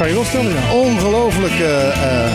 [0.00, 0.72] kan je wel stellen, ja.
[0.72, 1.52] Ongelooflijk.
[1.52, 2.32] eh, eh,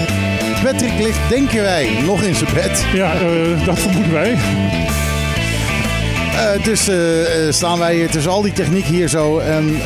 [0.64, 2.86] Patrick ligt, denken wij, nog in zijn bed.
[2.94, 4.38] Ja, eh, dat vermoeden wij.
[6.64, 6.90] Dus
[7.50, 9.40] staan wij hier tussen al die techniek hier zo.
[9.40, 9.78] En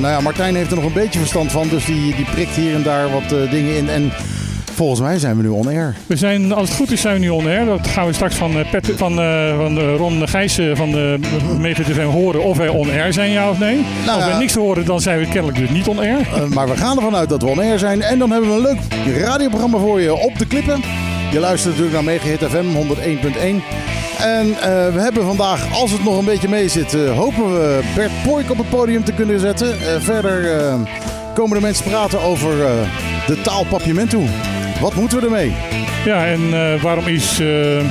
[0.00, 1.68] nou ja, Martijn heeft er nog een beetje verstand van.
[1.68, 3.88] Dus die, die prikt hier en daar wat dingen in.
[3.88, 4.12] En
[4.76, 5.94] volgens mij zijn we nu on air.
[6.06, 7.64] We zijn, als het goed is, zijn we nu on air.
[7.64, 11.18] Dat gaan we straks van, eh, Pet, van, eh, van eh, Ron Gijssen van de
[11.58, 13.84] Mega TV horen of wij on air zijn, ja of nee.
[14.04, 16.18] Nou als wij niks horen, dan zijn we kennelijk dus niet on air.
[16.18, 18.02] Eh, maar we gaan ervan uit dat we on air zijn.
[18.02, 18.78] En dan hebben we een leuk
[19.24, 20.80] radioprogramma voor je op de klippen.
[21.32, 23.62] Je luistert natuurlijk naar Megahit FM 101.1.
[24.18, 24.46] En
[24.92, 28.58] we hebben vandaag, als het nog een beetje mee zit, hopen we Bert Poik op
[28.58, 29.74] het podium te kunnen zetten.
[30.02, 30.62] Verder
[31.34, 32.56] komen de mensen praten over
[33.26, 34.20] de taal Papiamento.
[34.80, 35.52] Wat moeten we ermee?
[36.04, 37.84] Ja, en eh, waarom is eh, eh,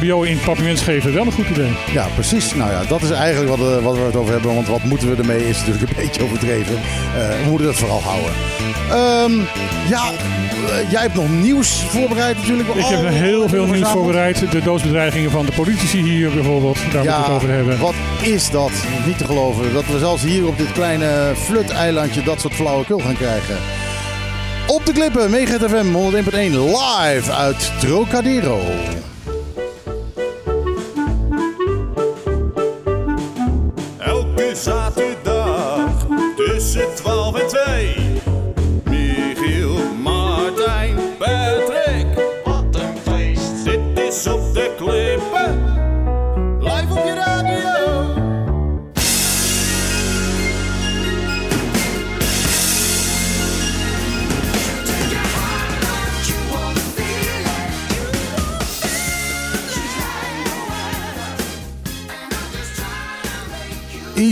[0.00, 1.72] MBO in papiaments geven wel een goed idee?
[1.92, 2.54] Ja, precies.
[2.54, 4.54] Nou ja, dat is eigenlijk wat, eh, wat we het over hebben.
[4.54, 6.74] Want wat moeten we ermee is natuurlijk een beetje overdreven.
[6.74, 8.32] Eh, we moeten dat vooral houden.
[8.90, 9.32] Ehm,
[9.88, 12.68] ja, eh, jij hebt nog nieuws voorbereid natuurlijk.
[12.68, 14.50] Ik heb Oh, heel veel nieuws voorbereid.
[14.50, 16.76] De doodsbedreigingen van de politici hier bijvoorbeeld.
[16.92, 17.78] Daar moeten we het over hebben.
[17.78, 18.70] wat is dat?
[19.06, 19.72] Niet te geloven.
[19.72, 23.56] Dat we zelfs hier op dit kleine flut-eilandje dat soort flauwekul gaan krijgen.
[24.66, 28.60] Op de klippen, Mega FM 101.1 live uit Trocadero.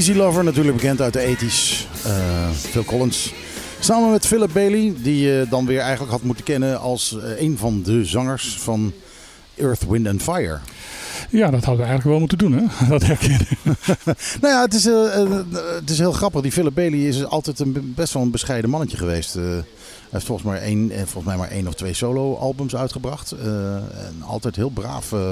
[0.03, 1.87] Easy Lover, natuurlijk bekend uit de 80s.
[2.05, 3.33] Eh, Phil Collins.
[3.81, 7.59] Samen met Philip Bailey, die je dan weer eigenlijk had moeten kennen als eh, een
[7.59, 8.93] van de zangers van
[9.55, 10.59] Earth, Wind and Fire.
[11.31, 12.65] Ja, dat hadden we eigenlijk wel moeten doen, hè?
[12.89, 13.47] Dat herkennen.
[14.41, 15.31] Nou ja, het is, eh, eh,
[15.75, 16.41] het is heel grappig.
[16.43, 19.37] Die Philip Bailey is altijd een, best wel een bescheiden mannetje geweest.
[19.37, 19.43] Eh,
[20.13, 23.33] hij heeft volgens, maar één, eh, volgens mij maar één of twee solo-albums uitgebracht.
[23.33, 25.31] Eh, en altijd heel braaf eh,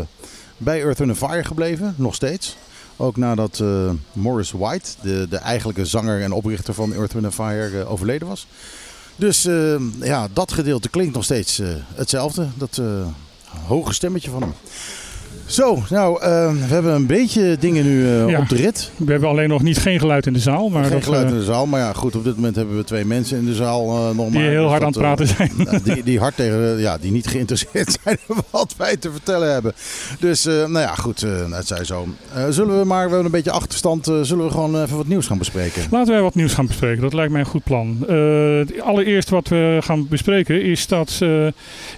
[0.57, 2.57] bij Earth, Wind and Fire gebleven, nog steeds.
[3.01, 7.81] Ook nadat eh, Morris White, de, de eigenlijke zanger en oprichter van Earth, Wind Fire,
[7.81, 8.47] eh, overleden was.
[9.17, 11.61] Dus eh, ja, dat gedeelte klinkt nog steeds
[11.95, 12.49] hetzelfde.
[12.55, 12.81] Dat
[13.67, 14.53] hoge stemmetje van hem.
[15.51, 18.39] Zo, nou, eh, we hebben een beetje dingen nu eh, Ja.
[18.39, 18.91] op de rit.
[18.97, 20.69] We hebben alleen nog niet geen geluid in de zaal.
[20.69, 22.77] Maar Geen dat, geluid eh, in de zaal, maar ja, goed, op dit moment hebben
[22.77, 24.49] we twee mensen in de zaal eh, nog die maar.
[24.49, 25.51] heel Dus hard aan het praten zijn.
[25.85, 29.73] die, die hard tegen, ja, die niet geïnteresseerd zijn in wat wij te vertellen hebben.
[30.21, 32.07] Dus, nou ja, goed, het zij zo.
[32.51, 35.39] Zullen we maar, we hebben een beetje achterstand, zullen we gewoon even wat nieuws gaan
[35.39, 35.83] bespreken?
[35.91, 37.03] Laten wij wat nieuws gaan bespreken.
[37.03, 38.07] Dat lijkt mij een goed plan.
[38.85, 41.19] Allereerst wat we gaan bespreken is dat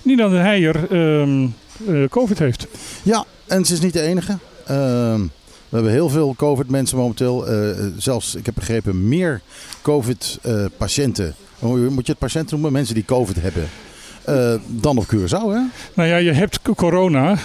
[0.02, 1.48] Nina de Heijer ehm, eh,
[2.08, 2.66] COVID heeft.
[3.02, 4.38] Ja, en ze is niet de enige.
[4.66, 5.20] Ehm,
[5.68, 7.46] we hebben heel veel COVID-mensen momenteel.
[7.46, 9.40] Eh, zelfs, ik heb begrepen, meer
[9.82, 11.34] COVID-patiënten.
[11.58, 12.72] Moet je het patiënten noemen?
[12.72, 13.68] Mensen die COVID hebben.
[14.24, 15.60] eh, dan op Curaçao, hè?
[15.94, 17.36] Nou ja, je hebt corona.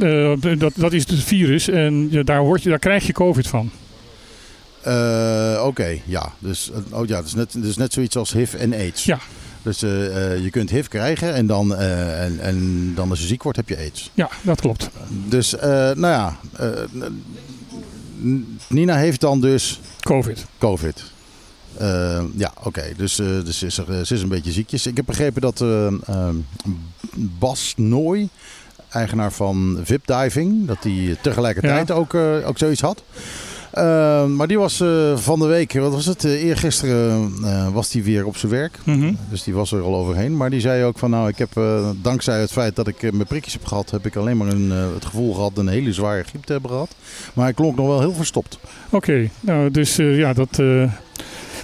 [0.00, 3.46] Eh, dat, dat is het virus en je- daar, word je, daar krijg je COVID
[3.48, 3.70] van.
[4.82, 6.32] Eh, Oké, ja.
[6.38, 9.04] Dus, eh, oh ja, het is net, het is net zoiets als HIV en AIDS.
[9.04, 9.18] Ja.
[9.62, 13.26] Dus eh, eh, je kunt HIV krijgen en dan, eh, en, en dan als je
[13.26, 14.10] ziek wordt heb je AIDS.
[14.14, 14.90] Ja, dat klopt.
[15.28, 15.50] Dus,
[15.94, 16.36] nou ja,
[18.68, 20.46] Nina heeft dan dus COVID.
[20.58, 21.04] COVID.
[22.36, 22.82] Ja, oké.
[22.96, 24.86] Dus, dus ze, is er, ze is een beetje ziekjes.
[24.86, 26.36] Ik heb begrepen dat eh, ehm,
[27.14, 28.28] Bas Nooy,
[28.88, 33.02] eigenaar van VIP Diving, dat hij tegelijkertijd ook, ook zoiets had.
[33.72, 36.24] Eh, maar die was eh, van de week, wat was het?
[36.24, 38.78] Uh, eergisteren eh, was hij weer op zijn werk.
[38.84, 39.12] Mhm.
[39.30, 40.36] Dus die was er al overheen.
[40.36, 41.50] Maar die zei ook van nou, ik heb
[42.02, 45.04] dankzij het feit dat ik mijn prikjes heb gehad, heb ik alleen maar een, het
[45.04, 46.94] gevoel gehad een hele zware griep te hebben gehad.
[47.34, 48.58] Maar hij klonk nog wel heel verstopt.
[48.90, 50.62] Oké, nou, dus ja, dat,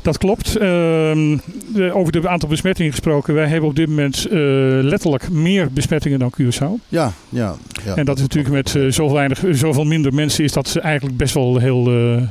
[0.08, 0.52] dat klopt.
[0.52, 3.34] De- over het aantal besmettingen gesproken.
[3.34, 4.38] Wij hebben op dit moment eh,
[4.82, 6.86] letterlijk meer besmettingen dan Curaçao.
[6.88, 7.56] Ja, ja.
[7.84, 11.16] ja en dat is natuurlijk met eh, zoveel, weinig, zoveel minder mensen is dat eigenlijk
[11.16, 12.22] best wel heel, eh,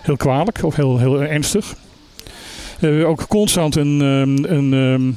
[0.00, 1.74] heel kwalijk of heel, heel ernstig.
[2.78, 5.12] We hebben ook constant een, ehm, een, ehm,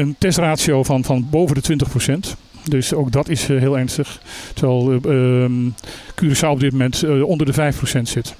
[0.00, 2.36] een testratio van, van boven de 20%.
[2.64, 4.20] Dus ook dat is heel ernstig.
[4.54, 5.00] Terwijl
[6.14, 8.34] Curaçao op dit moment onder de 5% zit.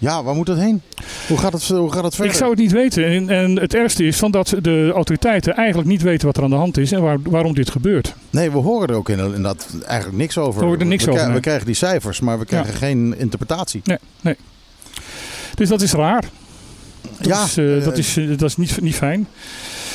[0.00, 0.82] Ja, waar moet dat heen?
[1.28, 2.32] Hoe gaat het, hoe gaat het verder?
[2.32, 3.04] Ik zou het niet weten.
[3.04, 6.50] En, en het ergste is van dat de autoriteiten eigenlijk niet weten wat er aan
[6.50, 8.14] de hand is en waar, waarom dit gebeurt.
[8.30, 10.60] Nee, we horen er ook inderdaad eigenlijk niks over.
[10.60, 12.78] We horen er niks we, over, We krijgen die cijfers, maar we krijgen Ja.
[12.78, 13.80] geen interpretatie.
[13.84, 14.36] Nee, nee.
[15.54, 16.24] Dus dat is raar.
[17.18, 19.28] Dat, Ja, is, eh, eh, dat, is, eh, dat is niet, niet fijn.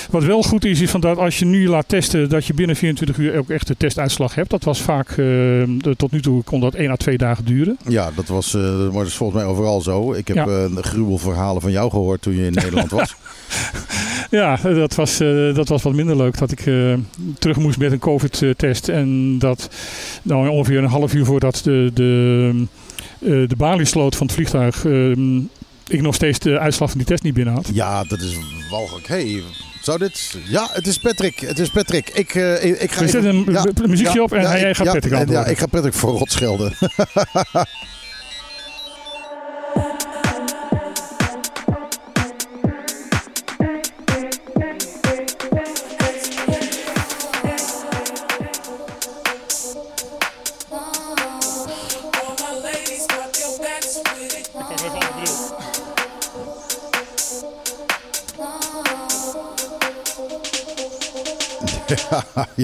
[0.09, 2.75] Wat wel goed is, is van dat als je nu laat testen, dat je binnen
[2.75, 4.49] 24 uur ook echt de testuitslag hebt.
[4.49, 7.77] Dat was vaak, eh, de- tot nu toe kon dat 1 à 2 dagen duren.
[7.87, 10.13] Ja, dat was, eh, dat was volgens mij overal zo.
[10.13, 10.45] Ik heb Ja.
[10.45, 13.15] de gruwelverhalen van jou gehoord toen je in Nederland was.
[14.29, 15.17] Ja, dat was,
[15.53, 16.37] dat was wat minder leuk.
[16.37, 16.59] Dat ik
[17.39, 18.89] terug moest met een COVID-test.
[18.89, 19.69] En dat
[20.21, 22.65] nou, ongeveer een half uur voordat de, de,
[23.19, 24.85] de balie sloot van het vliegtuig.
[24.85, 25.09] eh,
[25.87, 27.69] ik nog steeds de uitslag van die test niet binnen had.
[27.73, 28.37] Ja, dat is
[28.69, 29.07] walgelijk.
[29.07, 29.41] Hey,
[29.85, 30.35] zou dit...
[30.45, 31.39] Ja, het is Patrick.
[31.39, 32.09] Het is Patrick.
[32.09, 34.75] Ik, eh, ik, ga even- zetten een Ja, muziekje ja, op en ja, hij ik-
[34.75, 35.43] gaat ja, Patrick antwoorden.
[35.45, 36.73] Ja, ik ga Patrick voor rot schelden.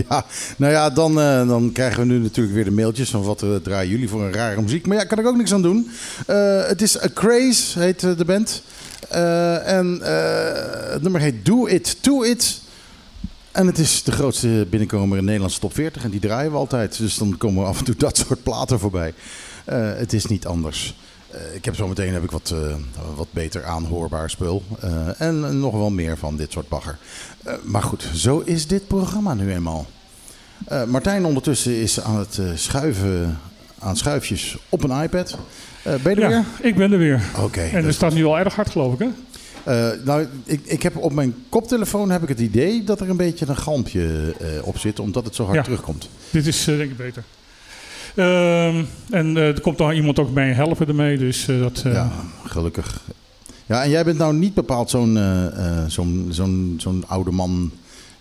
[0.09, 0.25] ja,
[0.57, 3.56] nou ja, dan, eh, dan krijgen we nu natuurlijk weer de mailtjes van wat eh,
[3.56, 4.88] draaien jullie voor een rare muziek.
[4.88, 5.92] Maar ja, kan ik ook niks aan doen.
[6.27, 8.63] Eh, het is A Craze, heet de band.
[9.65, 10.00] En
[10.92, 12.62] het nummer heet Do It, To It.
[13.51, 16.03] En het is de grootste binnenkomer in de Nederlandse top 40.
[16.03, 16.98] En die draaien we altijd.
[16.98, 19.13] Dus dan komen af en toe dat soort platen voorbij.
[19.65, 20.95] Het is niet anders.
[21.33, 22.75] Eh, ik heb zometeen heb ik wat, eh,
[23.16, 24.63] wat beter aanhoorbaar spul.
[24.80, 26.98] Eh, en nog wel meer van dit soort bagger.
[27.63, 29.86] Maar goed, zo is dit programma nu eenmaal.
[30.88, 33.39] Martijn ondertussen is aan het schuiven
[33.80, 35.38] aan schuifjes op een iPad.
[35.83, 37.22] Ben je er Ja, ik ben er weer.
[37.34, 37.44] weer?
[37.44, 37.62] Oké.
[37.62, 39.07] En het dus- staat nu al erg hard, geloof ik, hè?
[40.04, 43.48] nou, ik, ik heb op mijn koptelefoon heb ik het idee dat er een beetje
[43.48, 45.63] een galmpje op zit, omdat het zo hard Ja.
[45.63, 46.10] terugkomt.
[46.30, 47.24] Dit is denk ik beter.
[48.16, 51.81] Ehm, en eh, er komt dan iemand ook bij helpen ermee, dus eh, dat...
[51.86, 52.12] eh, Ja,
[52.46, 53.02] gelukkig.
[53.66, 55.19] Ja, en jij bent nou niet bepaald zo'n
[55.88, 57.72] zo'n zo'n zo'n oude man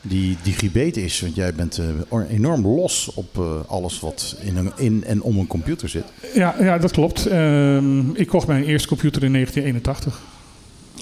[0.02, 1.20] die digibet is.
[1.20, 3.38] Want jij bent or- enorm los op
[3.68, 6.04] alles wat in, een, in en om een computer zit.
[6.34, 7.26] Ja, ja, dat klopt.
[7.26, 10.20] Ehm, ik kocht mijn eerste computer in 1981.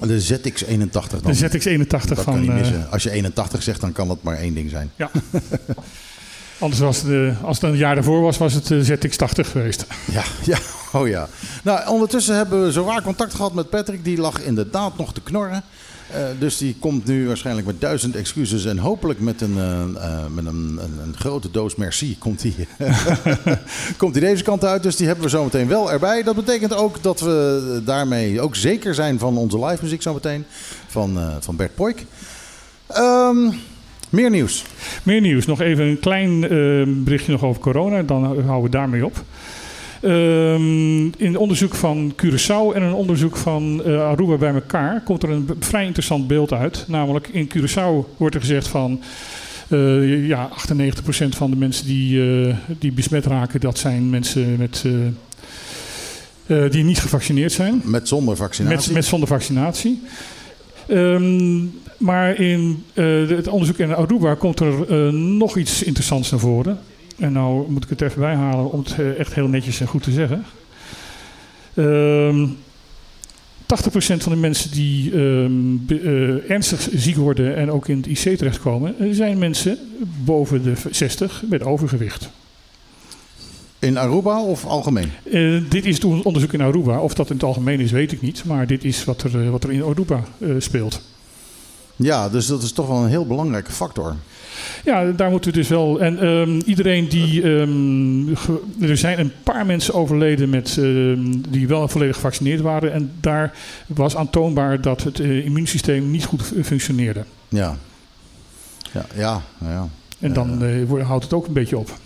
[0.00, 0.90] De ZX81
[1.22, 1.32] dan.
[1.32, 2.24] De ZX81 dat van...
[2.24, 2.90] kan niet eh, missen.
[2.90, 4.90] Als je 81 zegt, dan kan dat maar één ding zijn.
[6.58, 9.86] anders was het, eh, als het een jaar daarvoor was, was het eh, ZX80 geweest.
[10.12, 10.58] Ja, ja,
[10.92, 11.28] oh ja.
[11.62, 14.04] Nou, ondertussen hebben we zowaar contact gehad met Patrick.
[14.04, 15.62] Die lag inderdaad nog te knorren.
[16.10, 19.54] Eh, dus die komt nu waarschijnlijk met duizend excuses en hopelijk met een,
[20.34, 22.66] met een, een, grote doos merci komt hij
[23.96, 24.82] komt hij deze kant uit.
[24.82, 26.22] Dus die hebben we zometeen wel erbij.
[26.22, 30.44] Dat betekent ook dat we daarmee ook zeker zijn van onze live muziek zometeen.
[30.86, 32.04] Van, van Bert Poik.
[32.86, 33.50] Ehm,
[34.10, 34.64] meer nieuws.
[35.02, 35.46] Meer nieuws.
[35.46, 36.50] Nog even een klein eh,
[36.86, 38.02] berichtje nog over corona.
[38.02, 39.24] Dan houden we daarmee op.
[40.00, 45.22] Ehm, in een onderzoek van Curaçao en een onderzoek van eh, Aruba bij elkaar komt
[45.22, 46.84] er een vrij interessant beeld uit.
[46.88, 49.00] Namelijk in Curaçao wordt er gezegd van
[49.68, 54.84] eh, ja, 98% van de mensen die, eh, die besmet raken, dat zijn mensen met,
[56.72, 57.80] die niet gevaccineerd zijn.
[57.84, 58.76] Met zonder vaccinatie.
[58.76, 60.02] Met, met zonder vaccinatie.
[60.86, 61.60] Ehm,
[61.98, 66.78] maar in eh, het onderzoek in Aruba komt er eh, nog iets interessants naar voren.
[67.18, 70.02] En nou moet ik het even bijhalen om het eh, echt heel netjes en goed
[70.02, 70.44] te zeggen.
[71.74, 72.46] Ehm
[73.88, 75.50] 80% van de mensen die ehm,
[75.80, 79.78] be- eh, ernstig ziek worden en ook in het IC terechtkomen, zijn mensen
[80.24, 82.30] boven de 60 met overgewicht.
[83.78, 85.10] In Aruba of algemeen?
[85.68, 87.00] Dit is het onderzoek in Aruba.
[87.00, 88.44] Of dat in het algemeen is, weet ik niet.
[88.44, 90.24] Maar dit is wat er, wat er in Aruba
[90.58, 91.00] speelt.
[92.00, 94.14] Ja, dus dat is toch wel een heel belangrijke factor.
[94.84, 96.00] Ja, daar moeten we dus wel.
[96.00, 97.42] En ehm, iedereen die.
[97.42, 102.92] ehm, ge- er zijn een paar mensen overleden met, ehm, die wel volledig gevaccineerd waren.
[102.92, 103.52] En daar
[103.86, 107.24] was aantoonbaar dat het eh, immuunsysteem niet goed fu- functioneerde.
[107.48, 107.76] Ja.
[108.92, 109.88] Ja, ja, ja.
[110.20, 111.98] En dan eh, houdt het ook een beetje op.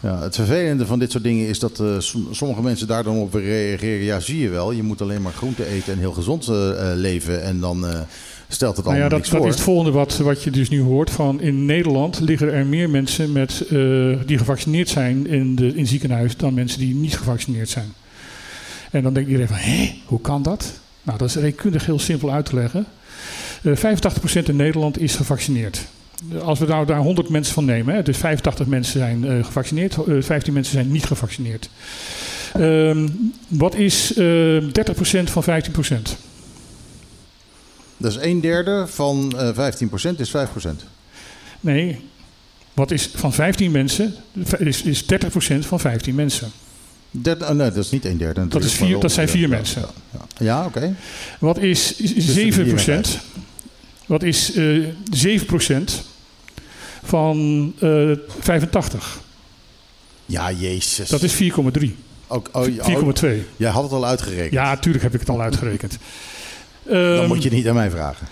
[0.00, 0.22] ja.
[0.22, 3.34] Het vervelende van dit soort dingen is dat eh, som- sommige mensen daar dan op
[3.34, 4.04] reageren.
[4.04, 6.46] Ja, zie je wel, je moet alleen maar groente eten en heel gezond
[6.94, 7.42] leven.
[7.42, 7.86] En dan
[8.54, 11.10] stelt het Nou ja, dat, dat is het volgende wat, wat je dus nu hoort.
[11.10, 13.76] Van in Nederland liggen er meer mensen met, eh,
[14.26, 17.92] die gevaccineerd zijn in, de, in ziekenhuis dan mensen die niet gevaccineerd zijn.
[18.90, 20.80] En dan denkt iedereen van, hé, hoe kan dat?
[21.02, 22.86] Nou, dat is rekenkundig heel simpel uit te leggen.
[23.62, 23.78] Eh 85%
[24.44, 25.86] in Nederland is gevaccineerd.
[26.42, 29.96] Als we nou daar 100 mensen van nemen, hè, dus 85 mensen zijn eh, gevaccineerd,
[30.04, 31.70] eh, 15 mensen zijn niet gevaccineerd.
[32.54, 33.08] Ehm,
[33.48, 36.16] wat is eh 30% van 15%?
[38.02, 39.70] Dus een derde van eh
[40.14, 40.68] 15% is 5%.
[41.60, 42.00] Nee,
[42.74, 44.14] wat is van 15 mensen,
[44.58, 45.06] is, is 30%
[45.58, 46.50] van 15 mensen.
[47.10, 48.40] Derde, oh, nee, dat is niet een derde.
[48.40, 49.80] natuurlijk, is vier- dat zijn vier mensen.
[49.82, 49.88] Ja,
[50.38, 50.44] ja.
[50.44, 50.94] Ja, oké.
[51.38, 53.18] Wat is 7 procent?
[54.06, 56.02] Wat is eh 7 procent
[57.02, 59.20] van eh 85?
[60.26, 61.08] Ja, jezus.
[61.08, 61.96] Dat is 4,3.
[62.26, 63.28] Ook, oh, oh, 4,2.
[63.56, 64.52] jij had het al uitgerekend.
[64.52, 65.98] Ja, tuurlijk heb ik het al uitgerekend.
[66.84, 68.26] Dan Ehm, moet je niet aan mij vragen.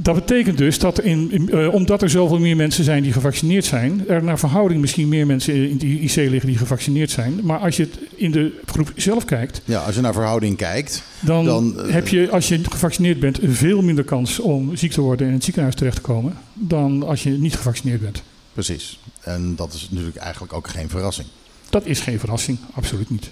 [0.00, 3.64] Dat betekent dus dat in, in- eh, omdat er zoveel meer mensen zijn die gevaccineerd
[3.64, 7.40] zijn, er naar verhouding misschien meer mensen in de IC liggen die gevaccineerd zijn.
[7.42, 11.02] Maar als je het in de groep zelf kijkt, Ja, als je naar verhouding kijkt.
[11.20, 15.00] dan, Dan, eh, heb je, als je gevaccineerd bent, veel minder kans om ziek te
[15.00, 18.22] worden en in het ziekenhuis terecht te komen dan als je niet gevaccineerd bent.
[18.52, 18.98] Precies.
[19.20, 21.26] En dat is natuurlijk eigenlijk ook geen verrassing.
[21.70, 23.30] Dat is geen verrassing, absoluut niet.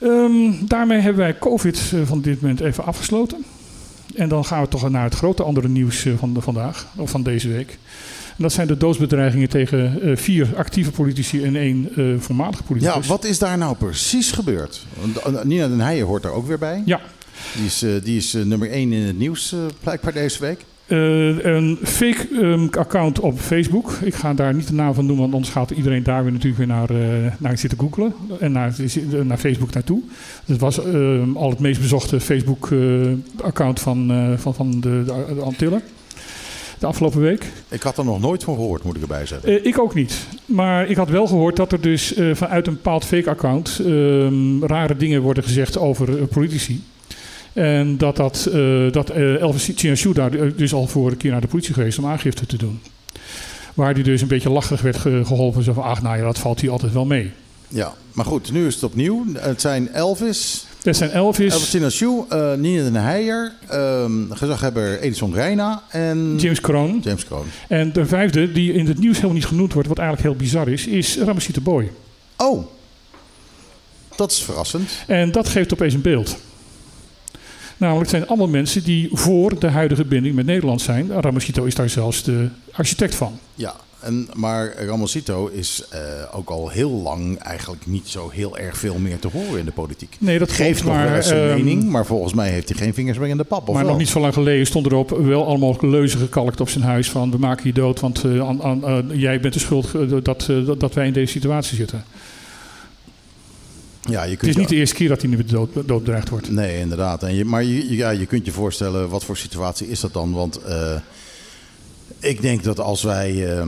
[0.00, 3.44] Ehm, daarmee hebben wij COVID eh, van dit moment even afgesloten.
[4.14, 7.10] En dan gaan we toch naar het grote andere nieuws eh, van de, vandaag, of
[7.10, 7.78] van deze week.
[8.36, 11.88] En dat zijn de doodsbedreigingen tegen eh, vier actieve politici en één
[12.20, 13.06] voormalige Ja, politicus.
[13.06, 14.86] wat is daar nou precies gebeurd?
[15.42, 16.82] Nina den Heijen hoort er ook weer bij.
[16.84, 17.00] Ja,
[17.56, 20.64] Die is, die is nummer 1 in het nieuws blijkbaar deze week.
[20.86, 23.90] Eh, een fake ehm, account op Facebook.
[24.02, 26.58] Ik ga daar niet de naam van noemen, want anders gaat iedereen daar weer natuurlijk
[26.58, 28.14] weer naar, eh, naar zitten googlen.
[28.40, 28.74] En naar,
[29.24, 30.02] naar Facebook naartoe.
[30.44, 35.40] Het was ehm, al het meest bezochte Facebook-account van, eh, van, van de, de, de
[35.40, 35.82] Antillen.
[36.78, 37.52] De afgelopen week.
[37.68, 39.64] Ik had er nog nooit van gehoord, moet ik erbij zeggen.
[39.66, 40.26] Ik ook niet.
[40.44, 45.22] Maar ik had wel gehoord dat er dus vanuit een bepaald fake-account ehm, rare dingen
[45.22, 46.82] worden gezegd over politici.
[47.56, 51.30] En dat, dat, eh, dat eh, Elvis Chinashu daar eh, dus al voor een keer
[51.30, 52.80] naar de politie geweest om aangifte te doen.
[53.74, 55.62] Waar die dus een beetje lachig werd ge- geholpen.
[55.62, 57.30] Zo van, ach nou ja, dat valt hier altijd wel mee.
[57.68, 59.24] Ja, maar goed, nu is het opnieuw.
[59.38, 65.82] Het zijn Elvis, Dat zijn Elvis, Elvis eh Nina den Heijer, ehm, gezaghebber Edison Reina
[65.90, 67.00] en James Kroon.
[67.04, 67.46] James Kroon.
[67.68, 70.68] En de vijfde, die in het nieuws helemaal niet genoemd wordt, wat eigenlijk heel bizar
[70.68, 71.90] is, is Ramesita Boy.
[72.36, 72.66] Oh,
[74.16, 74.90] dat is verrassend.
[75.06, 76.36] En dat geeft opeens een beeld.
[77.76, 81.12] Namelijk, het zijn allemaal mensen die voor de huidige binding met Nederland zijn.
[81.20, 83.38] Ramosito is daar zelfs de architect van.
[83.54, 86.00] Ja, en, maar Ramosito is eh,
[86.32, 89.72] ook al heel lang eigenlijk niet zo heel erg veel meer te horen in de
[89.72, 90.16] politiek.
[90.18, 93.18] Nee, dat Geeft nog wel eens ehm, mening, maar volgens mij heeft hij geen vingers
[93.18, 93.68] meer in de pap.
[93.68, 93.90] Of maar wel?
[93.90, 97.30] nog niet zo lang geleden stond erop wel allemaal leuzen gekalkt op zijn huis van
[97.30, 101.12] we maken je dood, want eh, jij bent de schuld dat, dat, dat wij in
[101.12, 102.04] deze situatie zitten.
[104.08, 106.50] Ja, je Het kunt is je- niet de eerste keer dat hij nu dood, wordt.
[106.50, 107.22] Nee, inderdaad.
[107.22, 110.32] En je, maar je, ja, je kunt je voorstellen, wat voor situatie is dat dan?
[110.32, 110.94] Want eh,
[112.20, 113.56] ik denk dat als wij...
[113.58, 113.66] eh,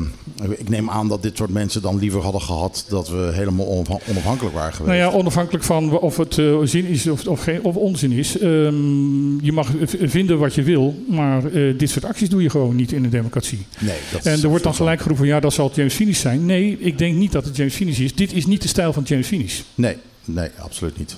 [0.59, 2.85] ik neem aan dat dit soort mensen dan liever hadden gehad...
[2.89, 4.99] dat we helemaal onafha- onafhankelijk waren geweest.
[4.99, 8.39] Nou ja, onafhankelijk van of het eh, zin is of, of, geen, of onzin is.
[8.39, 11.43] ehm, je mag vinden wat je wil, maar
[11.77, 13.67] dit soort acties doe je gewoon niet in een democratie.
[13.79, 16.47] nee, dat En is er wordt dan gelijk geroepen, ja, dat zal James Finis zijn.
[16.47, 18.15] Nee, ik denk niet dat het James Finis is.
[18.15, 19.65] Dit is niet de stijl van James Finis.
[19.75, 19.97] Nee,
[20.29, 21.17] nee, absoluut niet.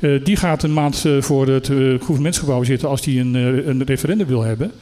[0.00, 3.34] Eh, die gaat een maand eh, voor het eh, gouvernementsgebouw zitten als hij een,
[3.68, 4.72] een referendum wil hebben.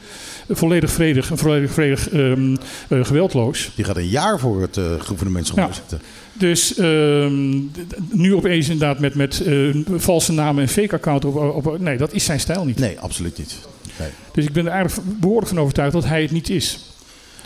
[0.49, 2.55] Volledig vredig en volledig vredig ehm,
[2.89, 3.71] eh, geweldloos.
[3.75, 5.73] Die gaat een jaar voor het uh, gouvernementsgebouw Ja.
[5.73, 6.01] zitten.
[6.33, 7.59] Dus ehm,
[8.11, 9.43] nu opeens inderdaad met, met
[9.95, 12.79] valse namen en fake account op, op, Nee, dat is zijn stijl niet.
[12.79, 13.55] Nee, absoluut niet.
[13.99, 16.79] Nee, Dus ik ben er eigenlijk behoorlijk van overtuigd dat hij het niet is.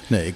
[0.07, 0.35] nee ik,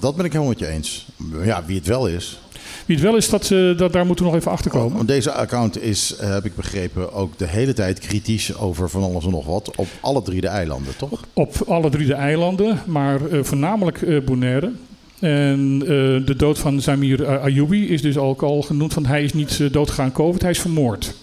[0.00, 1.06] dat ben ik helemaal met je eens.
[1.44, 2.40] Ja, wie het wel is.
[2.88, 4.96] Wie het wel is, dat, eh, dat, daar moeten we nog even achter komen.
[4.96, 9.02] Want deze account is, eh, heb ik begrepen, ook de hele tijd kritisch over van
[9.02, 9.70] alles en nog wat.
[9.76, 11.24] Op alle drie de eilanden, toch?
[11.32, 14.72] Op alle drie de eilanden, maar eh, voornamelijk Bonaire.
[15.18, 19.60] En de dood van Samir Ayoubi is dus ook al genoemd van hij is niet
[19.60, 21.14] eh, doodgegaan COVID, hij is vermoord.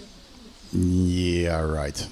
[0.70, 2.10] Yeah, right.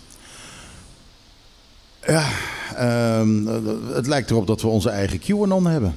[2.07, 2.27] Ja,
[2.75, 3.45] ehm,
[3.93, 5.95] het lijkt erop dat we onze eigen QAnon hebben.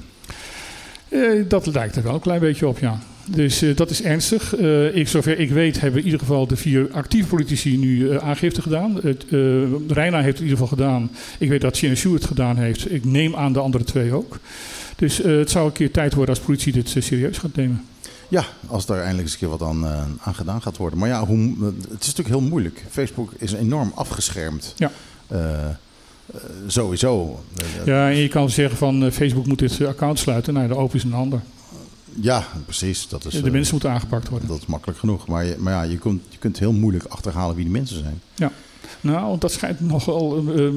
[1.47, 2.99] Dat lijkt er wel een klein beetje op, ja.
[3.29, 4.55] Dus eh, dat is ernstig.
[4.55, 8.17] Eh, ik, zover ik weet hebben in ieder geval de vier actieve politici nu eh,
[8.17, 8.99] aangifte gedaan.
[9.01, 9.25] Het,
[9.87, 11.11] Reina heeft het in ieder geval gedaan.
[11.39, 12.91] Ik weet dat Chinashu het gedaan heeft.
[12.91, 14.39] Ik neem aan de andere twee ook.
[14.95, 17.85] Dus het zou een keer tijd worden als politie dit serieus gaat nemen.
[18.27, 19.85] Ja, als daar eindelijk eens een keer wat aan,
[20.19, 20.99] aan gedaan gaat worden.
[20.99, 21.53] Maar ja, hoe,
[21.89, 22.83] het is natuurlijk heel moeilijk.
[22.89, 24.73] Facebook is enorm afgeschermd.
[24.77, 24.91] Ja.
[26.67, 27.43] Sowieso.
[27.85, 30.53] Ja, en je kan zeggen van Facebook moet dit account sluiten.
[30.53, 31.41] Nou, de open is een ander.
[32.21, 33.07] Ja, precies.
[33.07, 34.47] Dat is, De eh, mensen moeten aangepakt worden.
[34.47, 35.27] dat is makkelijk genoeg.
[35.27, 38.21] Maar, je, maar ja, je kunt, je kunt heel moeilijk achterhalen wie die mensen zijn.
[39.01, 40.73] Nou, dat schijnt nogal, eh, eh,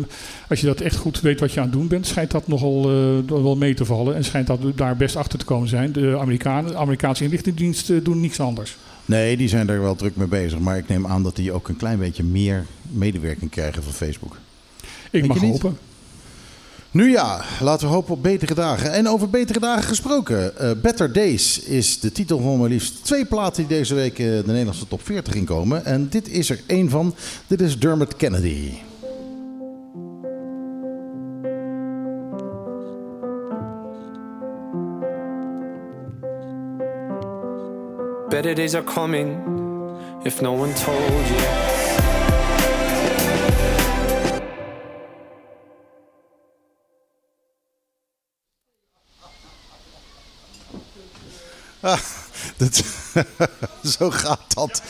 [0.48, 2.90] als je dat echt goed weet wat je aan het doen bent, schijnt dat nogal
[2.90, 4.14] eh, wel mee te vallen.
[4.16, 5.92] En schijnt dat we daar best achter te komen zijn.
[5.92, 8.76] De Amerikanen, de Amerikaanse inlichtingendiensten eh, doen niks anders.
[9.04, 10.58] Nee, die zijn er wel druk mee bezig.
[10.58, 14.36] Maar ik neem aan dat die ook een klein beetje meer medewerking krijgen van Facebook.
[15.10, 15.78] Ik Denk mag hopen.
[16.92, 18.92] Nu ja, laten we hopen op betere dagen.
[18.92, 20.58] En over betere dagen gesproken.
[20.58, 24.26] eh, Better Days is de titel van maar liefst twee platen die deze week eh,
[24.26, 25.84] de Nederlandse top 40 inkomen.
[25.84, 27.14] En dit is er één van.
[27.46, 28.70] Dit is Dermot Kennedy.
[38.28, 39.38] Better days are coming
[40.24, 41.79] if no one told you.
[52.56, 52.82] Dat,
[53.98, 54.82] zo gaat dat.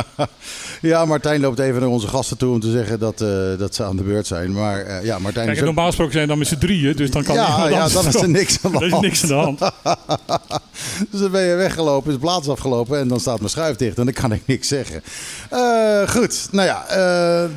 [0.80, 3.28] ja, Martijn loopt even naar onze gasten toe om te zeggen dat, eh,
[3.58, 4.52] dat ze aan de beurt zijn.
[4.52, 7.10] Maar eh, ja, Martijn Kijk, is ook- normaal gesproken zijn dan met z'n drieën, dus
[7.10, 9.02] dan kan Ja, ja, dan is er niks aan de er hand.
[9.02, 9.58] niks aan de hand.
[11.10, 14.04] Dus dan ben je weggelopen, is plaats afgelopen en dan staat mijn schuif dicht en
[14.04, 15.02] dan kan ik niks zeggen.
[15.50, 16.86] Eh, goed, nou ja,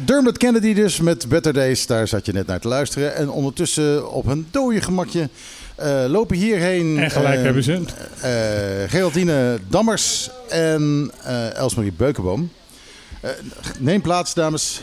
[0.05, 3.15] Dermot Kennedy dus met Better Days, daar zat je net naar te luisteren.
[3.15, 5.29] En ondertussen op een dode gemakje
[6.07, 6.97] lopen hierheen...
[6.97, 7.81] En gelijk eh, hebben ze.
[8.21, 12.49] eh, Geraldine Dammers en eh Elsmarie Beukenboom.
[13.21, 13.29] Eh,
[13.79, 14.81] neem plaats, dames.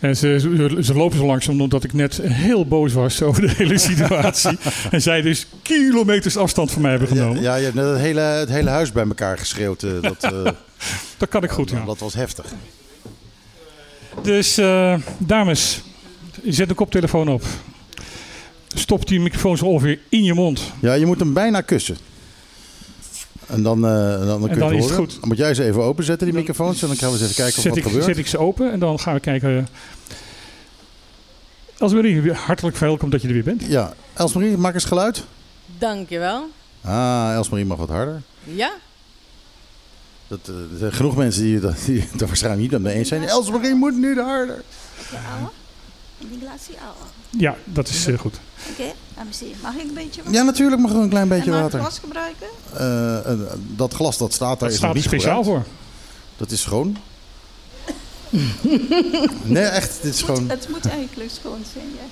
[0.00, 3.50] En ze, ze, ze lopen zo langzaam omdat ik net heel boos was over de
[3.56, 4.58] hele situatie.
[4.90, 7.42] en zij dus kilometers afstand van mij hebben genomen.
[7.42, 9.82] ja, je hebt net het hele, het hele huis bij elkaar geschreeuwd.
[9.82, 10.52] eh, dat, eh,
[11.18, 11.84] Dat kan ik goed, ja.
[11.84, 12.44] dat was heftig.
[14.22, 15.82] Dus dames, dames,
[16.44, 17.42] zet de koptelefoon op.
[18.74, 20.60] Stop die microfoon zo ongeveer in je mond.
[20.80, 21.96] Ja, je moet hem bijna kussen.
[23.46, 25.08] En dan, eh, dan, dan kun je dan het is het horen.
[25.10, 25.20] goed.
[25.20, 26.82] Dan moet jij ze even openzetten, die microfoons.
[26.82, 28.04] En dan gaan we eens even kijken of wat ik, gebeurt.
[28.04, 29.68] zet ik ze open en dan gaan we kijken.
[31.78, 33.62] Elsmarie, weer hartelijk welkom dat je er weer bent.
[33.68, 35.24] Ja, Elsmarie, maak eens geluid.
[35.78, 36.48] Dankjewel.
[36.80, 38.22] Ah, Elsmarie mag wat harder.
[38.44, 38.72] Ja?
[40.28, 42.90] Dat, eh, er zijn genoeg mensen die, dat- die het er waarschijnlijk niet met me
[42.98, 43.22] eens zijn.
[43.28, 44.62] Elsmarie moet nu harder.
[45.36, 45.48] Ouwe?
[46.30, 46.98] Die ouwe.
[47.30, 48.34] Ja, dat is eh, goed.
[48.70, 48.92] Oké,
[49.30, 49.54] zien.
[49.62, 50.34] Mag ik een beetje wat?
[50.34, 51.80] Ja, natuurlijk mag er een klein beetje en mag ik water.
[51.80, 52.46] glas gebruiken?
[52.76, 53.38] Eh, eh,
[53.76, 55.66] dat glas dat staat daar Dat is staat nog niet speciaal gebruikt.
[55.66, 55.74] voor.
[56.36, 56.96] Dat is schoon.
[59.42, 60.50] nee, echt, dit is Het moet, gewoon...
[60.50, 62.02] het moet eigenlijk schoon zijn, ja.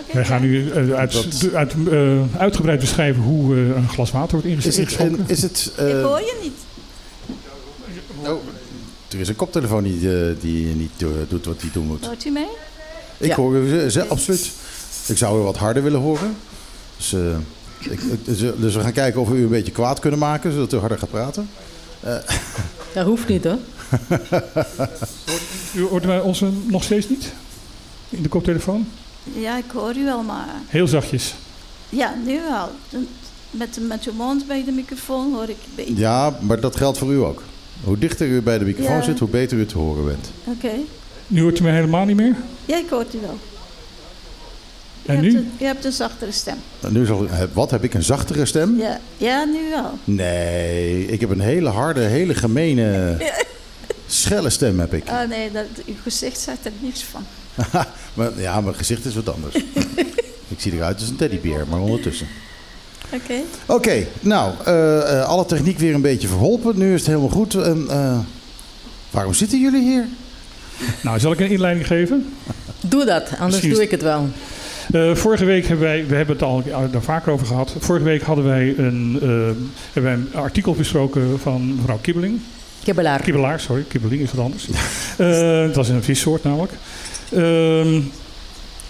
[0.00, 4.30] Oké, Wij gaan nu uit, Dat- de- uit, eh, uitgebreid beschrijven hoe een glas water
[4.32, 6.58] wordt inges- Is het, is het eh, Ik hoor je niet.
[8.28, 8.40] oh,
[9.08, 12.06] er is een koptelefoon die, eh, die niet eh, doet wat hij doen moet.
[12.06, 12.48] Hoort u mij?
[13.18, 13.34] Ik Ja.
[13.36, 14.50] hoor ze, ze- absoluut.
[15.06, 16.36] Ik zou u wat harder willen horen.
[16.96, 20.18] Dus, eh, ik, dus, dus we gaan kijken of we u een beetje kwaad kunnen
[20.18, 21.48] maken, zodat u harder gaat praten.
[22.94, 23.58] Dat hoeft niet hoor.
[25.74, 27.32] U hoort mij ons nog steeds niet?
[28.08, 28.88] In de koptelefoon?
[29.34, 30.48] Ja, ik hoor u wel, maar...
[30.66, 31.34] Heel zachtjes.
[31.88, 32.70] Ja, nu wel.
[33.50, 35.96] Met, met uw mond bij de microfoon hoor ik een beetje.
[35.96, 37.42] Ja, maar dat geldt voor u ook.
[37.86, 39.02] Hoe dichter u bij de microfoon Ja.
[39.02, 40.30] zit, hoe beter u te horen bent.
[40.44, 40.70] Oké.
[41.26, 42.34] Nu hoort u mij helemaal niet meer?
[42.64, 43.38] Ja, ik hoor u wel.
[45.02, 45.38] Je En hebt nu?
[45.38, 46.56] Een, je hebt een zachtere stem.
[46.80, 48.78] Nou, Nu zal, wat, heb ik een zachtere stem?
[48.78, 49.98] Ja, ja nu wel.
[50.04, 53.16] Nee, ik heb een hele harde, hele gemene,
[54.06, 55.08] schelle stem heb ik.
[55.08, 57.24] Ah nee, dat, uw gezicht zegt er niks van.
[58.14, 59.54] Maar, ja, mijn gezicht is wat anders.
[60.54, 62.26] ik zie eruit als een teddybeer, maar ondertussen.
[63.10, 63.34] Oké.
[63.66, 66.78] Oké, nou, eh, eh, alle techniek weer een beetje verholpen.
[66.78, 67.54] Nu is het helemaal goed.
[67.54, 68.18] En, eh,
[69.10, 70.06] waarom zitten jullie hier?
[71.02, 72.34] Nou, zal ik een inleiding geven?
[72.80, 74.28] Doe dat, anders Misschien doe ik het wel.
[74.92, 77.74] Eh, vorige week hebben wij, we hebben het al daar vaker over gehad.
[77.78, 79.18] Vorige week hadden wij een,
[79.92, 82.40] hebben wij een artikel besproken van mevrouw Kibbeling.
[82.86, 83.20] Kibbelaar.
[83.20, 84.68] Kibbelaar, sorry, kibbeling is wat anders.
[85.16, 86.72] Eh, dat is een vissoort namelijk.
[87.32, 88.00] Ehm,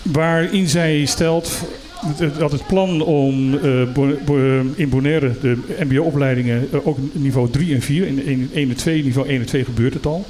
[0.02, 1.50] waarin zij stelt
[2.38, 7.82] dat het plan om eh, Bo- in Bonaire de mbo-opleidingen eh, ook niveau 3 en
[7.82, 10.26] 4, in 1 1 en 2, niveau 1 en 2 gebeurt het al,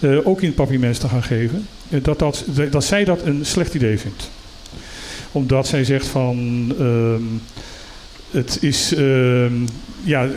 [0.00, 3.46] eh, ook in het papiermens te gaan geven, eh, dat, dat, dat zij dat een
[3.46, 4.30] slecht idee vindt.
[5.32, 7.22] Omdat zij zegt van, ehm,
[8.30, 9.52] het is, ehm,
[10.02, 10.28] ja,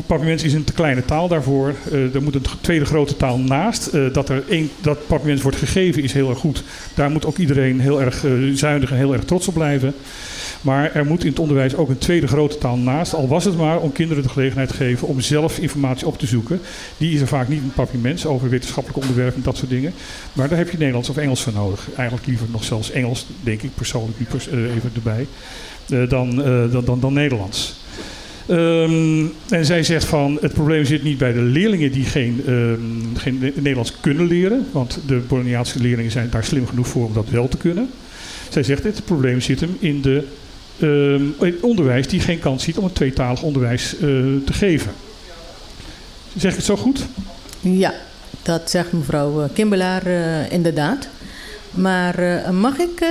[0.00, 1.74] Papiermens is een te kleine taal daarvoor.
[1.90, 3.86] Eh, er moet een tweede grote taal naast.
[3.86, 6.64] Eh, dat er één, dat Papiermens wordt gegeven is heel erg goed.
[6.94, 9.94] Daar moet ook iedereen heel erg eh, zuinig en heel erg trots op blijven.
[10.60, 13.14] Maar er moet in het onderwijs ook een tweede grote taal naast.
[13.14, 16.26] Al was het maar om kinderen de gelegenheid te geven om zelf informatie op te
[16.26, 16.60] zoeken.
[16.96, 19.92] Die is er vaak niet in Papiermens over wetenschappelijke onderwerpen en dat soort dingen.
[20.32, 21.88] Maar daar heb je Nederlands of Engels voor nodig.
[21.96, 24.18] Eigenlijk liever nog zelfs Engels, denk ik persoonlijk
[24.50, 25.26] even erbij.
[26.08, 26.36] dan,
[26.70, 27.80] dan, dan, dan Nederlands.
[28.46, 33.16] Ehm, en zij zegt van het probleem zit niet bij de leerlingen die geen, ehm,
[33.16, 34.66] geen Ne- Nederlands kunnen leren.
[34.72, 37.90] Want de Bologniaanse leerlingen zijn daar slim genoeg voor om dat wel te kunnen.
[38.48, 40.24] Zij zegt het probleem zit hem in, de,
[40.78, 44.00] ehm, het onderwijs die geen kans ziet om een tweetalig onderwijs eh,
[44.44, 44.92] te geven.
[46.36, 47.06] Zeg ik het zo goed?
[47.60, 47.94] Ja,
[48.42, 51.08] dat zegt mevrouw eh, Kimbelaar eh, inderdaad.
[51.74, 53.08] Maar eh, mag ik eh,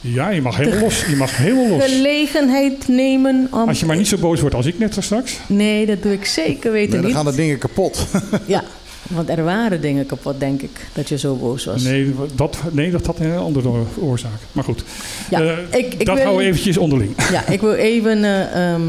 [0.00, 1.04] Ja, je mag helemaal los.
[1.06, 1.84] Je mag helemaal los.
[1.84, 3.68] gelegenheid nemen om...
[3.68, 5.38] Als je maar niet zo boos wordt als ik net straks.
[5.46, 7.14] Nee, dat doe ik zeker weten Nee, dan niet.
[7.16, 8.06] gaan de dingen kapot.
[8.46, 8.62] Ja,
[9.08, 11.82] want er waren dingen kapot, denk ik, dat je zo boos was.
[11.82, 13.68] Nee, dat, nee, dat had een andere
[13.98, 14.30] oorzaak.
[14.52, 14.84] Maar goed,
[15.30, 17.14] Ja, Eh, ik, ik dat wil, houden we eventjes onderling.
[17.32, 18.82] Ja, ik wil even eh, ehm,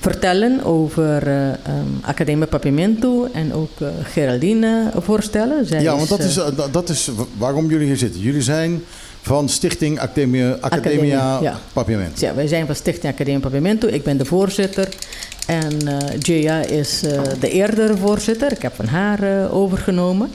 [0.00, 5.66] vertellen over eh um, Academie Papimento en ook eh, Geraldine voorstellen.
[5.66, 8.20] Zij Ja, want dat is, eh, dat- is wa- waarom jullie hier zitten.
[8.20, 8.82] Jullie zijn
[9.22, 11.58] van Stichting Academia, Academia Academia, ja.
[12.20, 13.86] Ja, wij zijn van Stichting Academie Papimento.
[13.88, 14.88] Ik ben de voorzitter.
[15.46, 15.76] En
[16.18, 17.00] Jaya is
[17.40, 18.52] de eerdere voorzitter.
[18.52, 20.30] Ik heb van haar overgenomen.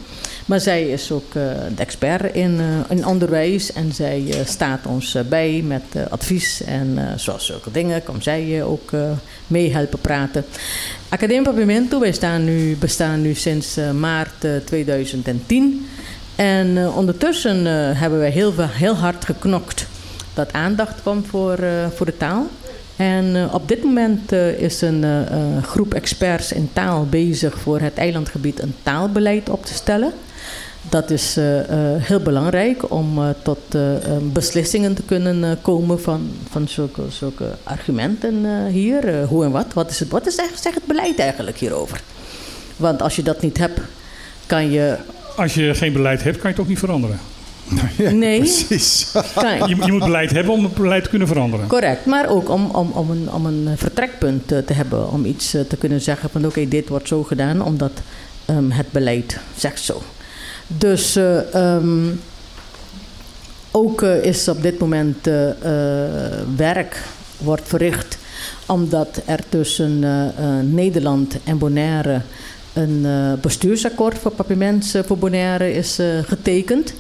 [0.46, 1.44] Maar zij is ook eh,
[1.76, 3.74] de expert in, eh, in onderwijs.
[3.74, 6.64] En zij eh, staat ons bij met advies.
[6.64, 8.92] En zoals zulke dingen komt zij ook
[9.48, 10.46] mee helpen praten.
[11.10, 15.88] Academie Papimento, wij nu, bestaan nu sinds maart eh, 2010.
[16.36, 19.88] En ondertussen hebben wij heel, heel hard geknokt
[20.34, 21.58] dat aandacht kwam voor,
[21.96, 22.48] voor de taal.
[22.96, 25.06] En op dit moment is een
[25.64, 30.14] groep experts in taal bezig voor het eilandgebied een taalbeleid op te stellen.
[30.90, 33.60] Dat is eh, eh, heel belangrijk om eh, tot
[34.34, 39.08] beslissingen te kunnen komen van, van zulke, zulke argumenten eh, hier.
[39.08, 39.74] Eh, hoe en wat?
[39.74, 42.02] Wat is het, wat is echt, zeg het beleid eigenlijk hierover?
[42.78, 43.80] Want als je dat niet hebt,
[44.46, 44.98] kan je.
[45.36, 47.20] Als je geen beleid hebt, kan je het ook niet veranderen.
[47.98, 49.12] Nee, Precies.
[49.36, 51.68] kan, Je, je moet beleid hebben om het beleid te kunnen veranderen.
[51.68, 55.12] Correct, maar ook om, om, om, een, om een vertrekpunt te hebben.
[55.12, 57.92] Om iets te kunnen zeggen van oké, dit wordt zo gedaan omdat
[58.46, 60.02] ehm, het beleid zegt zo.
[60.68, 62.10] Dus eh, ehm,
[63.72, 65.50] ook eh, is op dit moment eh,
[66.56, 67.04] werk
[67.38, 68.18] wordt verricht
[68.66, 70.04] omdat er tussen
[70.74, 72.22] Nederland en Bonaire
[72.74, 73.06] een
[73.42, 76.94] bestuursakkoord voor papiermens voor Bonaire is getekend.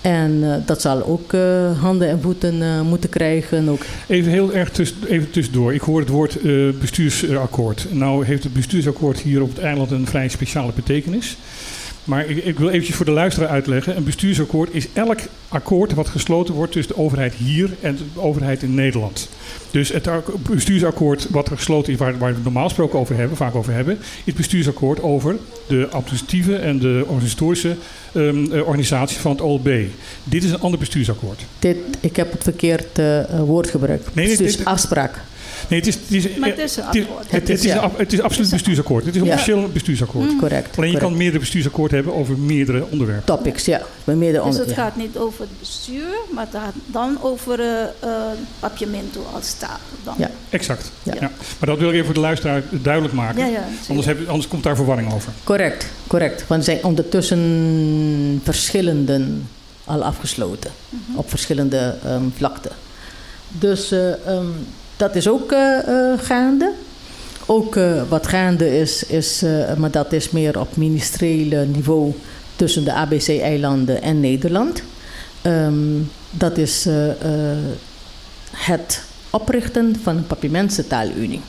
[0.00, 1.32] En dat zal ook
[1.80, 3.68] handen en voeten moeten krijgen.
[3.68, 4.70] Ook Even heel erg
[5.06, 5.74] even tussendoor.
[5.74, 6.38] Ik hoor het woord
[6.80, 7.86] bestuursakkoord.
[7.90, 11.36] Nou heeft het bestuursakkoord hier op het eiland een vrij speciale betekenis.
[12.08, 13.96] Maar ik, ik wil eventjes voor de luisteraar uitleggen.
[13.96, 15.18] Een bestuursakkoord is elk
[15.48, 19.28] akkoord wat gesloten wordt tussen de overheid hier en de overheid in Nederland.
[19.70, 23.36] Dus het ak- bestuursakkoord wat er gesloten is, waar, waar we normaal gesproken over hebben,
[23.36, 27.76] vaak over hebben, is het bestuursakkoord over de administratieve en de organisatorische
[28.14, 29.68] ehm, eh, organisatie van het OLB.
[30.24, 31.40] Dit is een ander bestuursakkoord.
[31.58, 34.14] dit, ik heb het verkeerd eh, woord gebruikt.
[34.14, 35.20] Nee, dit- dit- afspraak.
[35.68, 37.22] Nee, het is, het is, Maar het is een het is- akkoord.
[37.30, 37.74] Het, het is, ja.
[37.76, 39.04] een ab- het is absoluut bestuursakkoord.
[39.04, 39.32] Het is een Ja.
[39.32, 40.36] officieel bestuursakkoord.
[40.38, 40.76] Correct.
[40.78, 43.24] Alleen je kan meerdere bestuursakkoorden hebben over meerdere onderwerpen.
[43.26, 43.80] Topics, ja.
[44.04, 44.74] Bij meerdere Dus het ja.
[44.74, 48.10] gaat niet over het bestuur, maar het gaat dan over eh eh,
[48.60, 49.76] Papiamento als taal.
[50.04, 50.14] Dan.
[50.18, 50.30] Ja.
[50.50, 50.90] Exact.
[51.02, 51.14] Ja.
[51.14, 51.20] Ja.
[51.58, 53.38] Maar dat wil ik even voor de luisteraar duidelijk maken.
[53.38, 55.32] ja, ja, Anders, heb, anders komt daar verwarring over.
[55.44, 56.44] Correct, correct.
[56.46, 59.26] Want er zijn ondertussen verschillende
[59.84, 60.70] al afgesloten.
[61.14, 62.70] Op verschillende ehm, vlakten.
[63.48, 64.46] Dus eh, ehm,
[64.98, 66.72] dat is ook eh, eh, gaande.
[67.46, 69.44] Ook eh, wat gaande is, is
[69.76, 72.14] maar dat is meer op ministeriële niveau
[72.56, 74.82] tussen de ABC-eilanden en Nederland.
[75.42, 75.74] Ehm,
[76.30, 76.88] dat is
[78.52, 81.40] het oprichten van een Papimententaalunie.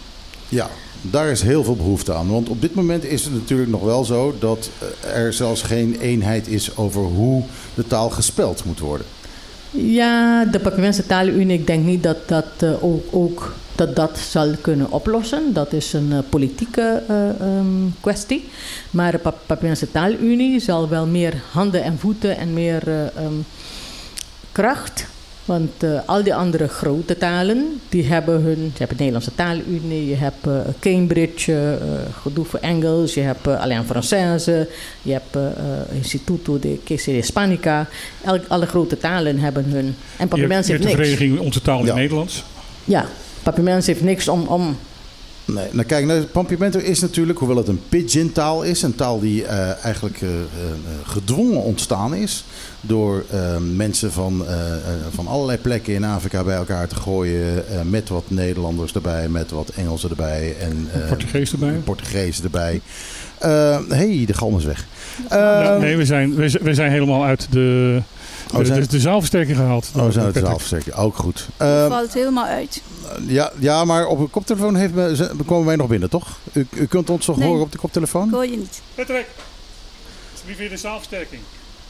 [0.49, 0.69] Ja,
[1.01, 2.29] daar is heel veel behoefte aan.
[2.29, 4.69] Want op dit moment is het natuurlijk nog wel zo dat
[5.13, 9.05] er zelfs geen eenheid is over hoe de taal gespeld moet worden.
[9.71, 11.05] Ja, de Papiamense
[11.49, 15.53] ik denk niet dat dat, eh, ook, ook dat dat zal kunnen oplossen.
[15.53, 17.65] Dat is een eh, politieke eh, ehm,
[18.01, 18.49] kwestie.
[18.91, 23.33] Maar de Pa- Papiamense Taalunie zal wel meer handen en voeten en meer eh, ehm,
[24.51, 25.05] kracht.
[25.49, 28.59] Want eh, al die andere grote talen, die hebben hun...
[28.59, 33.47] Je hebt de Nederlandse Taalunie, je hebt eh, Cambridge, eh, gedoe voor Engels, je hebt
[33.47, 34.67] uh, Allianz Française,
[35.01, 37.87] je hebt eh, eh, Instituto de de Hispanica.
[38.25, 39.95] El- alle grote talen hebben hun...
[40.17, 41.09] En Papiaments je heeft hebt de niks.
[41.17, 41.95] vereniging Onze Taal in Ja.
[41.95, 42.43] Nederlands.
[42.85, 43.05] Ja,
[43.43, 44.47] Papiaments heeft niks om...
[44.47, 44.77] om
[45.53, 49.45] Nee, nou kijk, nou, Pampimento is natuurlijk, hoewel het een pidgin-taal is, een taal die
[49.45, 50.35] eh, eigenlijk eh, eh,
[51.03, 52.43] gedwongen ontstaan is
[52.81, 53.25] door
[53.75, 54.45] mensen van,
[55.13, 59.69] van allerlei plekken in Afrika bij elkaar te gooien, met wat Nederlanders erbij, met wat
[59.69, 61.71] Engelsen erbij en Portugees erbij.
[61.83, 62.81] Portugees erbij.
[63.37, 64.85] Eh hey, de galm is weg.
[65.79, 68.01] Nee, we zijn, we, zijn- we zijn helemaal uit de,
[68.53, 69.89] Oh, zijn- de, de zaalversterking gehaald.
[69.95, 70.95] Oh, uit de zaalversterking.
[70.95, 71.47] Ook goed.
[71.57, 72.81] Het Eh, valt helemaal uit.
[73.27, 76.27] ja, ja, maar op een koptelefoon heeft me, ze- komen wij nog binnen, toch?
[76.53, 77.47] U, u kunt ons toch Nee.
[77.47, 78.27] horen op de koptelefoon?
[78.27, 78.81] Ik hoor je niet.
[78.95, 79.25] Patrick,
[80.45, 81.41] wie vind je de zaalversterking?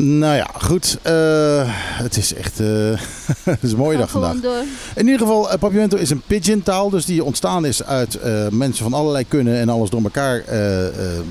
[0.02, 0.98] Nou ja, goed.
[1.02, 1.62] eh,
[2.04, 2.68] het is echt eh,
[3.44, 4.40] het is een mooie dag vandaag.
[4.40, 4.64] door.
[4.96, 6.90] In ieder geval, eh, Papiamento is een pidgin taal.
[6.90, 8.20] Dus die ontstaan is uit
[8.52, 10.44] mensen van allerlei kunnen en alles door elkaar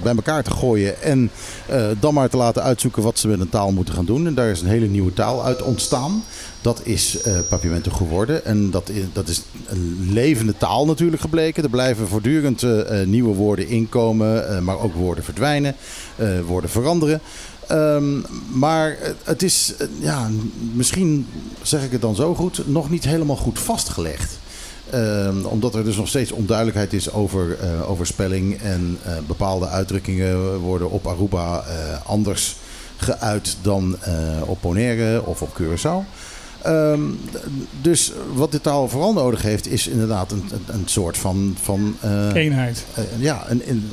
[0.02, 1.02] bij elkaar te gooien.
[1.02, 1.30] En
[2.00, 4.26] dan maar te laten uitzoeken wat ze met een taal moeten gaan doen.
[4.26, 6.24] En daar is een hele nieuwe taal uit ontstaan.
[6.60, 8.44] Dat is eh Papiamento geworden.
[8.44, 11.62] En dat is, dat is een levende taal natuurlijk gebleken.
[11.62, 12.66] Er blijven voortdurend
[13.04, 15.74] nieuwe woorden inkomen, maar ook woorden verdwijnen,
[16.46, 17.20] woorden veranderen.
[17.68, 18.20] Ehm,
[18.58, 20.28] maar het- is, ja,
[20.72, 21.26] misschien
[21.62, 24.38] zeg ik het dan zo goed, nog niet helemaal goed vastgelegd.
[24.90, 28.58] Ehm, omdat er dus nog steeds onduidelijkheid is over, eh, over spelling.
[28.60, 32.56] En eh, bepaalde uitdrukkingen worden op Aruba eh, anders
[32.96, 33.96] geuit dan
[34.46, 36.08] op Bonaire of op Curaçao.
[36.62, 37.00] Ehm,
[37.80, 41.56] dus wat de taal vooral nodig heeft, is inderdaad een, een, een soort van.
[41.62, 42.84] van eh, Eenheid.
[42.94, 43.90] eh, ja, een, een,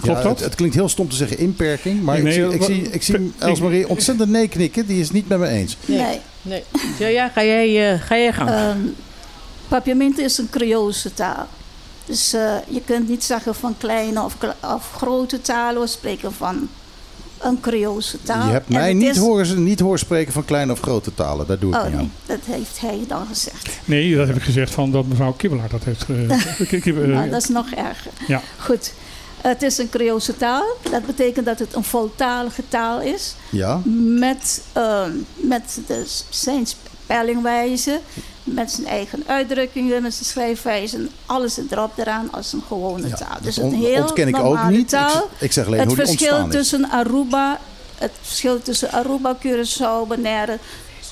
[0.00, 0.24] Klopt ja, dat?
[0.38, 2.90] Het, het klinkt heel stom te zeggen inperking, maar Nee, ik, zie, nee, ik, zie,
[2.90, 4.86] ik zie ik- Elsmarie ontzettend nee knikken.
[4.86, 5.76] Die is het niet met me eens.
[5.86, 6.20] Nee.
[6.42, 6.62] Nee.
[6.98, 8.50] Ja, ja, ga jij, eh, ga jij gang.
[8.50, 8.78] Ehm
[9.68, 11.46] Papiamento is een Creoolse taal.
[12.06, 14.36] Dus eh, je kunt niet zeggen van kleine of,
[14.74, 15.80] of grote talen.
[15.82, 16.68] We spreken van
[17.44, 18.46] een Creoolse taal.
[18.46, 21.46] Je hebt mij niet, is- horen, niet horen spreken van kleine of grote talen.
[21.46, 22.12] Daar doe ik Oh niet nee, aan.
[22.26, 23.68] dat heeft hij dan gezegd.
[23.84, 26.04] Nee, dat heb ik gezegd van dat mevrouw Kibbelaar dat heeft.
[26.08, 28.10] eh, Ki- eh, Nou, dat is nog erger.
[28.26, 28.40] Ja.
[28.58, 28.92] Goed.
[29.40, 30.64] Het is een Creoolse taal.
[30.90, 33.34] Dat betekent dat het een voltalige taal is.
[33.50, 33.80] Ja?
[34.18, 36.66] Met, ehm, met de, zijn
[37.04, 38.00] spellingwijze,
[38.44, 41.08] met zijn eigen uitdrukkingen, met zijn schrijfwijze.
[41.26, 43.28] Alles erop eraan als een gewone Ja, taal.
[43.32, 44.80] dat Dus een heel ontken ik ook niet.
[44.80, 45.28] Ik, taal.
[45.38, 47.58] ik zeg alleen het hoe verschil tussen Aruba,
[47.98, 50.58] het verschil tussen Aruba, Curaçao, Bonaire,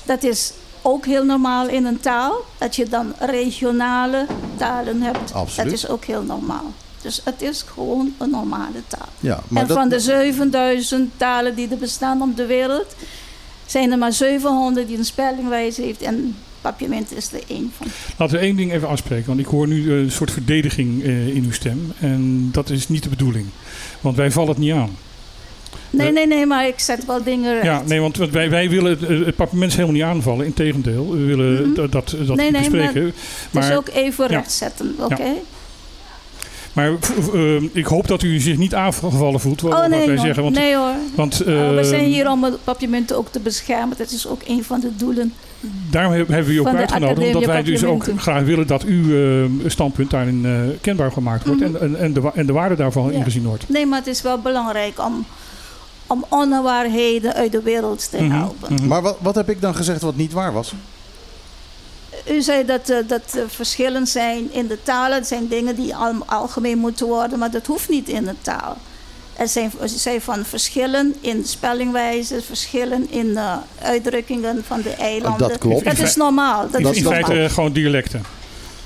[0.03, 0.51] dat is
[0.81, 2.33] ook heel normaal in een taal.
[2.57, 4.25] Dat je dan regionale
[4.57, 5.69] talen hebt, Absoluut.
[5.69, 6.71] dat is ook heel normaal.
[7.01, 9.07] Dus het is gewoon een normale taal.
[9.19, 12.95] Ja, maar en dat, van de 7000 talen die er bestaan op de wereld,
[13.73, 16.01] zijn er maar 700 die een spellingwijze heeft.
[16.01, 17.87] En papiament is er één van.
[18.17, 21.43] Laten we één ding even afspreken, want ik hoor nu een soort verdediging eh, in
[21.43, 21.91] uw stem.
[21.99, 23.45] En dat is niet de bedoeling.
[24.01, 24.89] Want wij vallen het niet aan.
[25.89, 27.65] Nee, Eh, nee, nee, maar ik zet wel dingen recht.
[27.65, 30.45] Ja, nee, want wij, wij willen het, papiermens helemaal niet aanvallen.
[30.45, 31.73] Integendeel, we willen Mhm.
[31.73, 33.03] dat, dat, dat Nee, nee, bespreken.
[33.03, 33.13] dus
[33.51, 34.37] Maar, ook even ja.
[34.37, 35.31] recht zetten, oké?
[36.99, 39.61] V- eh, ik hoop dat u zich niet aangevallen voelt.
[39.61, 40.43] Wat, Oh wat nee, wij zeggen.
[40.43, 40.93] Want, nee hoor.
[41.15, 43.97] want Oh, we eh, zijn hier om het papiamenten ook te beschermen.
[43.97, 45.33] Dat is ook een van de doelen.
[45.89, 47.27] Daarom heb- hebben we u ook uitgenodigd.
[47.27, 51.61] Omdat wij dus ook graag willen dat uw eh, standpunt daarin eh, kenbaar gemaakt wordt.
[51.61, 51.75] Mhm.
[51.75, 53.17] En, en, en, de, en de waarde daarvan Ja.
[53.17, 53.69] ingezien wordt.
[53.69, 55.25] Nee, maar het is wel belangrijk om,
[56.07, 58.73] om onwaarheden uit de wereld te Mhm, helpen.
[58.73, 58.87] mhm.
[58.87, 60.73] maar wat, wat heb ik dan gezegd wat niet waar was?
[62.29, 65.17] U zei dat, eh, dat er verschillen zijn in de talen.
[65.17, 68.77] Het zijn dingen die al, algemeen moeten worden, maar dat hoeft niet in de taal.
[69.37, 75.47] Er zijn, er zijn van verschillen in spellingwijze, verschillen in eh, uitdrukkingen van de eilanden.
[75.49, 75.85] Dat klopt.
[75.85, 76.69] Dat is normaal.
[76.71, 77.23] Dat In, is in normaal.
[77.23, 78.23] feite gewoon dialecten.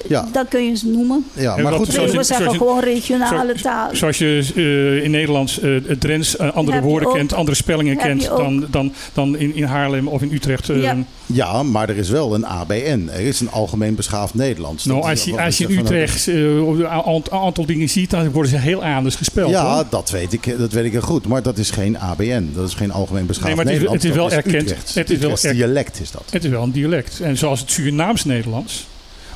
[0.07, 1.25] Ja, Dat kun je eens noemen.
[1.33, 1.87] ja maar goed.
[1.91, 3.89] zoals we zeggen zoals je- gewoon regionale zo- taal.
[3.95, 7.15] Zoals je eh, in Nederlands eh, het Drents eh, andere woorden ook.
[7.15, 10.69] kent, andere spellingen kent dan, dan, dan in, in Haarlem of in Utrecht.
[10.69, 10.95] eh, Ja.
[11.25, 13.09] Ja, maar er is wel een ABN.
[13.13, 14.85] Er is een algemeen beschaafd Nederlands.
[14.85, 18.51] Nou, als je, als je in Utrecht eh, een aantal, aantal dingen ziet, dan worden
[18.51, 19.49] ze heel anders gespeld.
[19.49, 19.83] Ja, hoor.
[19.89, 21.27] dat weet, ik, dat weet ik heel goed.
[21.27, 22.49] Maar dat is geen ABN.
[22.53, 24.03] Dat is geen algemeen beschaafd Nee, maar het is- Nederlands.
[24.03, 24.75] het is wel erkend.
[24.95, 26.23] Het is wel dialect is dat.
[26.31, 27.19] Het is wel een dialect.
[27.19, 28.87] En zoals het Surinaams Nederlands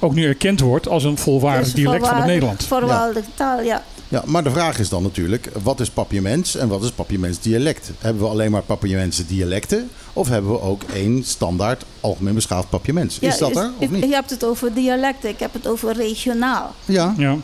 [0.02, 2.64] ook nu erkend wordt als een volwaardig Dus dialect van het voorwaardig- Nederland.
[2.64, 3.84] Voorwaardige taal, ja.
[4.08, 7.92] Ja, maar de vraag is dan natuurlijk, wat is papiaments en wat is papiaments dialect?
[8.00, 13.20] Hebben we alleen maar papiamense dialecten of hebben we ook één standaard algemeen beschaafd papiaments?
[13.20, 14.04] Is Ja, dat er of je- niet?
[14.04, 16.76] Je hebt het over dialecten, ik heb het over regionaal.
[16.86, 17.36] Ja, Ja.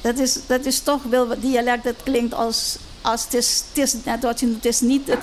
[0.00, 3.94] Dat is, dat is toch wel dialect, dat klinkt als, als het, is, het is
[4.04, 5.18] net wat je noemt, het is niet het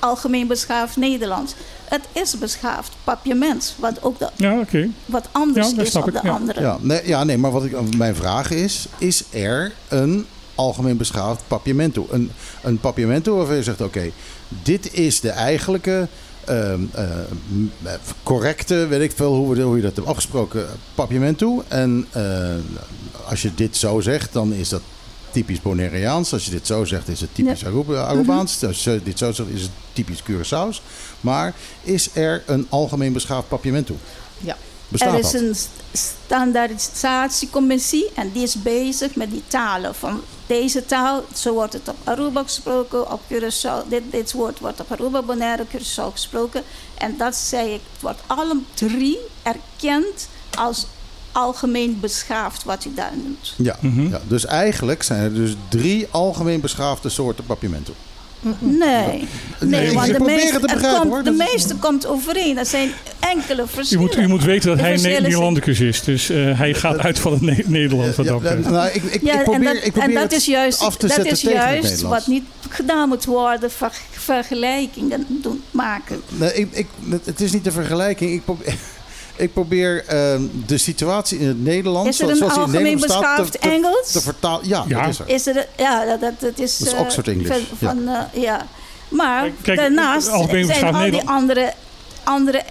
[0.00, 1.54] algemeen beschaafd Nederlands.
[1.84, 4.88] Het is beschaafd papiaments, wat ook de, Ja, oké.
[5.06, 6.30] wat anders Ja, dat is dan ik, de ja.
[6.30, 6.60] andere.
[6.60, 11.42] ja, nee, ja, nee, maar wat ik, mijn vraag is, is er een algemeen beschaafd
[11.48, 12.06] papiamento?
[12.10, 12.30] Een,
[12.62, 14.10] een papiamento waarvan je zegt, oké,
[14.48, 16.08] dit is de eigenlijke...
[16.44, 21.64] ehm, eh, correcte, weet ik veel hoe, we, hoe je dat hebt afgesproken, papiamento.
[21.68, 22.54] En eh,
[23.28, 24.82] als je dit zo zegt, dan is dat
[25.32, 26.32] typisch Bonaireaans.
[26.32, 28.64] Als je dit zo zegt, is het typisch Aruba- Arubaans.
[28.64, 30.82] Als je dit zo zegt, is het typisch Curaçao's.
[31.20, 33.94] Maar is er een algemeen beschaafd papiamento?
[34.38, 34.56] Ja.
[34.88, 35.40] Bestaat er is dat?
[35.40, 39.94] een st- standaardisatiecommissie en die is bezig met die talen.
[39.94, 43.88] Van deze taal, zo wordt het op Aruba gesproken, op Curaçao.
[43.88, 46.62] Dit, dit woord wordt op Aruba, Bonaire, Curaçao gesproken.
[46.94, 50.86] En dat zei ik, het wordt alle drie erkend als
[51.32, 53.54] algemeen beschaafd wat u daar noemt.
[53.56, 54.08] Ja, Mhm.
[54.08, 57.92] ja, dus eigenlijk zijn er dus drie algemeen beschaafde soorten papiamento.
[58.58, 59.28] Nee.
[59.60, 60.18] Nee, want de
[60.60, 61.22] begrijpen, komt, hoor.
[61.22, 62.54] de meeste komt overeen.
[62.54, 62.90] Dat zijn
[63.20, 64.04] enkele verschillen.
[64.04, 66.02] moet, u moet weten dat De hij zijn- Nederlandicus is.
[66.02, 67.62] Dus eh, hij gaat uit van het Ne-
[68.16, 70.22] wat dat Ja, nou, ik, ik, Ja, ik probeer, en dat, ik probeer en dat
[70.22, 73.70] het is juist, af te dat is tegen het juist wat niet gedaan moet worden,
[73.70, 76.20] ver, vergelijkingen doen, maken.
[76.28, 76.86] Nee, ik, ik,
[77.24, 78.30] het is niet de vergelijking.
[78.32, 78.74] Ik probeer,
[79.36, 82.08] ik probeer ehm, de situatie in het Nederlands...
[82.08, 84.12] Is er een zoals die in algemeen Nederland staat, te- beschaafd te- Engels?
[84.12, 84.68] Te vertalen.
[84.68, 85.00] Ja, Ja.
[85.00, 85.28] dat is er.
[85.28, 86.78] Is er, ja, dat, dat, dat is...
[86.78, 88.66] Dat is eh, Oxford English, Van, van, eh, ja.
[89.08, 91.72] Maar Kijk, daarnaast algemeen zijn al die andere,
[92.24, 92.62] andere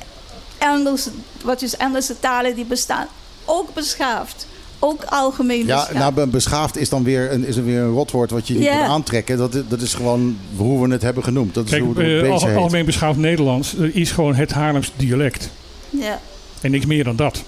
[0.58, 1.10] Engelse,
[1.44, 3.08] wat is Engelse talen die bestaan,
[3.46, 4.48] ook beschaafd.
[4.82, 5.94] Ook algemeen Ja, beschaafd.
[5.94, 8.64] nou, be- beschaafd is dan weer een, is er weer een rotwoord wat je niet
[8.64, 8.76] Ja.
[8.78, 9.38] moet aantrekken.
[9.38, 11.54] Dat, is- dat is gewoon hoe we het hebben genoemd.
[11.54, 15.50] Dat is Kijk, hoe het beestje al- algemeen beschaafd Nederlands is gewoon het Haarlems dialect.
[15.90, 16.20] ja.
[16.62, 17.44] En niks meer dan dat.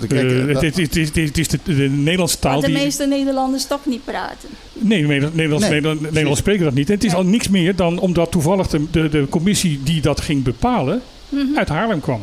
[0.00, 2.76] Eh, het, dat- het, het is- het is de, de Nederlandse taal Wat de die...
[2.76, 4.48] meeste Nederlanders toch niet praten.
[4.72, 6.88] Nee, Nederlands, Nederlands spreken dat niet.
[6.88, 7.20] En het is Nee.
[7.20, 11.56] al niks meer dan omdat toevallig de, de, de commissie die dat ging bepalen Mhm.
[11.58, 12.20] uit Haarlem kwam.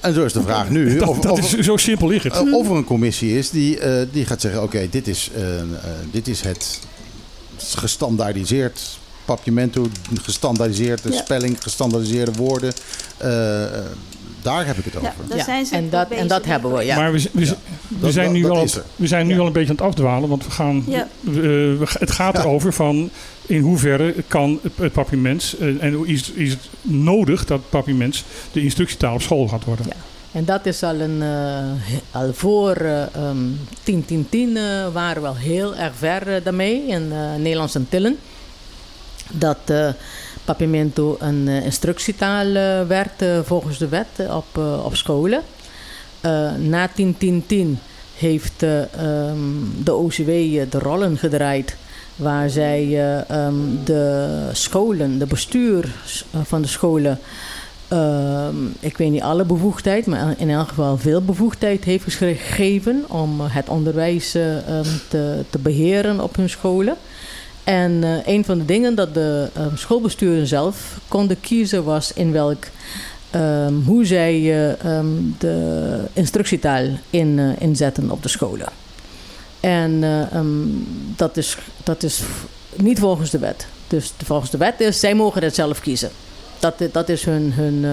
[0.00, 2.52] En zo is de vraag nu Dat, of, dat of, is, zo simpel ligt het.
[2.52, 4.62] of er een commissie is die, eh, die gaat zeggen...
[4.62, 5.66] oké, dit, is, eh, eh,
[6.10, 6.80] dit is het
[7.74, 9.88] gestandaardiseerd papiamento...
[10.22, 11.16] gestandaardiseerde Ja.
[11.16, 12.72] spelling, gestandaardiseerde woorden.
[14.42, 15.12] Daar heb ik het over.
[15.28, 16.96] daar Ja, zijn ze en dat, en dat hebben we, ja.
[16.96, 17.54] Maar we, we, we
[17.88, 19.40] Dat- zijn, nu, dat al, we zijn nu Ja.
[19.40, 20.28] al een beetje aan het afdwalen.
[20.28, 21.00] Want we gaan, Ja.
[21.26, 22.40] eh, we- het gaat Ja.
[22.40, 23.10] erover van
[23.46, 25.56] in hoeverre kan het, papiermens...
[25.58, 29.86] eh, en is, is het nodig dat papiermens de instructietaal op school gaat worden.
[29.88, 29.94] Ja.
[30.32, 31.22] En dat is al een.
[31.22, 33.36] eh, al voor eh, ehm
[33.82, 38.16] 10, 10, 10 eh, waren we al heel erg ver daarmee in eh Nederlands Antillen.
[39.32, 39.58] Dat
[40.44, 45.42] Papiamento een eh, instructietaal eh, werd eh, volgens de wet op, op scholen.
[46.58, 47.78] Na 10, 10, 10
[48.20, 49.38] heeft eh, ehm,
[49.84, 50.26] de OCW
[50.70, 51.76] de rollen gedraaid.
[52.16, 55.94] Waar zij eh, ehm, de scholen, de bestuur
[56.42, 57.18] van de scholen
[57.88, 63.40] Ehm, ik weet niet alle bevoegdheid, maar in elk geval veel bevoegdheid heeft gegeven om
[63.40, 66.96] het onderwijs te, te beheren op hun scholen.
[67.64, 72.32] En eh, een van de dingen dat de ehm, schoolbesturen zelf konden kiezen was in
[72.32, 72.64] welk,
[73.30, 75.06] ehm, hoe zij ehm,
[75.38, 78.68] de instructietaal in, eh, inzetten op de scholen.
[79.60, 80.04] En
[81.16, 82.22] dat, is, dat is
[82.76, 83.66] niet volgens de wet.
[83.88, 86.10] Dus volgens de wet is, zij mogen het zelf kiezen.
[86.58, 87.84] Dat, dat is hun, hun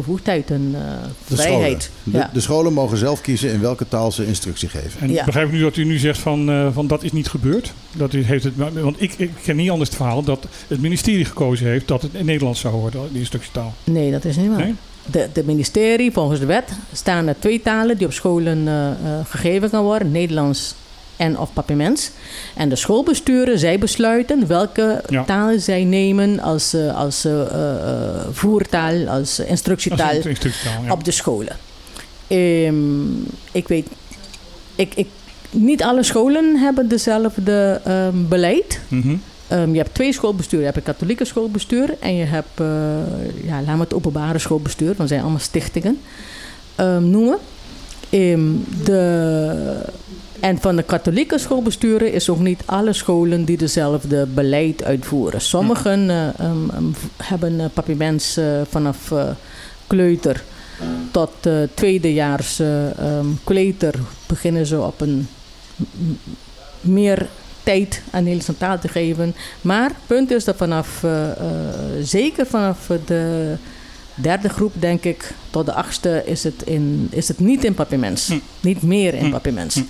[0.00, 0.80] bevoegdheid, hun eh,
[1.28, 1.82] De vrijheid.
[1.82, 2.12] scholen.
[2.12, 2.30] De, Ja.
[2.32, 5.00] de scholen mogen zelf kiezen in welke taal ze instructie geven.
[5.00, 5.24] En Ja.
[5.24, 7.72] begrijp ik nu dat u nu zegt van, eh, van dat is niet gebeurd?
[7.92, 11.24] Dat u heeft het, want ik, ik ken niet anders het verhaal dat het ministerie
[11.24, 13.74] gekozen heeft dat het in Nederlands zou worden, die instructietaal.
[13.84, 14.58] Nee, dat is niet waar.
[14.58, 14.74] Nee?
[15.10, 18.96] De, de ministerie, volgens de wet, staan er twee talen die op scholen eh, eh,
[19.28, 20.74] gegeven kan worden: Nederlands
[21.16, 22.10] en of Papiaments.
[22.54, 25.24] En de schoolbesturen, zij besluiten welke Ja.
[25.24, 27.32] talen zij nemen als, eh, als eh,
[28.30, 30.92] voertaal, als instructietaal een instructietaal, ja.
[30.92, 31.56] op de scholen.
[32.26, 33.06] Ehm,
[33.52, 33.86] ik weet,
[34.74, 35.06] ik, ik,
[35.50, 38.80] niet alle scholen hebben dezelfde ehm, beleid.
[38.88, 39.16] Mhm.
[39.48, 40.66] Ehm, je hebt twee schoolbesturen.
[40.66, 42.66] Je hebt een katholieke schoolbestuur en je hebt, eh,
[43.46, 45.98] ja, laten we het openbare schoolbestuur, want zijn allemaal stichtingen,
[47.00, 47.38] noemen.
[48.84, 49.84] De,
[50.40, 55.40] en van de katholieke schoolbesturen is ook niet alle scholen die dezelfde beleid uitvoeren.
[55.40, 56.84] Sommigen eh, ehm, ehm,
[57.22, 59.28] hebben uh, papiermens eh, vanaf eh,
[59.86, 60.42] kleuter
[61.10, 63.94] tot eh, tweedejaars eh, ehm, kleuter
[64.26, 65.28] beginnen ze op een
[66.80, 67.26] meer
[67.62, 69.34] tijd aan Nederlandse taal te geven.
[69.60, 71.36] Maar het punt is dat vanaf, eh, eh,
[72.02, 73.54] zeker vanaf de
[74.14, 78.28] derde groep, denk ik, tot de achtste, is het, in, is het niet in papiermens.
[78.28, 78.38] Hm.
[78.60, 79.30] Niet meer in Hm.
[79.30, 79.74] papiermens.
[79.74, 79.82] Hm.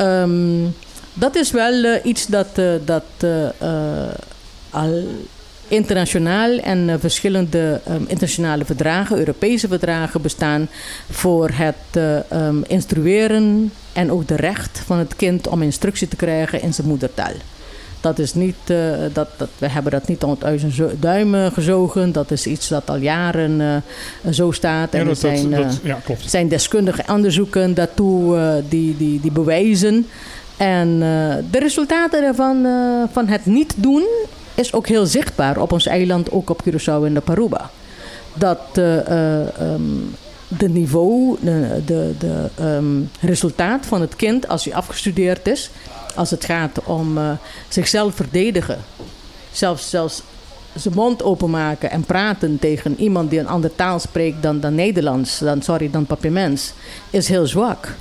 [0.00, 0.66] Ehm,
[1.14, 3.48] dat is wel eh, iets dat, eh, dat eh,
[4.70, 5.04] al
[5.68, 10.68] internationaal en verschillende ehm, internationale verdragen, Europese verdragen bestaan
[11.10, 16.16] voor het eh, ehm, instrueren en ook de recht van het kind om instructie te
[16.16, 17.32] krijgen in zijn moedertaal.
[18.00, 18.76] Dat is niet, eh,
[19.12, 22.12] dat, dat, we hebben dat niet uit zijn zo- duimen gezogen.
[22.12, 24.92] Dat is iets dat al jaren eh, zo staat.
[24.94, 26.30] En Ja, er dat, dat, zijn, eh, dat- ja, klopt.
[26.30, 30.06] zijn deskundige onderzoeken daartoe die, die, die bewijzen.
[30.56, 30.98] En
[31.50, 32.66] de resultaten daarvan,
[33.12, 34.04] van het niet doen,
[34.54, 37.70] is ook heel zichtbaar op ons eiland, ook op Curaçao en de Paruba.
[38.34, 39.80] Dat ehm,
[40.48, 42.84] de niveau, de, de, de ehm,
[43.20, 45.70] resultaat van het kind als hij afgestudeerd is,
[46.14, 47.30] als het gaat om eh,
[47.68, 48.78] zichzelf verdedigen,
[49.52, 50.22] zelfs, zelfs
[50.74, 55.38] zijn mond openmaken en praten tegen iemand die een andere taal spreekt dan, dan Nederlands,
[55.38, 56.72] dan, sorry, dan papiermens,
[57.10, 57.94] is heel zwak.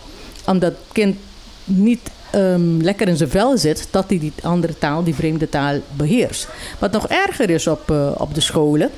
[0.46, 1.18] Omdat het kind
[1.64, 5.80] niet ehm, lekker in zijn vel zit, dat hij die andere taal, die vreemde taal,
[5.98, 6.48] beheerst.
[6.80, 8.90] Wat nog erger is op, eh, op de scholen,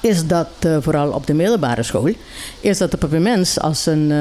[0.00, 2.12] is dat, eh, vooral op de middelbare school,
[2.60, 4.12] is dat de papiermens als een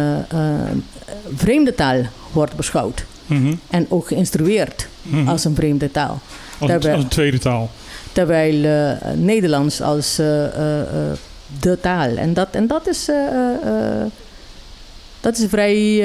[1.35, 3.05] vreemde taal wordt beschouwd.
[3.27, 3.53] Mhm.
[3.69, 5.27] En ook geïnstrueerd Mhm.
[5.27, 6.19] als een vreemde taal.
[6.57, 7.69] Als, Daarbij- als een tweede taal.
[8.11, 11.13] Terwijl eh, Nederlands als eh, eh,
[11.61, 12.15] de taal.
[12.17, 13.09] En dat, en dat is.
[15.21, 15.95] dat is vrij,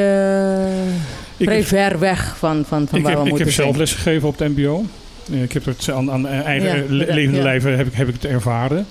[1.36, 3.54] Ik vrij heb- ver weg van, van, van ik waar heb, we ik moeten heb
[3.54, 3.78] zelf zijn.
[3.78, 4.84] les gegeven op het mbo.
[5.30, 7.42] Ik heb het aan, aan eigen Ja, le- ja, levende ja.
[7.42, 8.86] lijven heb ik, heb ik het ervaren.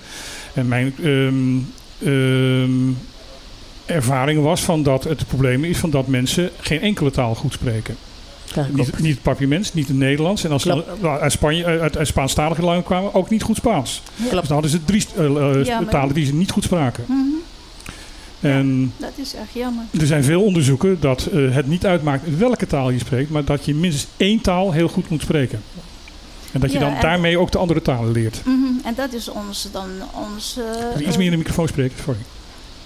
[0.54, 1.58] En mijn ehm,
[2.04, 2.92] ehm,
[3.86, 7.96] ervaring was van dat het probleem is van dat mensen geen enkele taal goed spreken.
[8.72, 10.43] Niet, niet het papiaments, niet het Nederlands.
[10.43, 10.84] En als ze
[11.20, 14.02] uit, Spanje, uit, uit Spaanstalige landen kwamen, ook niet goed Spaans.
[14.16, 14.47] Dus Klopt.
[14.47, 15.26] dan hadden ze drie eh,
[15.60, 17.04] eh, Ja, talen die ze niet goed spraken.
[17.08, 17.20] Mhm,
[18.39, 19.84] En Dat is echt jammer.
[19.99, 23.66] er zijn veel onderzoeken dat eh, het niet uitmaakt welke taal je spreekt, maar dat
[23.66, 25.64] je minstens één taal heel goed moet spreken.
[26.52, 28.41] En dat je Ja, dan daarmee ook de andere talen leert.
[28.45, 29.89] Mhm, En dat is ons dan
[30.34, 30.58] ons.
[30.99, 32.20] Iets meer in de microfoon spreken, sorry.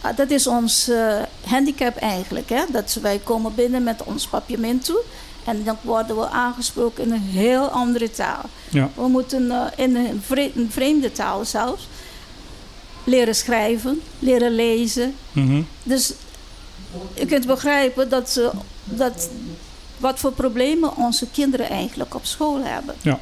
[0.01, 2.49] Ah, dat is ons eh, handicap eigenlijk.
[2.49, 2.61] Hè?
[2.71, 5.01] Dat wij komen binnen met ons papiament toe.
[5.45, 8.41] En dan worden we aangesproken in een heel andere taal.
[8.69, 8.89] Ja.
[8.95, 11.87] We moeten eh, in een vreemde taal zelfs
[13.03, 15.15] leren schrijven, leren lezen.
[15.31, 15.61] Mhm.
[15.83, 16.13] Dus
[17.13, 18.51] je kunt begrijpen dat, ze,
[18.83, 19.29] dat
[19.97, 22.95] wat voor problemen onze kinderen eigenlijk op school hebben.
[23.01, 23.19] Ja.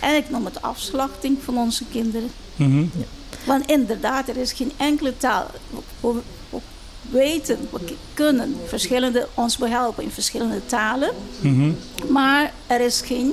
[0.00, 2.30] En ik noem het afslachting van onze kinderen.
[2.56, 2.84] Mhm.
[3.44, 5.46] Want inderdaad, er is geen enkele taal.
[7.12, 11.10] We, we- we weten, we kunnen verschillende, ons behelpen in verschillende talen.
[11.40, 11.70] Mhm.
[12.08, 13.32] Maar er is geen,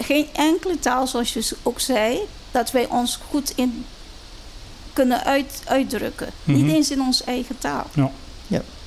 [0.00, 2.18] geen enkele taal, zoals je ook zei,
[2.50, 3.84] dat wij ons goed in
[4.92, 6.28] kunnen uit, uitdrukken.
[6.44, 6.62] Mhm.
[6.64, 7.86] Niet eens in onze eigen taal.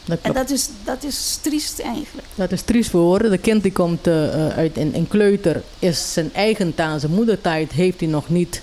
[0.05, 2.27] Dat, En dat is, dat is triest eigenlijk.
[2.35, 3.31] dat is triest voor woorden.
[3.31, 7.11] De kind die komt eh, eh, uit een, een kleuter, is zijn eigen taal, zijn
[7.13, 8.61] moedertijd heeft hij nog niet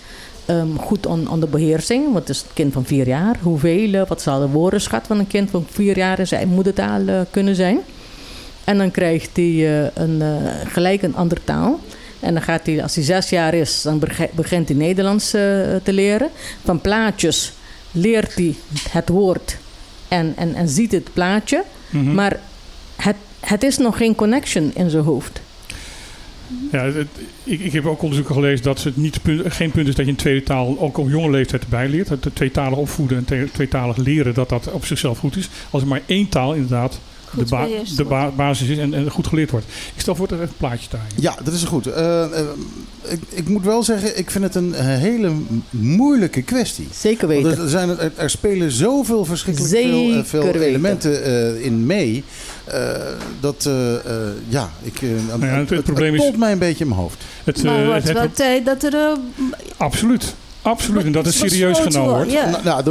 [0.50, 2.04] ehm, goed on- onder beheersing.
[2.04, 3.36] Want het is een kind van vier jaar.
[3.42, 7.06] Hoeveel, eh, wat zal de woordenschat van een kind van vier jaar in zijn moedertaal
[7.06, 7.78] eh, kunnen zijn?
[8.64, 10.22] En dan krijgt hij eh, een,
[10.66, 11.80] gelijk een andere taal.
[12.20, 16.28] En dan gaat hij, als hij zes jaar is, dan begint hij Nederlands te leren.
[16.64, 17.52] Van plaatjes
[17.90, 18.54] leert hij
[18.90, 19.56] het woord
[20.08, 21.62] en, en, en ziet het plaatje.
[21.90, 22.14] Mhm.
[22.14, 22.40] Maar
[22.96, 25.40] het, het is nog geen connection in zijn hoofd.
[26.72, 26.84] Ja,
[27.44, 30.16] ik, ik heb ook onderzoeken gelezen dat het niet, geen punt is dat je een
[30.16, 32.08] tweede taal ook op jonge leeftijd erbij leert.
[32.08, 35.48] Dat tweetalig opvoeden en tweetalig leren, dat dat op zichzelf goed is.
[35.70, 37.00] Als er maar één taal inderdaad
[37.36, 37.66] de, ba-
[37.96, 39.66] de ba- basis is en, en goed geleerd wordt.
[39.94, 41.00] Ik stel voor dat er even een plaatje staan.
[41.16, 41.86] Ja, dat is goed.
[41.86, 42.46] Eh, eh,
[43.08, 45.32] ik, ik moet wel zeggen, ik vind het een hele
[45.70, 46.88] moeilijke kwestie.
[46.94, 47.62] Zeker Want weten.
[47.62, 52.24] er, zijn, er, er spelen zoveel verschrikkelijk veel, eh, Zeker veel elementen eh, in mee.
[52.64, 52.90] eh,
[53.40, 54.02] dat, eh, eh,
[54.48, 57.22] ja, ik, Nou ja, het- het probleem is- tolt mij een beetje in mijn hoofd.
[57.44, 59.16] Het, maar het het- wordt het- wel tijd dat er...
[59.76, 61.04] absoluut, absoluut.
[61.04, 62.32] En dat het serieus genomen wordt.
[62.32, 62.50] Ja.
[62.50, 62.84] Nou, nou,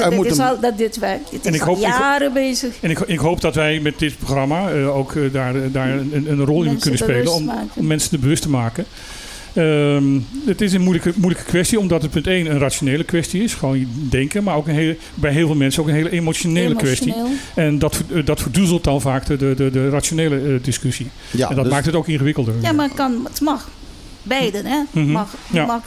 [0.00, 1.30] er moet is al, dat dit werkt.
[1.30, 2.74] Dit En is ik al hoop- ik jaren bezig.
[2.80, 6.24] En ik, ik hoop dat wij met dit programma eh, ook eh, daar, daar een,
[6.28, 8.84] een rol in kunnen spelen om, mensen er bewust te maken.
[9.54, 13.54] Ehm, het is een moeilijke, moeilijke kwestie, omdat het punt 1 een rationele kwestie is,
[13.54, 17.14] gewoon denken, maar ook een hele, bij heel veel mensen ook een hele emotionele kwestie.
[17.54, 21.06] En dat, eh, dat verdoezelt dan vaak de, de, de, de rationele eh, discussie.
[21.30, 22.54] ja, en dat dus- maakt het ook ingewikkelder.
[22.62, 23.68] Ja, maar het, kan, het mag.
[24.22, 24.78] Beiden, hè.
[24.90, 25.10] Mhm.
[25.10, 25.66] mag, Ja.
[25.66, 25.82] mag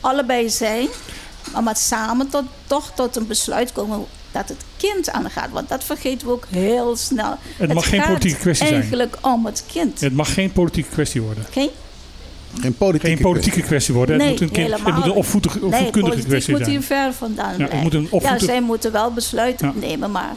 [0.00, 0.88] allebei zijn.
[1.52, 5.50] Maar met samen tot, toch tot een besluit komen dat het kind aangaat.
[5.52, 7.34] Want dat vergeten we ook heel snel.
[7.56, 8.78] het mag geen gaat politieke kwestie zijn.
[8.80, 10.00] eigenlijk om het kind.
[10.00, 11.44] Het mag geen politieke kwestie worden.
[11.50, 11.70] Geen?
[12.60, 14.16] geen politieke, Geen politieke kwestie worden.
[14.18, 16.70] Nee, het moet een, kind, het moet een Nee, opvoedkundige politiek kwestie moet zijn.
[16.76, 19.86] hier ver vandaan Ja, het moet een Ja, opvoeding- zij moeten wel besluiten Ja.
[19.86, 20.34] nemen, maar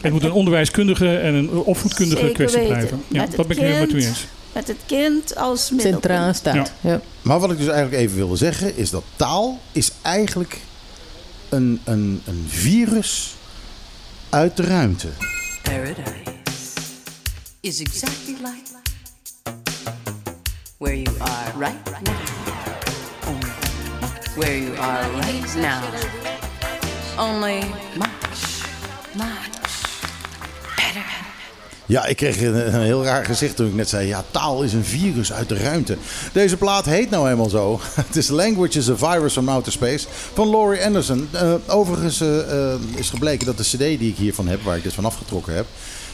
[0.00, 2.74] Het moet een onderwijskundige en een opvoedkundige Zeker kwestie weten.
[2.76, 3.02] blijven.
[3.08, 4.26] Ja, dat ben ik helemaal met u eens.
[4.52, 6.02] Met het kind als middelpunt.
[6.02, 6.72] Centraal staat.
[6.80, 7.00] Ja.
[7.22, 10.60] Maar wat ik dus eigenlijk even wilde zeggen, is dat taal is eigenlijk
[11.48, 13.34] een, een, een virus
[14.28, 15.08] uit de ruimte.
[15.62, 16.30] Paradise
[17.60, 18.70] is exactly like
[20.78, 22.16] where you are right now.
[24.36, 25.82] Where you are right now.
[27.18, 27.60] Only
[27.96, 28.64] much,
[29.14, 29.51] much.
[31.92, 34.06] Ja, ik kreeg een, heel raar gezicht toen ik net zei...
[34.06, 35.96] ja, taal is een virus uit de ruimte.
[36.32, 37.80] Deze plaat heet nou helemaal zo.
[38.06, 41.28] Het is Language is a Virus from Outer Space van Laurie Anderson.
[41.32, 44.62] Eh, overigens eh, eh, is gebleken dat de cd die ik hiervan heb...
[44.62, 45.66] waar ik dit van afgetrokken heb...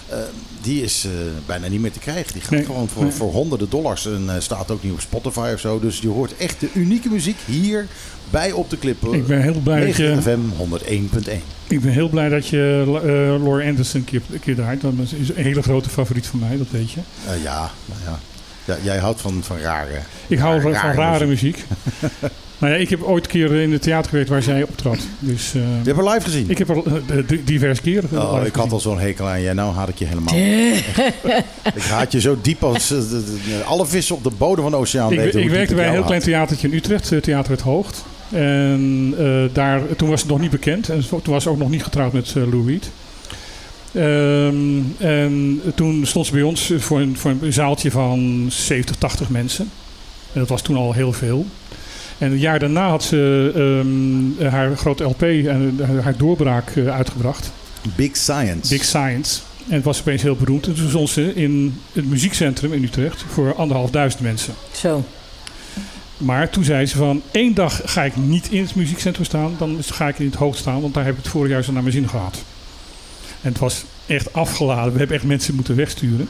[0.09, 0.19] eh,
[0.61, 1.11] die is eh,
[1.47, 2.33] bijna niet meer te krijgen.
[2.33, 3.13] Die gaat Nee, gewoon voor, nee.
[3.13, 5.81] voor honderden dollars en eh, staat ook niet op Spotify of zo.
[5.81, 7.87] Dus je hoort echt de unieke muziek hier
[8.31, 9.13] bij Op de Klippen.
[9.13, 10.41] Ik ben heel blij dat 9 je, FM
[11.29, 11.33] 101.1.
[11.69, 12.93] ik ben heel blij dat je uh,
[13.45, 14.81] Laura Anderson een keer, een keer draait.
[14.81, 17.01] Dat is een hele grote favoriet van mij, dat weet je.
[17.43, 18.19] Ja, nou ja.
[18.65, 20.01] ja, jij houdt van, van rare.
[20.27, 21.65] Ik hou van, van Rare rare muziek.
[22.59, 24.99] nou ja, ik heb ooit een keer in het theater geweest waar zij optrad.
[25.19, 26.51] Dus eh, Je hebt haar live gezien?
[26.51, 28.71] ik heb er eh, di- diverse keren Oh, ik had gezien.
[28.71, 29.53] al zo'n hekel aan je.
[29.55, 30.35] Nou haat ik je helemaal.
[31.75, 32.99] Ik haat je zo diep als eh,
[33.67, 35.13] alle vissen op de bodem van de oceaan.
[35.13, 38.05] Ik, weten hoe ik werkte bij een heel klein theatertje in Utrecht, Theater Het Hoogt.
[38.33, 40.89] En eh, daar, toen was het nog niet bekend.
[40.89, 42.91] En toen was ze ook nog niet getrouwd met Lou Reed.
[43.93, 44.57] Ehm,
[44.99, 49.71] en toen stond ze bij ons voor een, voor een zaaltje van 70, 80 mensen.
[50.33, 51.47] En dat was toen al heel veel.
[52.19, 57.53] En een jaar daarna had ze ehm, haar grote LP en haar doorbraak eh, uitgebracht.
[57.97, 58.75] Big Science.
[58.75, 59.41] Big Science.
[59.69, 60.67] En het was opeens heel beroemd.
[60.67, 64.55] En toen stond ze in het muziekcentrum in Utrecht voor anderhalf duizend mensen.
[64.73, 65.05] Zo.
[66.17, 69.79] Maar toen zei ze van één dag ga ik niet in het muziekcentrum staan, dan
[69.81, 71.83] ga ik in het hoofd staan, want daar heb ik het vorig jaar zo naar
[71.83, 72.43] mijn zin gehad.
[73.41, 74.93] En het was echt afgeladen.
[74.93, 76.29] We hebben echt mensen moeten wegsturen.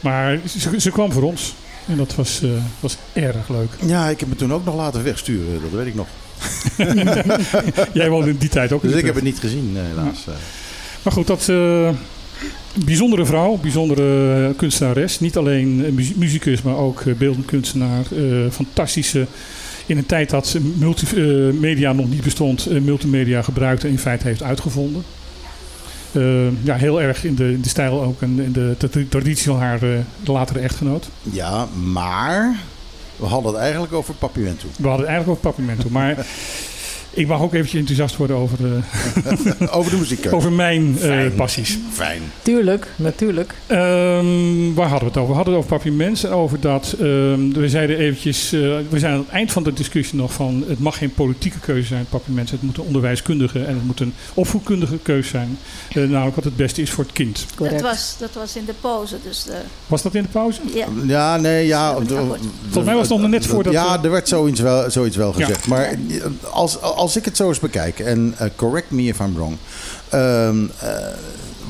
[0.00, 1.54] Maar ze, ze kwam voor ons.
[1.86, 3.70] En dat was, eh, was erg leuk.
[3.86, 5.60] Ja, ik heb me toen ook nog laten wegsturen.
[5.62, 6.06] Dat weet ik nog.
[7.92, 10.26] Jij woonde in die tijd ook Dus ik heb het niet gezien, eh, helaas.
[10.26, 10.34] Eh,
[11.02, 11.52] Maar goed, dat
[12.84, 15.20] bijzondere vrouw, bijzondere kunstenares.
[15.20, 18.04] Niet alleen muzikus, maar ook beeldend kunstenaar.
[18.50, 19.26] Fantastische.
[19.86, 25.04] In een tijd dat multimedia nog niet bestond, multimedia gebruikte en in feite heeft uitgevonden.
[26.14, 29.46] Eh, ja, heel erg in de, in de stijl ook en in de, de traditie
[29.46, 31.08] van haar eh, latere echtgenoot.
[31.22, 32.56] ja, maar
[33.16, 34.66] we hadden het eigenlijk over Papiamento.
[34.76, 36.16] We hadden het eigenlijk over Papimento, maar
[37.14, 40.32] ik mag ook eventjes enthousiast worden over, eh, over de muziek.
[40.32, 41.78] over mijn eh, passies.
[41.92, 42.22] Fijn.
[42.42, 43.54] Tuurlijk, natuurlijk.
[43.66, 45.28] Ehm, waar hadden we het over?
[45.28, 49.12] We hadden het over papiermens en over dat ehm, we zeiden eventjes, eh, we zijn
[49.12, 52.50] aan het eind van de discussie nog van het mag geen politieke keuze zijn, papiermens.
[52.50, 55.58] Het moet een onderwijskundige en het moet een opvoedkundige keuze zijn.
[55.88, 57.46] Eh, namelijk wat het beste is voor het kind.
[57.56, 57.80] Correct.
[57.82, 59.16] Dat was, dat was in de pauze.
[59.22, 59.56] Dus de,
[59.86, 60.60] Was dat in de pauze?
[60.74, 60.86] ja.
[61.06, 61.92] Ja, nee, ja.
[61.94, 62.08] Dat.
[62.62, 65.34] Volgens mij was het nog net voordat Ja, we- er werd zoiets wel, zoiets wel
[65.36, 65.44] Ja.
[65.46, 65.66] gezegd.
[65.66, 65.94] Maar
[66.50, 69.56] als, als ik het zo eens bekijk, en eh, correct me if I'm wrong.
[70.08, 70.96] ehm, eh,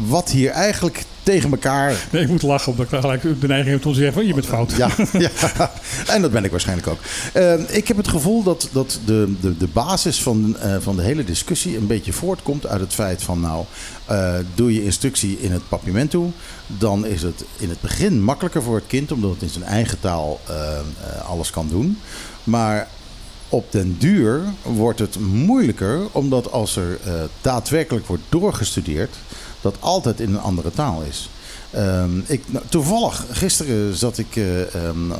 [0.06, 3.86] wat hier eigenlijk tegen elkaar Nee, ik moet lachen omdat ik gelijk de neiging heb
[3.86, 4.72] om te zeggen van je bent fout.
[4.76, 4.90] Ja,
[5.58, 5.70] ja,
[6.06, 6.98] en dat ben ik waarschijnlijk ook.
[7.32, 11.02] Eh, ik heb het gevoel dat, dat de, de, de basis van, eh, van de
[11.02, 13.64] hele discussie een beetje voortkomt uit het feit van nou,
[14.54, 16.32] doe je instructie in het papimento,
[16.66, 20.00] dan is het in het begin makkelijker voor het kind omdat het in zijn eigen
[20.00, 21.98] taal eh, eh, alles kan doen.
[22.44, 22.88] Maar
[23.48, 29.16] op den duur wordt het moeilijker omdat als er eh, daadwerkelijk wordt doorgestudeerd,
[29.60, 31.28] dat altijd in een andere taal is.
[31.74, 35.18] Ehm, ik, nou, toevallig, gisteren zat ik eh, ehm, eh,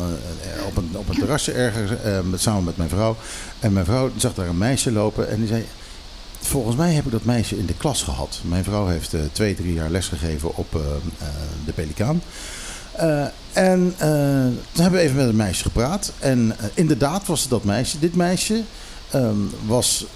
[0.67, 3.17] op, een, op terrasje ergens eh, met, samen met mijn vrouw.
[3.61, 5.67] En mijn vrouw zag daar een meisje lopen en die zei...
[6.41, 8.41] Volgens mij heb ik dat meisje in de klas gehad.
[8.43, 10.73] Mijn vrouw heeft twee, drie jaar lesgegeven op
[11.65, 12.23] de Pelikaan.
[13.55, 14.09] En eh,
[14.73, 16.13] toen hebben we even met een meisje gepraat.
[16.19, 17.99] En eh, inderdaad was het dat meisje.
[17.99, 18.63] Dit meisje
[19.11, 19.37] ehm,
[19.67, 20.07] was,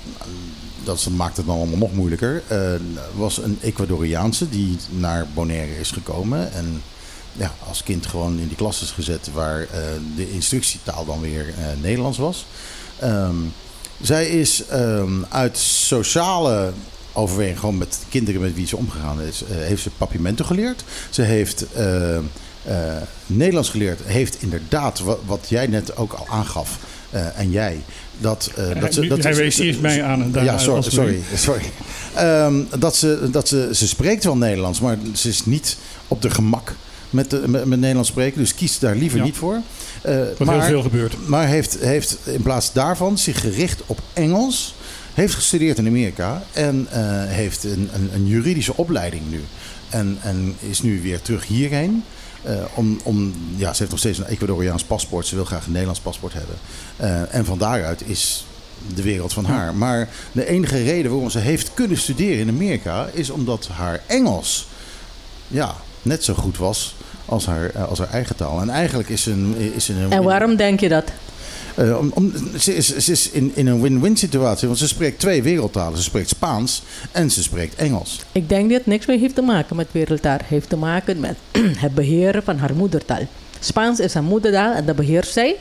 [0.84, 2.72] dat maakt het dan allemaal nog moeilijker, eh,
[3.16, 6.52] was een Ecuadoriaanse die naar Bonaire is gekomen.
[6.52, 6.82] En
[7.32, 9.66] ja, als kind gewoon in die klas is gezet waar
[10.16, 12.46] de instructietaal dan weer Nederlands was.
[12.98, 13.36] Ehm,
[14.00, 16.72] zij is ehm, uit sociale
[17.12, 20.84] overweging, gewoon met kinderen met wie ze omgegaan is, heeft ze papimento geleerd.
[21.10, 21.64] Ze heeft
[22.64, 22.74] eh,
[23.26, 26.78] Nederlands geleerd, heeft inderdaad, wat, wat jij net ook al aangaf,
[27.10, 27.80] eh, en jij,
[28.18, 29.06] dat, eh, dat ze...
[29.06, 31.62] Dat hij ze- wees eerst mij aan en daarna Ja, sorry, sorry, sorry.
[32.14, 35.76] Ehm, dat ze, dat ze, ze spreekt wel Nederlands, maar ze is niet
[36.08, 36.74] op de gemak
[37.10, 38.38] met, de, met, met Nederlands spreken.
[38.38, 39.24] Dus kies daar liever Ja.
[39.24, 39.60] niet voor.
[40.38, 41.16] Wat maar, heel veel gebeurt.
[41.26, 44.74] maar heeft, heeft in plaats daarvan zich gericht op Engels.
[45.14, 46.86] Heeft gestudeerd in Amerika en
[47.28, 49.44] heeft een, een, een juridische opleiding nu.
[49.88, 52.04] En, en is nu weer terug hierheen.
[52.42, 55.26] Eh, om, om, ja, ze heeft nog steeds een Ecuadoriaans paspoort.
[55.26, 56.56] Ze wil graag een Nederlands paspoort hebben.
[56.96, 58.46] Eh, en van daaruit is
[58.94, 59.74] de wereld van haar.
[59.74, 63.08] Maar de enige reden waarom ze heeft kunnen studeren in Amerika...
[63.12, 64.66] is omdat haar Engels
[65.48, 68.60] ja, net zo goed was als haar, eh, als haar eigen taal.
[68.60, 69.72] En eigenlijk is ze een...
[69.74, 71.10] Is een En waarom denk je dat?
[71.78, 75.18] Eh, om, om, ze is, ze is in, in een win-win situatie, want ze spreekt
[75.18, 75.96] twee wereldtalen.
[75.96, 78.20] Ze spreekt Spaans en ze spreekt Engels.
[78.32, 80.36] Ik denk dat het niks meer heeft te maken met wereldtaal.
[80.36, 81.36] Het heeft te maken met
[81.84, 83.26] het beheren van haar moedertaal.
[83.60, 85.56] Spaans is haar moedertaal en dat beheerst zij.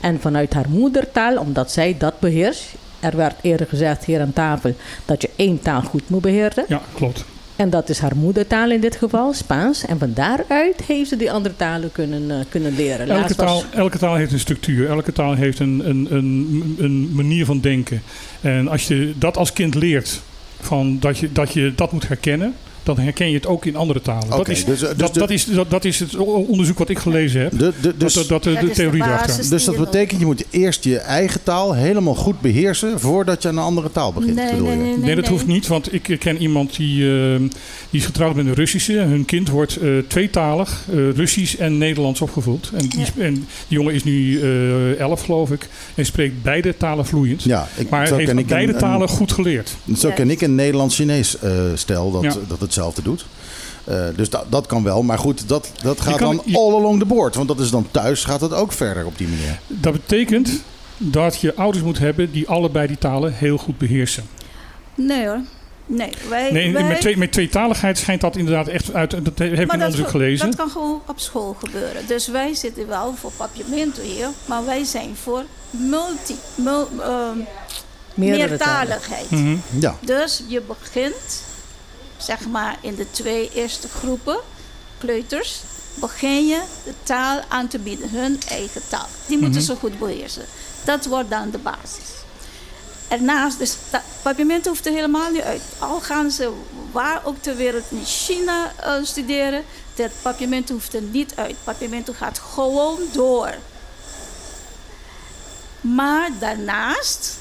[0.00, 2.64] En vanuit haar moedertaal, omdat zij dat beheerst...
[3.00, 6.64] Er werd eerder gezegd hier aan tafel dat je één taal goed moet beheersen.
[6.68, 7.24] Ja, klopt.
[7.56, 9.86] En dat is haar moedertaal in dit geval, Spaans.
[9.86, 13.08] En van daaruit heeft ze die andere talen kunnen, eh, kunnen leren.
[13.08, 14.88] Elke Laatst was- taal, elke taal heeft een structuur.
[14.88, 18.02] Elke taal heeft een, een, een, een manier van denken.
[18.40, 20.20] En als je dat als kind leert,
[20.60, 24.00] van dat, je, dat je dat moet herkennen, dan herken je het ook in andere
[24.00, 24.28] talen.
[24.30, 26.88] dat, is, dus, eh, dus dat, de- dat, is, dat, dat is het onderzoek wat
[26.88, 27.58] ik gelezen heb.
[27.58, 29.24] De, de, dus, dat, dat, dat, de, Dat is theorie basis.
[29.24, 29.50] erachter.
[29.50, 33.56] dus dat betekent, je moet eerst je eigen taal helemaal goed beheersen voordat je aan
[33.56, 34.34] een andere taal begint.
[34.34, 37.36] Nee, bedoel nee, nee, Nee, dat hoeft niet, want ik ken iemand die, eh,
[37.90, 38.92] die is getrouwd met een Russische.
[38.92, 42.70] Hun kind wordt eh, tweetalig, eh, Russisch en Nederlands opgevoed.
[42.74, 43.22] En die, Ja.
[43.24, 47.42] en die jongen is nu eh, elf, geloof ik, en spreekt beide talen vloeiend.
[47.42, 49.76] Ja, ik, maar heeft beide een, talen goed geleerd.
[49.96, 50.14] Zo Ja.
[50.14, 52.34] ken ik een Nederlands-Chinees eh, stel dat, Ja.
[52.58, 53.26] dat hetzelfde doet.
[53.84, 55.02] Eh, dus dat, dat kan wel.
[55.02, 57.34] Maar goed, dat, dat gaat kan- dan je- all along the board.
[57.34, 59.58] Want dat is dan thuis gaat het ook verder op die manier.
[59.66, 60.50] Dat betekent
[60.96, 64.24] dat je ouders moet hebben die allebei die talen heel goed beheersen.
[64.94, 65.40] Nee hoor.
[65.86, 69.10] Nee, wij, Nee, wij, met, twee, met tweetaligheid schijnt dat inderdaad echt uit.
[69.10, 70.46] Dat heb ik in onderzoek gelezen.
[70.46, 72.06] dat kan gewoon op school gebeuren.
[72.06, 77.38] Dus wij zitten wel voor papiamento hier, maar wij zijn voor multi, mul, ehm,
[78.14, 79.30] meertaligheid.
[79.30, 79.56] Mhm.
[79.78, 81.42] Ja, Dus je begint,
[82.16, 84.38] zeg maar in de twee eerste groepen,
[84.98, 85.60] kleuters,
[85.94, 89.06] begin je de taal aan te bieden, hun eigen taal.
[89.26, 89.70] Die moeten Mhm.
[89.70, 90.44] ze goed beheersen.
[90.84, 92.12] Dat wordt dan de basis.
[93.08, 93.76] Ernaast, dus
[94.64, 95.62] hoeft er helemaal niet uit.
[95.78, 96.52] Al gaan ze
[96.92, 101.54] waar ook ter wereld in China eh, studeren, dat papiamento hoeft er niet uit.
[101.64, 103.54] Papiamento gaat gewoon door.
[105.80, 107.36] Maar daarnaast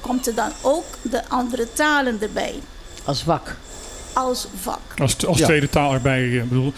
[0.00, 2.60] komt er dan ook de andere talen erbij
[3.04, 3.56] Als vak.
[4.14, 4.80] Als vak.
[4.98, 5.44] Als, als Ja.
[5.46, 6.20] tweede taal erbij.
[6.22, 6.72] eh, Ik bedoel,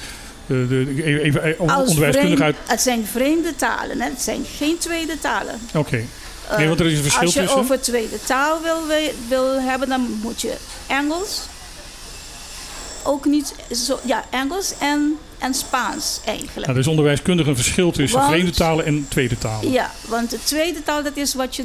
[0.47, 2.57] de, de, even, even eh, Als onderwijskundig uit.
[2.67, 4.09] Het zijn vreemde talen, hè?
[4.09, 5.61] het zijn geen tweede talen.
[5.75, 6.05] Oké.
[6.57, 7.59] Nee, want er is een verschil Als je tussen.
[7.59, 8.79] over tweede taal wil,
[9.29, 10.55] wil hebben, dan moet je
[10.87, 11.41] Engels.
[13.05, 16.57] Ook niet zo, ja, Engels en, en Spaans eigenlijk.
[16.67, 19.71] Nou, er is onderwijskundig een verschil tussen Want- vreemde talen en tweede talen.
[19.73, 21.65] Ja, want de tweede taal dat is wat je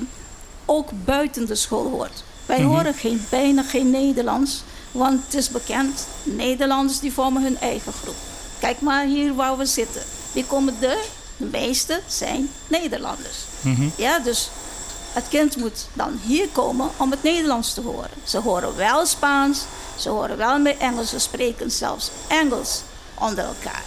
[0.66, 2.24] ook buiten de school hoort.
[2.46, 2.68] Wij Mhm.
[2.68, 8.16] horen geen, bijna geen Nederlands, want het is bekend, Nederlanders die vormen hun eigen groep.
[8.60, 10.02] Kijk maar hier waar we zitten.
[10.32, 10.98] Wie komen er?
[11.38, 13.38] De meeste zijn Nederlanders.
[13.62, 13.90] Mhm.
[13.96, 14.50] Ja, dus
[15.14, 18.10] het kind moet dan hier komen om het Nederlands te horen.
[18.24, 19.60] Ze horen wel Spaans,
[19.96, 22.82] ze horen wel meer Engels, ze spreken zelfs Engels
[23.20, 23.84] onder elkaar.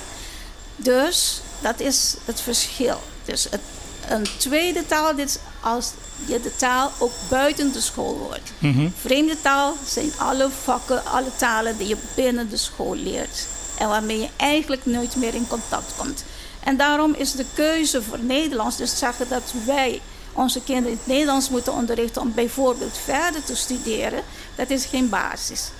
[0.76, 3.00] Dus dat is het verschil.
[3.24, 3.60] Dus het,
[4.08, 5.90] een tweede taal dit is als
[6.26, 8.52] je de taal ook buiten de school hoort.
[8.58, 8.88] Mhm.
[9.00, 13.46] Vreemde taal zijn alle vakken, alle talen die je binnen de school leert.
[13.78, 16.24] En waarmee je eigenlijk nooit meer in contact komt.
[16.60, 20.00] En daarom is de keuze voor Nederlands, dus zeggen dat wij
[20.32, 24.22] onze kinderen in het Nederlands moeten onderrichten om bijvoorbeeld verder te studeren,
[24.54, 25.70] dat is geen basis.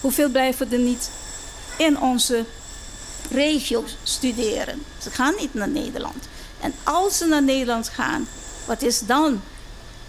[0.00, 1.10] Hoeveel blijven er niet
[1.76, 2.44] in onze
[3.30, 4.82] regio studeren?
[5.02, 6.28] Ze gaan niet naar Nederland.
[6.60, 8.28] En als ze naar Nederland gaan,
[8.66, 9.42] wat is dan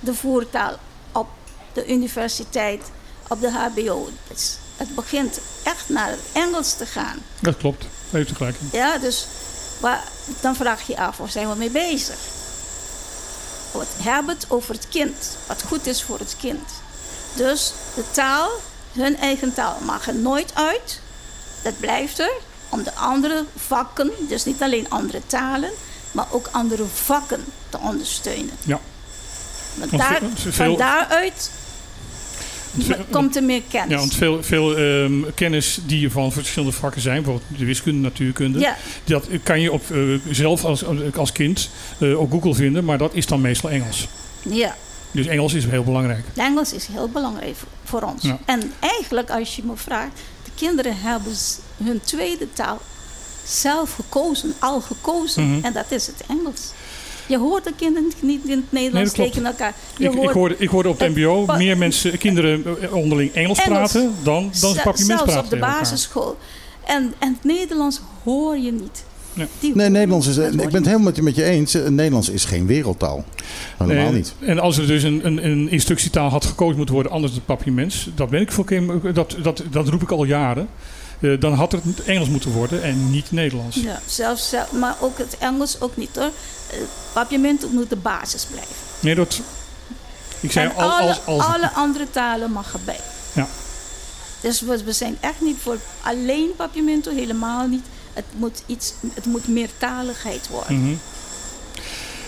[0.06, 0.78] de voertaal
[1.12, 1.28] op
[1.74, 2.82] de universiteit,
[3.28, 4.10] op de HBO?
[4.28, 7.18] Dus het begint echt naar het Engels te gaan.
[7.42, 7.82] Dat klopt.
[7.82, 7.90] Daar
[8.22, 8.58] heeft u gelijk.
[8.72, 9.28] Ja, dus
[9.80, 10.04] waar,
[10.42, 12.18] dan vraag je je af, waar zijn we mee bezig?
[13.72, 16.70] We hebben het over het kind, wat goed is voor het kind.
[17.34, 18.50] Dus de taal,
[18.92, 21.02] hun eigen taal, mag er nooit uit.
[21.62, 22.32] Dat blijft er
[22.70, 25.72] om de andere vakken, dus niet alleen andere talen,
[26.12, 28.58] maar ook andere vakken te ondersteunen.
[28.64, 28.80] Ja.
[29.76, 31.52] Want Want daar, veel- van daaruit
[32.80, 33.92] Veel- komt er meer kennis.
[33.92, 38.00] Ja, want veel, veel ehm, kennis die je van verschillende vakken zijn, bijvoorbeeld de wiskunde,
[38.02, 38.76] natuurkunde, Ja.
[39.04, 40.00] dat kan je op, eh,
[40.32, 40.84] zelf als,
[41.16, 41.70] als kind
[42.00, 44.08] eh, op Google vinden, maar dat is dan meestal Engels.
[44.42, 44.76] ja.
[45.12, 46.26] Dus Engels is heel belangrijk.
[46.36, 48.24] Engels is heel belangrijk voor- ons.
[48.24, 48.38] Ja.
[48.46, 50.12] En eigenlijk, als je me vraagt,
[50.44, 51.34] de kinderen hebben
[51.84, 52.82] hun tweede taal
[53.48, 55.52] zelf gekozen, al gekozen.
[55.52, 55.66] Mhm.
[55.66, 56.62] En dat is het Engels.
[57.28, 59.74] Je hoort de kinderen niet in het Nederlands tegen elkaar.
[59.98, 62.94] Je Ik, ik, hoort hoorde, ik hoorde op de het mbo meer mensen, kinderen eh,
[62.94, 63.92] onderling Engels, Engels.
[63.92, 66.38] praten dan, dan ze- papiermens zelfs praten op de basisschool.
[66.86, 69.04] En, en het Nederlands hoor je niet.
[69.34, 69.48] Nee.
[69.60, 71.74] Die Nee, Nederlands is, dat ik ben het helemaal met je, met je eens.
[71.74, 73.26] Eh, Nederlands is geen wereldtaal.
[73.78, 74.34] Helemaal Eh, niet.
[74.40, 78.10] En als er dus een, een, een instructietaal had gekozen moeten worden, anders dan papiermens,
[78.16, 80.68] dat ben ik voor Kim- dat, dat, dat roep ik al jaren.
[81.20, 83.76] Eh, dan had het Engels moeten worden en niet Nederlands.
[83.76, 86.32] Ja, zelfs, zelf- maar ook het Engels ook niet hoor.
[87.14, 88.76] Uh, moet de basis blijven.
[89.00, 89.42] Nee, dat.
[90.40, 93.00] Ik zei en al, alle, als, als, alle andere talen mag erbij.
[93.34, 93.48] Ja.
[94.42, 97.86] Dus we, zijn echt niet voor alleen papiamento, helemaal niet.
[98.14, 100.82] Het moet, iets, het moet meertaligheid worden.
[100.82, 100.96] Mhm.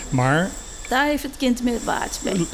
[0.09, 0.49] Maar
[0.87, 2.45] Daar heeft het kind meer baat bij.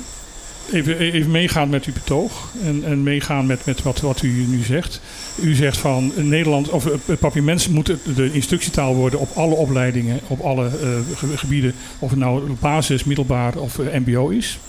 [0.72, 5.00] Even, meegaan met uw betoog en, en meegaan met, met wat, wat u nu zegt.
[5.42, 7.86] U zegt van eh, Nederland, of uh, papiaments moet
[8.16, 10.72] de instructietaal worden op alle opleidingen, op alle eh,
[11.18, 14.60] ge- gebieden, of het nou basis, middelbaar of eh, MBO is.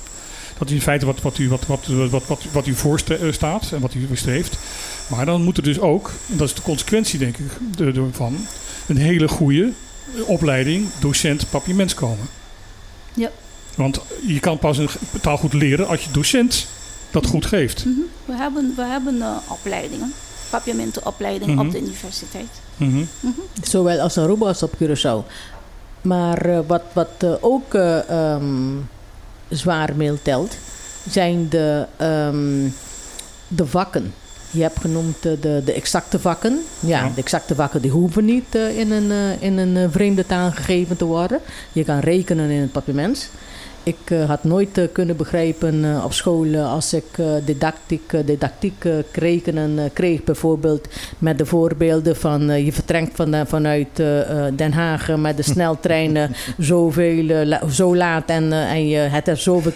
[0.59, 3.15] Dat is in feite wat, wat, u, wat, wat, wat, wat, wat u voor sta-
[3.15, 4.59] eh, staat en wat u bestreeft.
[5.11, 8.37] Maar dan moet er dus ook, en dat is de consequentie denk ik de- van,
[8.87, 9.73] een hele goede
[10.27, 12.27] opleiding docent papiaments komen.
[13.15, 13.31] Ja.
[13.77, 14.89] Want je kan pas een
[15.21, 16.67] taal goed leren als je docent
[17.11, 17.85] dat goed geeft.
[17.85, 17.99] Mhm.
[18.25, 20.13] We hebben, we hebben eh, opleidingen,
[20.51, 21.67] papiamentenopleidingen Mhm.
[21.67, 22.49] op de universiteit.
[22.77, 23.03] Mhm.
[23.63, 25.31] Zowel als Aruba als op Curaçao.
[26.03, 28.73] Maar eh, wat, wat eh, ook eh, ehm,
[29.49, 30.57] zwaar meetelt,
[31.11, 32.69] zijn de, ehm,
[33.49, 34.15] de vakken.
[34.51, 36.61] Je hebt genoemd de, de exacte vakken.
[36.81, 37.11] Ja, Ja.
[37.15, 40.97] de exacte vakken die hoeven niet eh, in een, eh, in een vreemde taal gegeven
[40.97, 41.41] te worden.
[41.73, 43.29] Je kan rekenen in het papiermens.
[43.85, 47.05] Ik eh, had nooit eh, kunnen begrijpen eh, op school als ik
[47.45, 50.25] didactiek, didactiek rekenen kreeg.
[50.25, 53.89] Bijvoorbeeld met de voorbeelden van je vertrekt van, de- vanuit
[54.57, 59.73] Den Haag met de sneltreinen zoveel, la- zo laat en, en je, het er zoveel...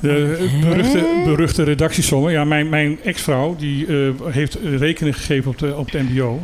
[0.00, 2.32] De beruchte, beruchte redactiesommen.
[2.32, 6.40] Ja, mijn, mijn ex-vrouw die eh, heeft rekening gegeven op de, op de MBO.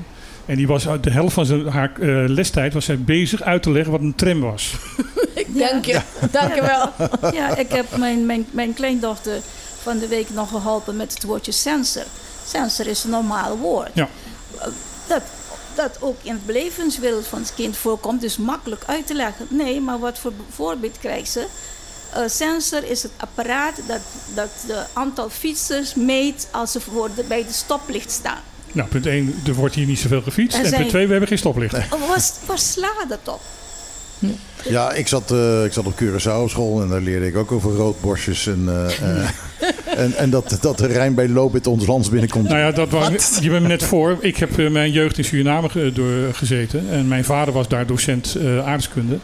[0.47, 3.63] En die was uit de helft van zijn, haar eh, lestijd was zij bezig uit
[3.63, 4.75] te leggen wat een tram was.
[5.47, 7.09] Dank je, dank je wel.
[7.41, 9.41] Ja, ik heb mijn, mijn, mijn kleindochter
[9.83, 12.05] van de week nog geholpen met het woordje sensor.
[12.47, 13.91] Sensor is een normaal woord.
[13.95, 14.09] Ja.
[15.07, 15.23] Dat,
[15.75, 19.47] dat ook in het belevenswereld van het kind voorkomt, dus makkelijk uit te leggen.
[19.51, 21.47] Nee, maar wat voor voorbeeld krijgt ze?
[22.15, 24.01] Eh, sensor is het apparaat dat,
[24.35, 28.43] dat de aantal fietsers meet als ze voor de, bij de stoplicht staan.
[28.75, 30.57] Nou, punt 1, er wordt hier niet zoveel gefietst.
[30.59, 31.85] Er En zijn- punt 2, we hebben geen stoplichten.
[31.91, 33.41] Oh, Waar, waar slaat dat op?
[34.69, 37.71] Ja, ik zat, eh, ik zat op Curaçao school en daar leerde ik ook over
[37.73, 38.47] roodborstjes.
[38.47, 39.29] En, eh, eh,
[40.05, 42.49] en, en dat, dat de Rijn bij Lobit ons lands binnenkomt.
[42.49, 44.17] Nou ja, dat was, je bent me net voor.
[44.21, 46.91] Ik heb mijn jeugd in Suriname ge- door gezeten.
[46.91, 49.19] En mijn vader was daar docent eh, aardrijkskunde.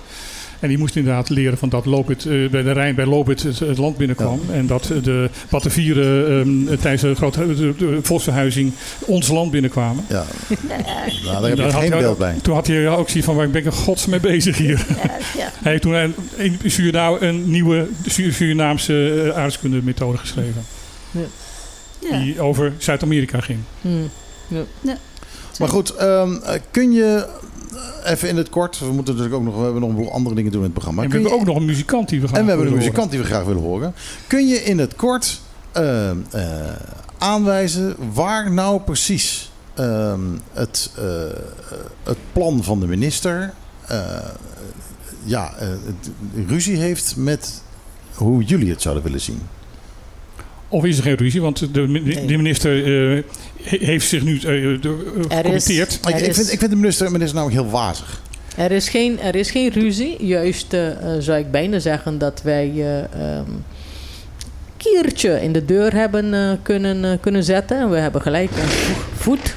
[0.61, 3.59] En die moest inderdaad leren van dat Lopit, eh, bij de Rijn bij Lopit het,
[3.59, 4.41] het land binnenkwam.
[4.53, 10.05] En dat de battenvieren eh, tijdens de, grote, de, de volksverhuizing ons land binnenkwamen.
[10.09, 10.25] Ja,
[11.25, 12.35] nou, daar heb je geen beeld bij.
[12.43, 14.87] Toen had hij ook zoiets van, waar ben ik in gods mee bezig hier?
[14.89, 15.51] Ja, ja.
[15.63, 20.65] Hij heeft toen een, in Suriname een nieuwe Su- Surinaamse eh, aardrijkskunde methode geschreven.
[21.11, 22.19] Ja.
[22.19, 23.59] Die over Zuid-Amerika ging.
[23.81, 24.11] Hmm.
[25.59, 27.27] Maar goed, ehm, eh, kun je
[28.05, 30.35] even in het kort, we moeten natuurlijk ook nog, we hebben nog een boel andere
[30.35, 31.03] dingen doen in het programma.
[31.03, 32.66] En we Kun hebben je- ook nog een muzikant die we gaan en we hebben
[32.66, 32.87] een horen.
[32.89, 33.95] muzikant die we graag willen horen.
[34.27, 35.41] Kun je in het kort
[35.73, 36.43] ehm, eh,
[37.18, 40.21] aanwijzen waar nou precies ehm,
[40.53, 41.33] het, eh, eh,
[42.03, 43.53] het plan van de minister
[43.87, 43.99] eh,
[45.25, 45.68] ja, eh,
[46.47, 47.62] ruzie heeft met
[48.14, 49.41] hoe jullie het zouden willen zien?
[50.73, 51.41] Of is er geen ruzie?
[51.41, 51.87] Want de,
[52.27, 52.77] minister
[53.16, 53.23] eh,
[53.62, 56.01] he- heeft zich nu gecommitteerd.
[56.09, 58.23] Ik, vind, ik vind de minister, minister namelijk heel wazig.
[58.57, 60.27] Er is geen, er is geen ruzie.
[60.27, 60.77] Juist
[61.18, 63.51] zou ik bijna zeggen dat wij eh ehm,
[64.77, 67.79] kiertje in de deur hebben eh, kunnen, kunnen zetten.
[67.79, 69.55] En we hebben gelijk een vo- voet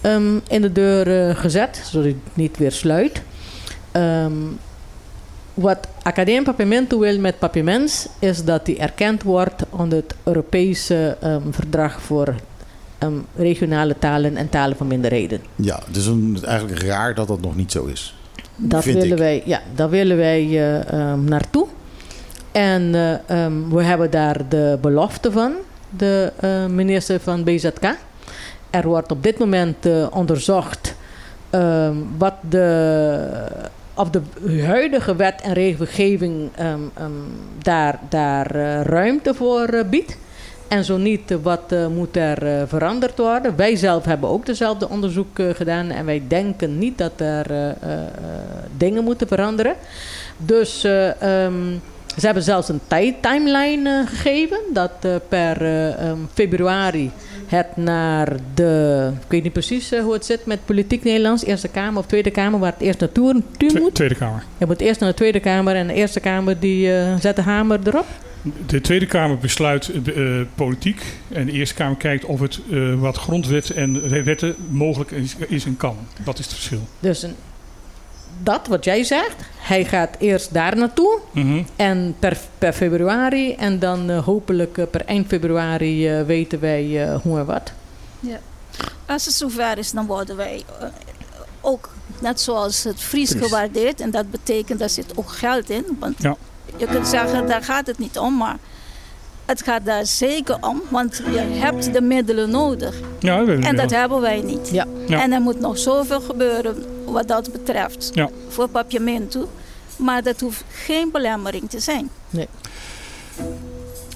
[0.00, 3.22] ehm, in de deur gezet, zodat het niet weer sluit.
[3.92, 4.32] Ehm,
[5.60, 11.50] wat Academie Papimento wil met Papimens is dat die erkend wordt onder het Europese ehm,
[11.50, 12.34] verdrag voor
[12.98, 15.40] ehm, regionale talen en talen van minderheden.
[15.56, 16.06] Ja, het is
[16.42, 18.14] eigenlijk raar dat dat nog niet zo is.
[18.56, 19.18] Dat Vind willen ik.
[19.18, 20.44] wij, ja, daar willen wij
[21.24, 21.66] naartoe.
[22.52, 25.52] En eh, ehm, we hebben daar de belofte van,
[25.96, 27.94] de eh, minister van BZK.
[28.70, 30.96] Er wordt op dit moment eh, onderzocht
[32.18, 33.26] wat de,
[33.98, 34.22] of de
[34.62, 37.10] huidige wet en regelgeving ehm, ehm,
[37.62, 40.18] daar, daar eh, ruimte voor eh, biedt.
[40.68, 43.56] En zo niet, eh, wat moet er veranderd worden?
[43.56, 45.90] Wij zelf hebben ook dezelfde onderzoek gedaan.
[45.90, 47.74] En wij denken niet dat er
[48.76, 49.74] dingen moeten veranderen.
[50.36, 51.76] Dus eh, ehm,
[52.16, 54.58] ze hebben zelfs een tijd timeline gegeven.
[54.72, 54.92] Dat
[55.28, 55.56] per
[56.32, 57.10] februari
[57.48, 59.10] het naar de...
[59.24, 61.44] Ik weet niet precies eh, hoe het zit met politiek Nederlands.
[61.44, 63.94] Eerste Kamer of Tweede Kamer, waar het eerst naartoe Twe- moet.
[63.94, 64.42] Tweede Kamer.
[64.58, 65.74] Je moet eerst naar de Tweede Kamer.
[65.74, 68.06] En de Eerste Kamer die eh, zet de hamer erop.
[68.66, 70.24] De Tweede Kamer besluit eh,
[70.54, 71.02] politiek.
[71.28, 72.60] En de Eerste Kamer kijkt of het
[72.98, 75.96] wat grondwet en wetten mogelijk is, is en kan.
[76.24, 76.80] Dat is het verschil.
[77.00, 77.34] Dus een-
[78.42, 81.62] dat wat jij zegt, hij gaat eerst daar naartoe Mhm.
[81.76, 87.08] en per, per februari en dan eh, hopelijk eh, per eind februari eh, weten wij
[87.08, 87.72] eh, hoe en wat.
[89.06, 90.62] Als het zover is, dan worden wij
[91.60, 93.42] ook, net zoals het Fries, Fries.
[93.44, 94.00] gewaardeerd.
[94.00, 95.84] En dat betekent, daar zit ook geld in.
[96.00, 96.36] Want Ja.
[96.76, 98.36] je kunt zeggen, daar gaat het niet om.
[98.36, 98.56] Maar
[99.46, 102.94] het gaat daar zeker om, want je hebt de middelen nodig.
[103.18, 103.74] Ja, dat En wel.
[103.74, 104.68] dat hebben wij niet.
[104.72, 104.86] Ja.
[105.06, 105.22] Ja.
[105.22, 108.28] En er moet nog zoveel gebeuren wat dat betreft Ja.
[108.48, 109.48] voor Papiamento.
[109.96, 112.10] Maar dat hoeft geen belemmering te zijn.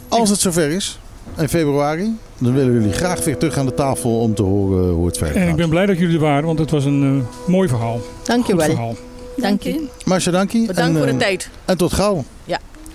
[0.08, 0.98] Als het zover is,
[1.38, 5.06] in februari, dan willen jullie graag weer terug aan de tafel om te horen hoe
[5.06, 5.56] het verder En ik gaat.
[5.56, 7.98] ben blij dat jullie er waren, want het was een eh, mooi verhaal.
[7.98, 8.64] Goed Dankjewel.
[8.66, 8.94] verhaal.
[9.36, 9.86] Dank je.
[10.04, 10.66] Marcia, dankie.
[10.66, 11.48] Bedankt en, voor de eh, tijd.
[11.64, 12.24] En tot gauw.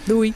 [0.03, 0.33] Doei.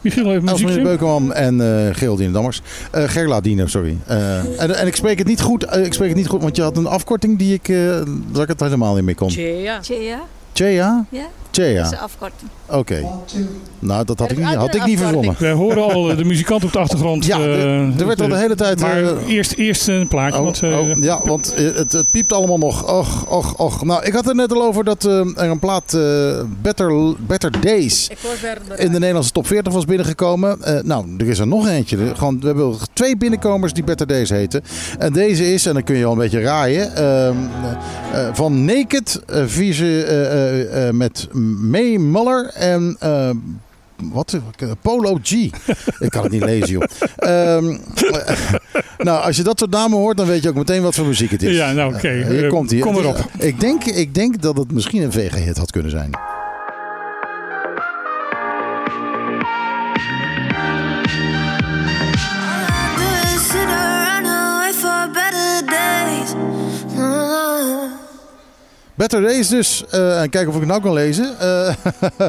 [0.00, 0.82] Michiel heeft Elsmeer muziekje.
[0.88, 2.62] Beukenman en eh Geraldine Dammers.
[2.90, 3.96] Eh Gerla Diener, sorry.
[4.06, 6.62] Eh, en, en ik spreek het niet goed, ik spreek het niet goed, want je
[6.62, 8.00] had een afkorting die ik, eh
[8.32, 9.28] dat ik het helemaal niet mee kon.
[9.28, 9.80] Tja.
[9.80, 10.20] Tjea,
[10.52, 11.04] Chea?
[11.10, 11.26] Ja.
[11.50, 11.74] Chea.
[11.74, 12.50] dat is de afkorting.
[12.66, 13.06] Oké.
[13.78, 15.34] Nou, dat had ik Er had ik niet verzonnen.
[15.38, 17.24] Wij horen al eh, de muzikant op de achtergrond.
[17.24, 18.80] Ja, eh, er werd al de hele tijd...
[18.80, 20.38] Maar eh, eerst, eerst een plaatje.
[20.38, 22.92] Oh, want, eh, oh, ja, want eh, het, het piept allemaal nog.
[22.98, 23.84] Och, och, och.
[23.84, 27.60] Nou, ik had het net al over dat eh, er een plaat eh, Better, Better
[27.60, 28.78] Days Ik hoor verder.
[28.78, 30.62] in de Nederlandse top 40 was binnengekomen.
[30.62, 31.96] Eh, nou, er is er nog eentje.
[31.96, 34.62] Er- Gewoon, we hebben twee binnenkomers die Better Days heten.
[34.98, 37.34] En deze is, en dan kun je al een beetje raaien, ehm,
[38.12, 40.20] eh, eh, van Naked, uh, vieze eh,
[40.60, 41.28] eh, eh, met
[41.70, 42.96] May Muller en...
[43.00, 43.30] eh,
[44.12, 44.38] wat?
[44.82, 45.30] Polo G.
[45.98, 46.82] Ik kan het niet lezen, joh.
[47.16, 47.76] Ehm,
[49.06, 51.30] nou, als je dat soort namen hoort, dan weet je ook meteen wat voor muziek
[51.30, 51.56] het is.
[51.56, 52.08] Ja, nou oké.
[52.08, 52.80] Eh, hier Eh, komt hij.
[52.80, 53.30] Kom erop.
[53.38, 56.10] Ik denk, ik denk dat het misschien een VG-hit had kunnen zijn.
[69.00, 69.84] Better Days dus.
[69.90, 71.38] eh, en kijken of ik het nou kan lezen.
[71.38, 71.74] Eh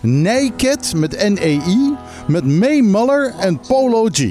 [0.00, 1.94] Naked met N-E-I.
[2.26, 4.26] Met May Muller en Polo G.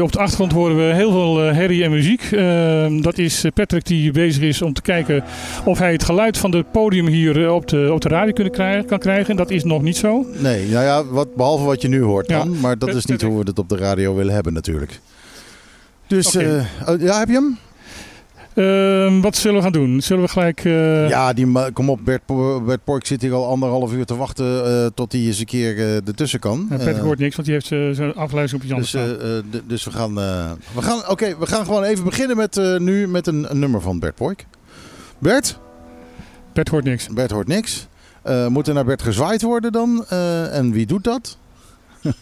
[0.00, 2.30] Op de achtergrond horen we heel veel eh, herrie en muziek.
[3.02, 5.24] Dat is Patrick die bezig is om te kijken
[5.64, 8.86] of hij het geluid van het podium hier op de, op de radio kunnen krijgen,
[8.86, 9.36] kan krijgen.
[9.36, 10.26] Dat is nog niet zo.
[10.38, 12.38] Nee, nou ja, wat, behalve wat je nu hoort Ja.
[12.38, 12.60] dan.
[12.60, 13.30] Maar dat is niet Patrick.
[13.30, 15.00] hoe we het op de radio willen hebben natuurlijk.
[16.06, 16.42] Dus, oh,
[17.00, 17.58] ja, heb je hem?
[18.54, 20.00] Eh, wat zullen we gaan doen?
[20.00, 20.64] Zullen we gelijk...
[20.64, 22.22] eh, Ja, die, kom op, Bert,
[22.66, 25.76] Bert Pork zit hier al anderhalf uur te wachten eh, tot hij eens een keer
[25.78, 26.66] eh, ertussen kan.
[26.68, 29.36] Patrick Eh, hoort niks, want die heeft zijn afluistering op iets Dus, anders eh, staan.
[29.52, 33.08] eh, d- dus we gaan, we gaan, oké, we gaan gewoon even beginnen met, nu
[33.08, 34.46] met een, een nummer van Bert Poik.
[35.18, 35.58] Bert?
[36.52, 37.08] Bert hoort niks.
[37.08, 37.86] Bert hoort niks.
[38.48, 40.06] Moet er naar Bert gezwaaid worden dan?
[40.50, 41.38] En wie doet dat?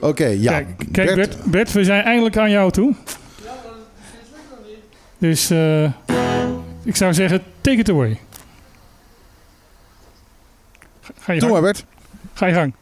[0.00, 0.52] oké, ja.
[0.52, 2.94] Kijk, kijk Bert, Bert, we zijn eindelijk aan jou toe.
[5.20, 5.84] Dus eh,
[6.82, 8.20] ik zou zeggen, take it away.
[11.18, 11.52] Ga, je Doe gang.
[11.52, 11.84] maar Bert.
[12.34, 12.72] Ga je gang.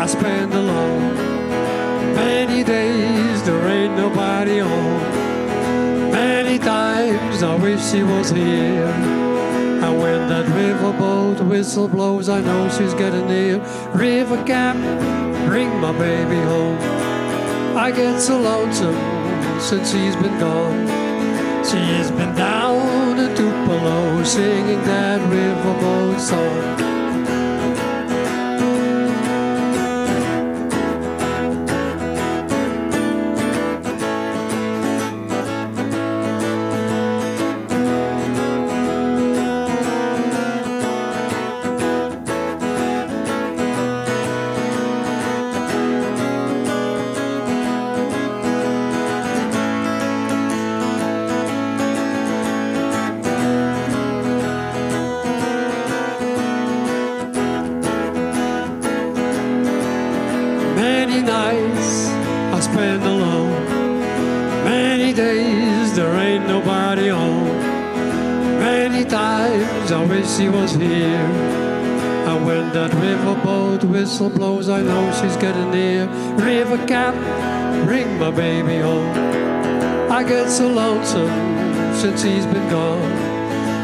[0.00, 1.14] I spend alone.
[2.14, 5.02] Many days there ain't nobody home.
[6.10, 8.86] Many times I wish she was here.
[9.84, 13.58] And when that riverboat whistle blows, I know she's getting near.
[13.92, 14.76] River cap,
[15.46, 16.78] bring my baby home.
[17.76, 18.96] I get so lonesome
[19.60, 20.86] since she's been gone.
[21.62, 26.99] She has been down in Tupelo singing that riverboat song.
[80.30, 81.28] Get so lonesome
[81.92, 83.14] since he's been gone.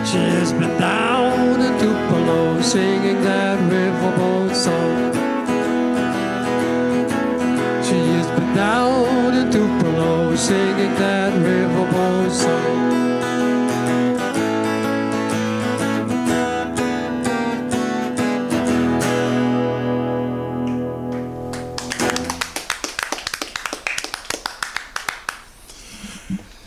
[0.07, 5.13] She has been down in Tupelo singing that riverboat song.
[7.87, 11.16] She has been down in Tupelo singing that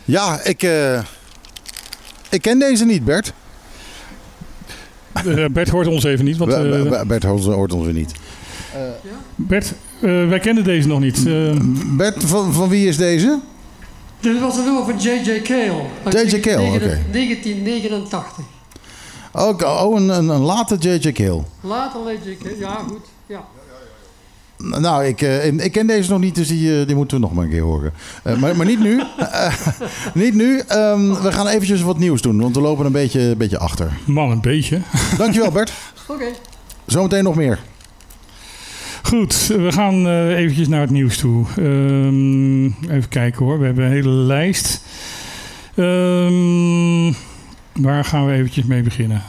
[0.10, 1.00] Ja, ik, eh,
[2.30, 3.34] ik ken deze niet, Bert.
[5.14, 6.38] Eh, Bert hoort ons even niet.
[6.38, 8.12] Want, eh, Be- Bert hoort hoort ons weer niet.
[9.36, 11.26] Bert, eh, wij kennen deze nog niet.
[11.28, 11.56] Eh,
[11.98, 13.40] Bert, van, van wie is deze?
[14.20, 15.42] Dit was een nummer van J.J.
[15.42, 15.82] Cale.
[16.04, 16.40] uit J.J.
[16.40, 17.00] Cale, oké.
[17.12, 18.44] 1989.
[19.32, 21.12] Ook, oh, een, een, een late J.J.
[21.12, 21.42] Cale.
[21.62, 22.38] Later J.J.
[22.44, 23.06] Cale, ja goed.
[23.26, 23.46] Ja.
[24.64, 27.34] Nou, ik, eh, ik ken deze nog niet, dus die, eh, die moeten we nog
[27.34, 27.94] maar een keer horen.
[28.24, 29.02] Eh, maar, maar niet nu.
[30.14, 30.60] Niet nu.
[30.68, 33.92] Ehm, we gaan eventjes wat nieuws doen, want we lopen een beetje, een beetje achter.
[34.06, 34.82] man, een beetje.
[35.18, 35.74] Dankjewel, Bert.
[36.08, 36.26] Oké.
[36.86, 37.60] Zometeen nog meer.
[39.04, 41.46] Goed, we gaan eh eventjes naar het nieuws toe.
[41.58, 44.82] Ehm, even kijken hoor, we hebben een hele lijst.
[45.76, 47.14] Ehm,
[47.74, 49.22] waar gaan we eventjes mee beginnen?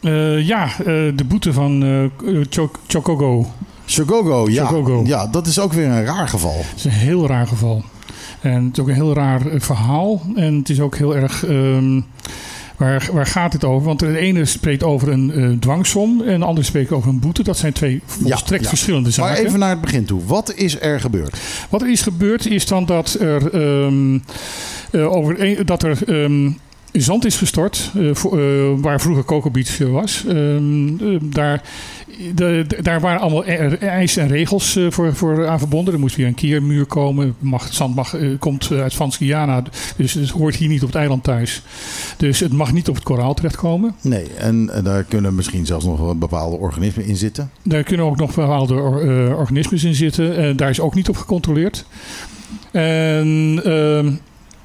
[0.00, 1.82] Eh, ja, eh, de boete van
[2.24, 2.40] eh
[2.86, 3.46] Chocogo.
[3.92, 4.70] Chogogo, ja.
[5.04, 6.56] Ja, dat is ook weer een raar geval.
[6.56, 7.82] Het is een heel raar geval.
[8.40, 10.22] En het is ook een heel raar eh, verhaal.
[10.34, 11.44] En het is ook heel erg...
[11.44, 12.00] ehm,
[12.76, 13.86] waar, waar gaat het over?
[13.86, 17.42] Want de ene spreekt over een eh, dwangsom en de andere spreekt over een boete.
[17.42, 18.68] Dat zijn twee volstrekt ja.
[18.68, 19.32] verschillende zaken.
[19.32, 20.20] Maar even naar het begin toe.
[20.26, 21.38] Wat is er gebeurd?
[21.68, 24.18] Wat er is gebeurd is dan dat er, ehm,
[24.90, 26.50] eh, over dat er ehm,
[26.92, 30.24] zand is gestort eh, voor- eh, waar vroeger Coco Beach was.
[30.28, 31.62] Ehm, eh, daar,
[32.34, 35.94] de, de- daar waren allemaal e- eisen en regels voor, voor aan verbonden.
[35.94, 37.34] Er moest weer een kiermuur komen.
[37.38, 39.62] Mag, het zand mag, komt uit Franskiana,
[39.96, 41.62] dus het hoort hier niet op het eiland thuis.
[42.16, 43.94] Dus het mag niet op het koraal terechtkomen.
[44.00, 47.50] Nee, en daar kunnen misschien zelfs nog bepaalde organismen in zitten.
[47.62, 50.36] Daar kunnen ook nog bepaalde or- organismen in zitten.
[50.36, 51.84] En daar is ook niet op gecontroleerd.
[52.72, 54.12] En ehm,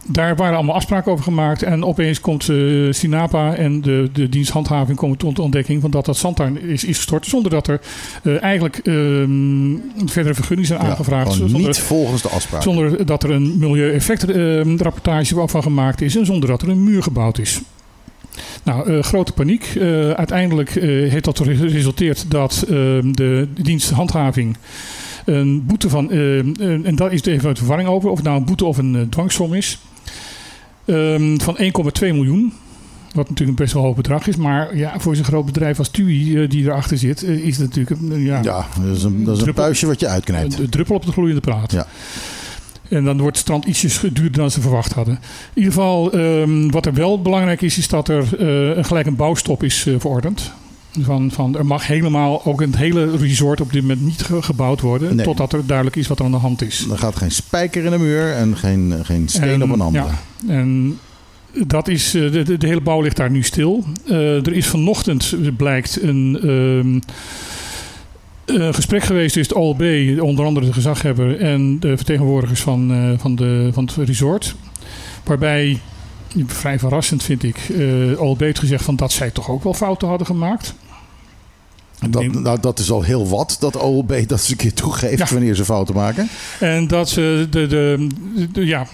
[0.07, 1.63] daar waren allemaal afspraken over gemaakt.
[1.63, 2.57] En opeens komt eh,
[2.89, 6.83] Sinapa en de, de diensthandhaving komen tot de ontdekking van dat dat zand daar is,
[6.83, 7.25] is gestort.
[7.25, 7.81] Zonder dat er
[8.23, 11.33] eh, eigenlijk ehm, verdere vergunningen zijn aangevraagd.
[11.33, 12.71] zonder, niet volgens de afspraken.
[12.71, 16.15] zonder dat er een milieueffectrapportage van gemaakt is.
[16.15, 17.61] En zonder dat er een muur gebouwd is.
[18.63, 19.77] Nou, eh, grote paniek.
[20.15, 20.69] Uiteindelijk
[21.09, 24.57] heeft dat geresulteerd dat ehm, de diensthandhaving
[25.25, 28.37] een boete van, ehm, en daar is er even uit verwarring over, of het nou
[28.37, 29.79] een boete of een dwangsom is,
[30.88, 32.53] ehm, van 1,2 miljoen.
[33.13, 34.35] Wat natuurlijk een best wel hoog bedrag is.
[34.35, 37.67] Maar ja, voor zo'n groot bedrijf als TUI eh, die erachter zit, eh, is het
[37.75, 40.59] natuurlijk een, ja, Ja, dat is een, dat is een druppel- puistje wat je uitknijpt.
[40.59, 41.71] een druppel op de gloeiende plaat.
[41.71, 41.88] Ja.
[42.89, 45.13] En dan wordt het strand ietsjes duurder dan ze verwacht hadden.
[45.13, 45.19] In
[45.53, 49.15] ieder geval, ehm, wat er wel belangrijk is, is dat er eh, een gelijk een
[49.15, 50.51] bouwstop is eh, verordend.
[51.01, 54.81] Van, van, er mag helemaal ook een hele resort op dit moment niet ge- gebouwd
[54.81, 55.15] worden.
[55.15, 55.25] Nee.
[55.25, 56.87] Totdat er duidelijk is wat er aan de hand is.
[56.91, 60.05] Er gaat geen spijker in de muur en geen, geen steen En, op een andere.
[60.47, 60.99] Ja, en
[61.67, 63.83] dat is, eh, de, de, de hele bouw ligt daar nu stil.
[64.07, 66.99] Eh, er is vanochtend, eh, blijkt, een, ehm,
[68.59, 69.81] een gesprek geweest tussen het OLB,
[70.21, 74.55] onder andere de gezaghebber, en de vertegenwoordigers van, eh, van, de, van het resort.
[75.23, 75.79] Waarbij,
[76.45, 80.07] vrij verrassend vind ik, eh OLB heeft gezegd van dat zij toch ook wel fouten
[80.07, 80.75] hadden gemaakt.
[82.09, 85.25] Dat, nou, dat is al heel wat, dat OLB dat eens een keer toegeeft Ja.
[85.31, 86.29] wanneer ze fouten maken.
[86.59, 88.07] En dat ze de, de,
[88.51, 88.87] de- ja,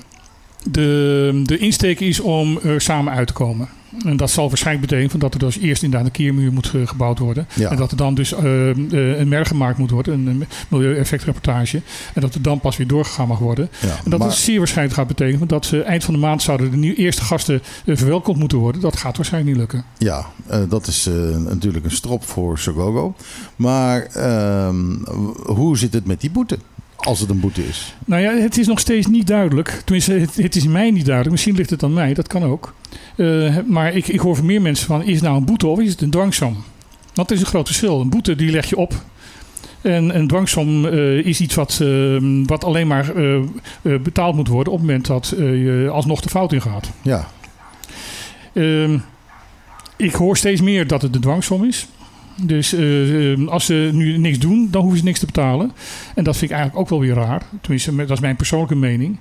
[0.71, 3.69] de, de insteek is om er samen uit te komen.
[4.05, 7.19] En dat zal waarschijnlijk betekenen dat er dus eerst inderdaad een keermuur moet eh, gebouwd
[7.19, 7.47] worden.
[7.53, 7.69] Ja.
[7.69, 11.81] En dat er dan dus eh, eh, een merk gemaakt moet worden, een milieueffectrapportage.
[12.13, 13.69] En dat er dan pas weer doorgegaan mag worden.
[13.79, 16.41] Ja, en dat maar- het zeer waarschijnlijk gaat betekenen dat ze eind van de maand
[16.41, 18.81] zouden de nieuwe eerste gasten verwelkomd moeten worden.
[18.81, 19.85] Dat gaat waarschijnlijk niet lukken.
[19.97, 20.25] Ja,
[20.69, 23.15] dat is natuurlijk een strop voor Sogogo.
[23.55, 24.95] Maar ehm,
[25.45, 26.57] hoe zit het met die boete?
[27.03, 27.95] Als het een boete is.
[28.05, 29.81] Nou ja, het is nog steeds niet duidelijk.
[29.85, 31.31] Tenminste, het, het is mij niet duidelijk.
[31.31, 32.73] Misschien ligt het aan mij, dat kan ook.
[33.15, 35.79] Eh, maar ik, ik hoor van meer mensen van, is het nou een boete of
[35.79, 36.63] is het een dwangsom?
[37.13, 38.01] Er is een groot verschil.
[38.01, 39.03] Een boete die leg je op.
[39.81, 43.39] En een dwangsom eh, is iets wat, eh, wat alleen maar eh,
[43.81, 46.91] betaald moet worden op het moment dat je alsnog de fout ingaat.
[47.01, 47.27] Ja,
[48.53, 48.97] Ehm,
[49.97, 51.87] ik hoor steeds meer dat het een dwangsom is.
[52.41, 55.71] Dus eh, eh, als ze nu niks doen, dan hoeven ze niks te betalen.
[56.15, 57.41] En dat vind ik eigenlijk ook wel weer raar.
[57.61, 59.19] Tenminste, dat is mijn persoonlijke mening.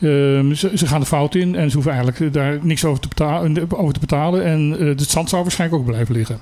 [0.00, 3.08] Ehm, ze, ze gaan de fout in en ze hoeven eigenlijk daar niks over te
[3.08, 3.70] betalen.
[3.76, 6.38] Over te betalen en eh, het zand zou waarschijnlijk ook blijven liggen.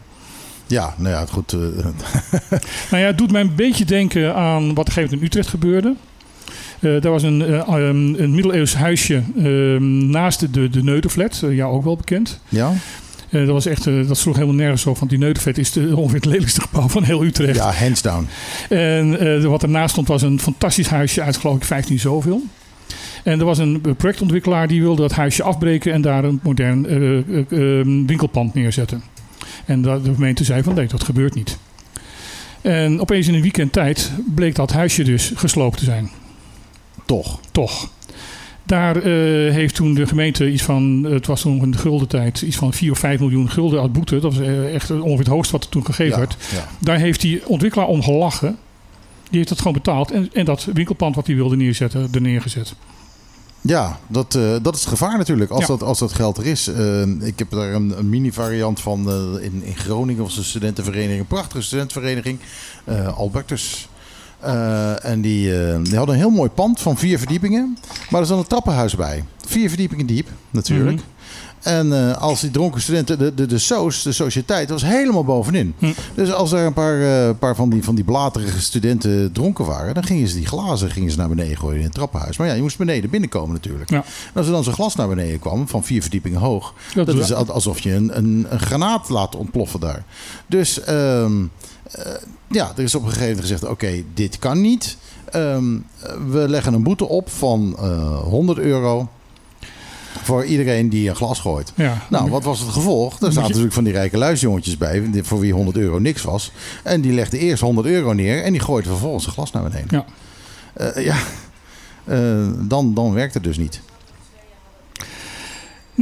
[0.67, 1.53] ja nou ja, goed.
[1.53, 1.59] eh,
[2.91, 5.27] Nou ja, het doet mij een beetje denken aan wat op een gegeven moment in
[5.27, 5.95] Utrecht gebeurde.
[6.81, 11.55] Eh daar was een, eh, een, een middeleeuws huisje ehm, naast de, de Neuterflat, eh,
[11.57, 12.41] jou ook wel bekend.
[12.49, 12.73] ja?
[13.33, 15.97] Eh, dat, was echt, eh, dat sloeg helemaal nergens op, want die Neuterflat is de,
[15.97, 17.57] ongeveer het lelijkste gebouw van heel Utrecht.
[17.57, 18.29] ja, hands down.
[18.69, 22.43] En eh, wat ernaast stond was een fantastisch huisje uit geloof ik 15 zoveel.
[23.25, 26.83] En er was een projectontwikkelaar die wilde dat huisje afbreken en daar een modern
[28.07, 29.03] winkelpand neerzetten.
[29.65, 31.59] En de gemeente zei van nee, dat gebeurt niet.
[32.61, 36.11] En opeens in een weekend tijd bleek dat huisje dus gesloopt te zijn.
[37.07, 37.41] Toch?
[37.53, 37.91] Toch.
[38.65, 39.03] Daar eh,
[39.53, 42.91] heeft toen de gemeente iets van, het was toen een gulden tijd, iets van 4
[42.91, 44.19] of 5 miljoen gulden uit boete.
[44.21, 46.37] Dat was eh, echt ongeveer het hoogste wat er toen gegeven Ja, werd.
[46.53, 46.69] ja.
[46.79, 48.57] Daar heeft die ontwikkelaar om gelachen.
[49.29, 52.75] Die heeft dat gewoon betaald en, en dat winkelpand wat hij wilde neerzetten, er neergezet.
[53.61, 55.67] Ja, dat, eh, dat is het gevaar natuurlijk, als, Ja.
[55.67, 56.67] dat, als dat geld er is.
[56.69, 61.21] Eh, ik heb daar een, een mini-variant van eh, in, in Groningen, was een studentenvereniging,
[61.21, 62.39] een prachtige studentenvereniging,
[62.85, 63.89] eh, Albertus.
[64.43, 67.79] Eh, en die, eh, die hadden een heel mooi pand van vier verdiepingen,
[68.11, 69.25] maar er zat een trappenhuis bij.
[69.47, 70.97] Vier verdiepingen diep, natuurlijk.
[70.97, 71.07] Mhm.
[71.63, 75.75] En eh, als die dronken studenten, de, de, de soos, de sociëteit, was helemaal bovenin.
[75.79, 75.93] Hm.
[76.15, 80.05] Dus als er een paar, paar van, die, van die blaterige studenten dronken waren, dan
[80.05, 82.37] gingen ze die glazen gingen ze naar beneden gooien in het trappenhuis.
[82.37, 83.91] Maar ja, je moest beneden binnenkomen natuurlijk.
[83.91, 83.97] Ja.
[83.97, 87.15] En als er dan zo'n glas naar beneden kwam, van vier verdiepingen hoog, Dat dat,
[87.15, 90.05] is- is al- alsof je een, een, een granaat laat ontploffen daar.
[90.47, 91.33] Dus ehm,
[91.93, 92.13] eh,
[92.49, 94.97] ja, er is op een gegeven moment gezegd: oké, dit kan niet.
[95.31, 95.79] Ehm,
[96.29, 99.09] we leggen een boete op van eh 100 euro.
[100.23, 101.73] Voor iedereen die een glas gooit.
[101.77, 102.03] Ja.
[102.11, 103.11] Nou, wat was het gevolg?
[103.11, 106.53] Moet zaten je- natuurlijk van die rijke luisjongetjes bij, voor wie 100 euro niks was.
[106.83, 109.87] En die legden eerst 100 euro neer en die gooiden vervolgens een glas naar beneden.
[109.91, 110.05] Ja.
[110.75, 111.17] Eh, ja,
[112.69, 113.81] dan, dan werkt het dus niet.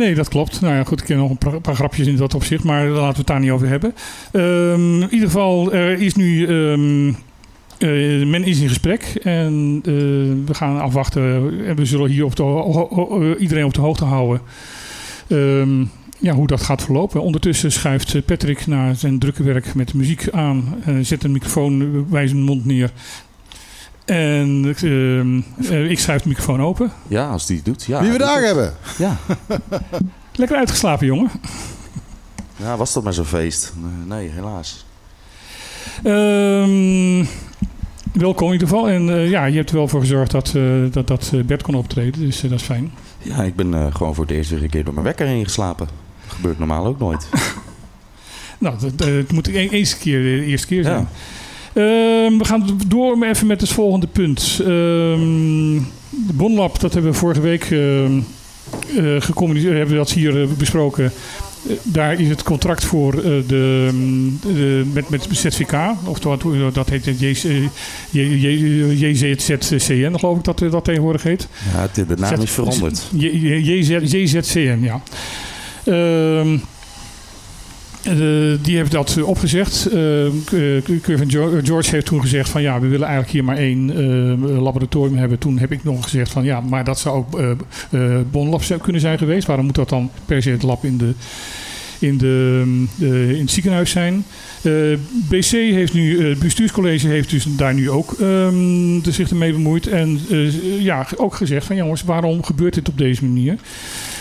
[0.00, 0.60] Nee, dat klopt.
[0.60, 3.12] Nou ja, goed, ik ken nog een paar, grapjes in dat opzicht, maar daar laten
[3.12, 3.94] we het daar niet over hebben.
[4.32, 6.46] Ehm, in ieder geval, er is nu.
[6.46, 7.12] ehm,
[7.78, 9.92] eh, men is in gesprek en eh,
[10.46, 11.22] we gaan afwachten.
[11.66, 14.40] En we zullen hier op eh, iedereen op de hoogte houden.
[15.28, 15.84] Ehm,
[16.18, 17.22] ja, hoe dat gaat verlopen.
[17.22, 20.74] Ondertussen schuift Patrick naar zijn drukke werk met muziek aan.
[21.00, 22.90] zet een microfoon bij zijn mond neer.
[24.10, 25.40] En ehm,
[25.72, 26.92] eh, ik schuif de microfoon open.
[27.08, 27.84] Ja, als die het doet.
[27.84, 28.74] Ja, Wie we daar hebben.
[28.98, 29.16] Ja.
[30.32, 31.30] Lekker uitgeslapen, jongen.
[32.56, 33.72] ja, was dat maar zo'n feest?
[34.06, 34.86] Nee, helaas.
[36.02, 37.24] Ehm,
[38.12, 38.88] welkom in ieder geval.
[38.88, 41.74] En eh, ja, je hebt er wel voor gezorgd dat, eh, dat, dat Bert kon
[41.74, 42.20] optreden.
[42.20, 42.92] Dus dat is fijn.
[43.18, 45.88] Ja, ik ben eh, gewoon voor de eerste keer door mijn wekker heen geslapen.
[46.26, 47.28] Dat gebeurt normaal ook nooit.
[48.58, 50.98] Nou, dat, het moet e- eens een keer de eerste keer zijn.
[51.00, 51.08] Ja.
[51.72, 54.58] Ehm, we gaan door even met het volgende punt.
[54.60, 54.68] Ehm,
[56.10, 58.18] de Bonlab, dat hebben we vorige week ehm,
[58.96, 61.04] eh, gecommuniceerd, hebben we dat hier eh, besproken.
[61.68, 63.44] Eh, daar is het contract voor de,
[64.42, 65.72] de, met, met ZVK,
[66.04, 66.42] of dat,
[66.74, 67.20] dat heet het
[69.00, 71.48] JZZCN, geloof ik dat dat tegenwoordig heet.
[71.74, 73.06] Ja, het- de naam is veranderd.
[74.10, 75.02] JZCN, ja.
[78.02, 78.14] Eh,
[78.62, 79.86] die hebben dat eh, opgezegd.
[79.86, 80.00] Eh,
[80.44, 81.30] K- Curvin
[81.64, 85.38] George heeft toen gezegd van ja, we willen eigenlijk hier maar één eh, laboratorium hebben.
[85.38, 87.50] Toen heb ik nog gezegd van ja, maar dat zou ook eh
[87.90, 89.46] eh, Bonlab kunnen zijn geweest.
[89.46, 91.12] Waarom moet dat dan per se het lab in, de,
[91.98, 92.62] in, de,
[93.00, 94.24] eh, in het ziekenhuis zijn?
[94.62, 94.72] Eh,
[95.28, 99.52] BC heeft nu, eh, het bestuurscollege heeft dus daar nu ook ehm, de zich ermee
[99.52, 99.86] bemoeid.
[99.86, 103.56] En eh, ja, ook gezegd van jongens, waarom gebeurt dit op deze manier?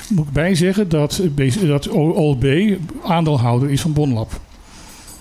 [0.10, 1.22] Moet ik bij zeggen dat,
[1.62, 2.46] dat OLB
[3.04, 4.40] aandeelhouder is van Bonlab.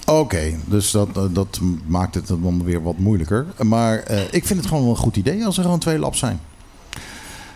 [0.07, 3.47] Oké, dus dat, dat maakt het dan weer wat moeilijker.
[3.63, 6.19] Maar eh, ik vind het gewoon wel een goed idee als er gewoon twee labs
[6.19, 6.41] zijn.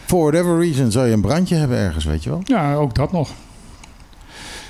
[0.07, 2.41] For whatever reason zou je een brandje hebben ergens, weet je wel.
[2.45, 3.30] Ja, ook dat nog.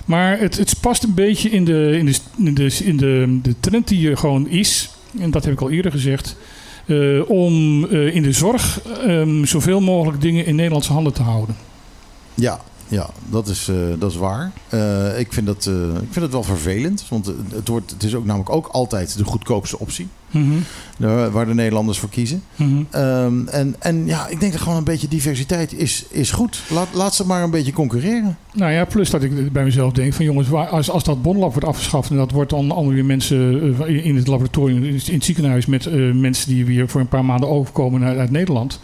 [0.05, 3.55] Maar het, het past een beetje in de, in de, in de, in de, de
[3.61, 4.91] trend die er gewoon is.
[5.19, 6.37] En dat heb ik al eerder gezegd.
[6.87, 11.57] eh, om eh, in de zorg ehm, zoveel mogelijk dingen in Nederlandse handen te houden.
[12.35, 14.53] Ja, ja dat, is, eh, dat is waar.
[14.69, 17.05] Eh, ik, vind dat, eh, ik vind het wel vervelend.
[17.09, 20.09] Want het, wordt, het is ook namelijk ook altijd de goedkoopste optie.
[20.31, 21.31] Mhm.
[21.33, 22.43] Waar de Nederlanders voor kiezen.
[22.57, 22.83] Mhm.
[22.91, 26.61] Ehm, en, en ja, ik denk dat gewoon een beetje diversiteit is, is goed.
[26.69, 28.37] Laat, laat ze maar een beetje concurreren.
[28.53, 31.51] Nou ja, plus dat ik bij mezelf denk van jongens, waar- als, als dat bonlab
[31.53, 35.67] wordt afgeschaft en dat wordt dan allemaal weer mensen in het laboratorium, in het ziekenhuis
[35.67, 38.81] met mensen die weer voor een paar maanden overkomen uit, uit Nederland.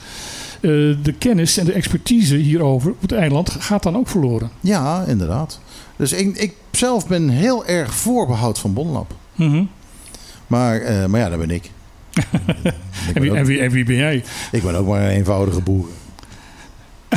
[0.60, 0.70] Eh,
[1.02, 4.50] de kennis en de expertise hierover op het eiland gaat dan ook verloren.
[4.60, 5.60] Ja, inderdaad.
[5.96, 9.14] Dus ik, ik zelf ben heel erg voorbehoud van Bonlab.
[9.34, 9.64] Mhm.
[10.46, 11.70] Maar, eh, maar ja, dat ben ik.
[13.08, 14.24] Ik En wie, ook- en, wie, en wie ben jij?
[14.52, 15.86] Ik ben ook maar een eenvoudige boer.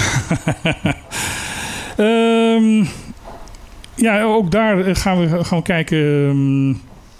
[1.97, 2.85] Ehm,
[3.95, 5.97] ja, ook daar eh, gaan we, gaan we kijken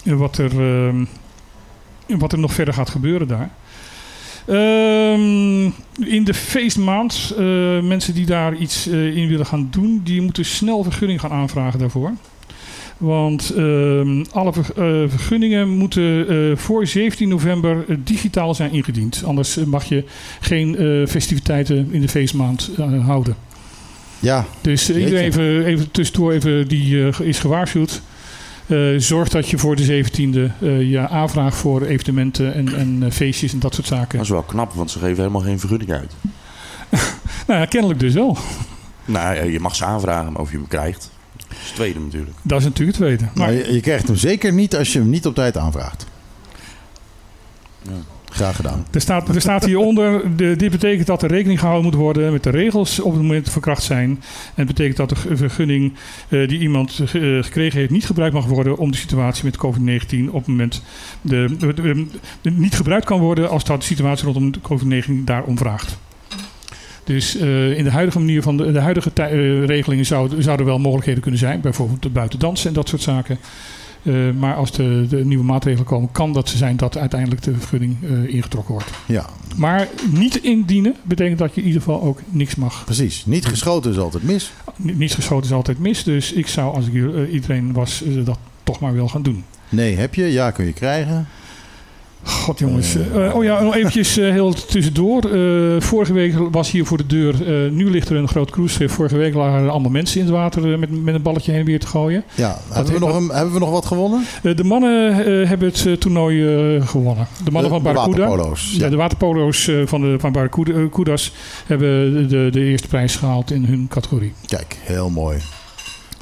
[0.04, 1.04] ehm, wat, er, ehm,
[2.18, 3.50] wat er nog verder gaat gebeuren daar.
[4.46, 5.64] Ehm,
[6.10, 7.44] in de feestmaand, eh,
[7.80, 11.78] mensen die daar iets eh, in willen gaan doen, die moeten snel vergunning gaan aanvragen
[11.78, 12.12] daarvoor.
[12.96, 19.22] Want ehm, alle ver- eh, vergunningen moeten voor 17 november digitaal zijn ingediend.
[19.24, 20.04] Anders mag je
[20.40, 20.76] geen
[21.08, 22.70] festiviteiten in de feestmaand
[23.04, 23.36] houden.
[24.20, 24.46] Ja.
[24.60, 28.02] Dus iedereen even, even tussendoor even die is gewaarschuwd.
[28.72, 33.10] Eh, zorg dat je voor de 17e eh, je aanvraagt voor evenementen en, en eh,
[33.10, 34.16] feestjes en dat soort zaken.
[34.16, 36.12] Dat is wel knap, want ze geven helemaal geen vergunning uit.
[37.46, 38.36] Nou ja, kennelijk dus wel.
[39.04, 41.10] Nou, ja, je mag ze aanvragen, maar of je hem krijgt.
[41.36, 42.36] Dat is het tweede natuurlijk.
[42.42, 43.32] Dat is natuurlijk het tweede.
[43.34, 46.06] Maar je, je krijgt hem zeker niet als je hem niet op tijd aanvraagt.
[48.32, 48.86] Graag gedaan.
[48.90, 52.42] Er staat, er staat hieronder, de, dit betekent dat er rekening gehouden moet worden met
[52.42, 54.08] de regels op het moment van kracht zijn.
[54.10, 54.20] En
[54.54, 55.92] het betekent dat de vergunning
[56.28, 57.06] eh, die iemand eh,
[57.42, 60.82] gekregen heeft niet gebruikt mag worden om de situatie met COVID-19 op het moment
[61.20, 62.06] de,
[62.42, 65.98] niet gebruikt kan worden als dat de situatie rondom de COVID-19 daarom vraagt.
[67.04, 69.10] Dus eh, in de huidige manier van de, de huidige
[69.66, 73.38] regelingen zou- zouden wel mogelijkheden kunnen zijn, bijvoorbeeld buiten dansen en dat soort zaken.
[74.02, 77.96] Eh, maar als de, de nieuwe maatregelen komen, kan dat zijn dat uiteindelijk de vergunning
[78.02, 78.90] eh, ingetrokken wordt.
[79.06, 79.26] Ja,
[79.56, 82.84] Maar niet indienen betekent dat je in ieder geval ook niks mag.
[82.84, 83.26] precies.
[83.26, 84.52] Niet geschoten is altijd mis.
[84.76, 86.02] Ni- Niets geschoten is altijd mis.
[86.04, 89.44] Dus ik zou, als ik eh, iedereen was, dat toch maar wel gaan doen.
[89.68, 90.24] Nee, heb je.
[90.24, 91.26] Ja, kun je krijgen.
[92.24, 92.96] God jongens.
[93.14, 95.22] Eh, oh ja, nog eventjes eh, heel tussendoor.
[95.24, 97.34] Eh, vorige week was hier voor de deur.
[97.72, 98.90] nu ligt er een groot cruiseschip.
[98.90, 101.66] Vorige week lagen er allemaal mensen in het water met, met een balletje heen en
[101.66, 102.24] weer te gooien.
[102.34, 104.24] Ja, hebben we, nog een, hebben we nog wat gewonnen?
[104.42, 105.14] De mannen
[105.48, 106.40] hebben het toernooi
[106.82, 107.26] gewonnen.
[107.44, 108.26] De mannen De- van de Barracuda.
[108.26, 111.32] waterpolo's, Ja, de waterpolo's van, de, van Barracuda's
[111.66, 114.32] hebben de, de eerste prijs gehaald in hun categorie.
[114.46, 115.38] Kijk, heel mooi.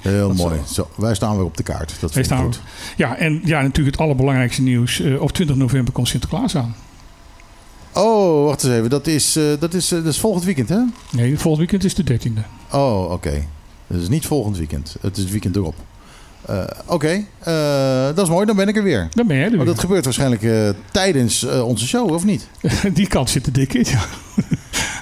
[0.03, 0.57] Heel mooi.
[0.67, 0.73] zo.
[0.73, 1.95] Zo, wij staan weer op de kaart.
[2.01, 2.61] Dat Wij staan- goed.
[2.97, 5.01] Ja, en ja, natuurlijk het allerbelangrijkste nieuws.
[5.01, 6.75] eh, op 20 november komt Sinterklaas aan.
[7.95, 8.91] Oh, wacht eens even.
[8.91, 10.79] Dat is, eh, dat is, eh, dat is volgend weekend, hè?
[11.13, 12.41] Nee, volgend weekend is de 13e.
[12.73, 13.45] Oh, oké.
[13.87, 14.97] Dat is niet volgend weekend.
[15.01, 15.75] Het is het weekend erop.
[16.87, 17.25] Oké,
[18.15, 18.47] dat is mooi.
[18.47, 19.09] Dan ben ik er weer.
[19.15, 19.69] Dan ben jij er Maar weer.
[19.75, 22.49] dat gebeurt waarschijnlijk tijdens onze show, of niet?
[22.95, 24.05] Die kant zit er dik in, ja.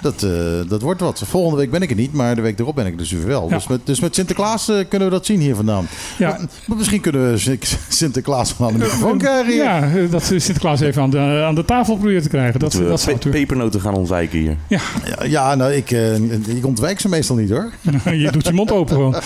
[0.02, 0.30] Dat, eh,
[0.68, 1.22] dat wordt wat.
[1.26, 3.26] Volgende week ben ik er niet, maar de week erop ben ik er dus weer
[3.26, 3.48] wel.
[3.48, 3.54] Ja.
[3.54, 5.88] Dus, met, dus met Sinterklaas eh, kunnen we dat zien hier vandaan.
[6.18, 6.28] Ja.
[6.28, 9.62] Maar, maar misschien kunnen we Sin- Sinterklaas van aan de microfoon krijgen hier.
[9.62, 12.60] Ja, eh, dat Sinterklaas even aan de, aan de tafel probeert te krijgen.
[12.60, 13.46] Dat, Dat we dat zou pe- natuurlijk...
[13.48, 14.56] pepernoten gaan ontwijken hier.
[14.68, 14.80] Ja,
[15.24, 16.14] ja, nou, ik, eh,
[16.56, 17.70] ik ontwijk ze meestal niet hoor.
[18.12, 19.14] je doet je mond open gewoon.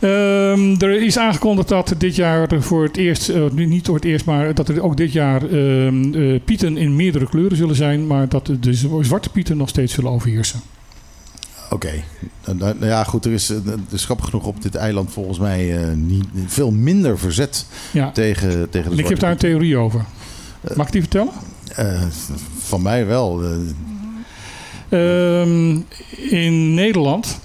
[0.00, 4.24] Ehm, er is aangekondigd dat dit jaar voor het eerst, eh, niet voor het eerst,
[4.24, 8.28] maar dat er ook dit jaar ehm, eh, pieten in meerdere kleuren zullen zijn, maar
[8.28, 10.60] dat de, zwarte pieten nog steeds zullen overheersen.
[11.70, 11.90] Oké.
[12.44, 13.24] Nou, nou, nou ja, goed.
[13.24, 17.18] Er is, eh, er is grappig genoeg op dit eiland volgens mij niet, veel minder
[17.18, 18.10] verzet Ja.
[18.10, 20.04] tegen, tegen de ik heb daar een theorie over.
[20.74, 21.32] Mag ik die vertellen?
[22.58, 23.42] Van mij wel.
[23.42, 23.50] eh,
[24.90, 25.78] Ehm,
[26.30, 27.40] in Nederland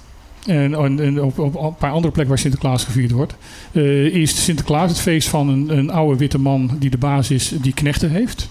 [0.46, 3.36] en, en- op, op een paar andere plekken waar Sinterklaas gevierd wordt,
[3.72, 7.48] eh, is Sinterklaas het feest van een, een oude witte man die de baas is,
[7.60, 8.48] die knechten heeft.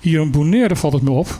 [0.00, 1.38] Hier in Bonaire valt het me op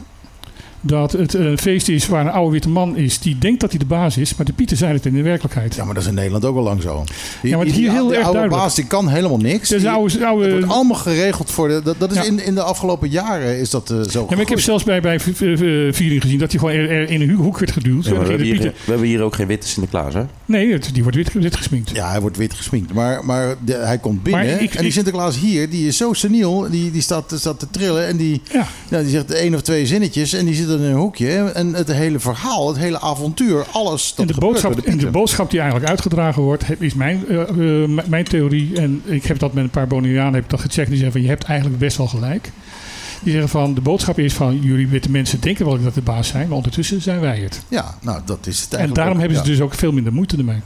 [0.80, 3.78] dat het een feest is waar een oude witte man is die denkt dat hij
[3.78, 5.74] de baas is, maar de pieten zijn het in de werkelijkheid.
[5.74, 7.04] ja, maar dat is in Nederland ook al lang zo.
[7.42, 8.62] Die, Ja, maar het die- hier heel die erg oude duidelijk.
[8.62, 9.68] baas die kan helemaal niks.
[9.68, 11.80] Dat is een Die- oude, oude, het wordt allemaal geregeld voor de.
[11.84, 12.22] Dat, dat is Ja.
[12.24, 14.20] in, in de afgelopen jaren is dat eh, zo.
[14.20, 17.10] ja, maar ik heb zelfs bij, bij v- viering gezien dat hij gewoon er, er
[17.10, 18.04] in een hoek werd geduwd.
[18.04, 20.22] Ja, we, En hebben de hier, pieten- we hebben hier ook geen witte Sinterklaas, hè?
[20.44, 21.90] nee, het- die wordt wit, wit gesminkt.
[21.94, 22.92] Ja, hij wordt wit gesminkt.
[22.94, 24.46] Maar, maar de- hij komt binnen.
[24.46, 26.66] Maar ik- en die ik- Sinterklaas hier, die is zo seniel.
[26.70, 28.06] Die, die staat, staat te trillen.
[28.06, 28.66] En die, Ja.
[28.88, 30.32] nou, die zegt één of twee zinnetjes.
[30.32, 31.50] En die zit in een hoekje.
[31.50, 34.08] En het hele verhaal, het hele avontuur, alles.
[34.08, 37.28] Dat En de, gebeurt boodschap, bij en de boodschap die eigenlijk uitgedragen wordt, is mijn,
[37.28, 38.76] eh, eh, mijn theorie.
[38.76, 40.88] En ik heb dat met een paar Bonaireanen heb ik dat gecheckt.
[40.88, 42.50] Die zeggen van, je hebt eigenlijk best wel gelijk.
[43.22, 46.28] Die zeggen van, de boodschap is van, jullie witte mensen denken wel dat de baas
[46.28, 46.48] zijn.
[46.48, 47.62] Maar ondertussen zijn wij het.
[47.68, 49.50] Ja, nou, dat is het En daarom ook, hebben ze ja.
[49.50, 50.60] dus ook veel minder moeite ermee.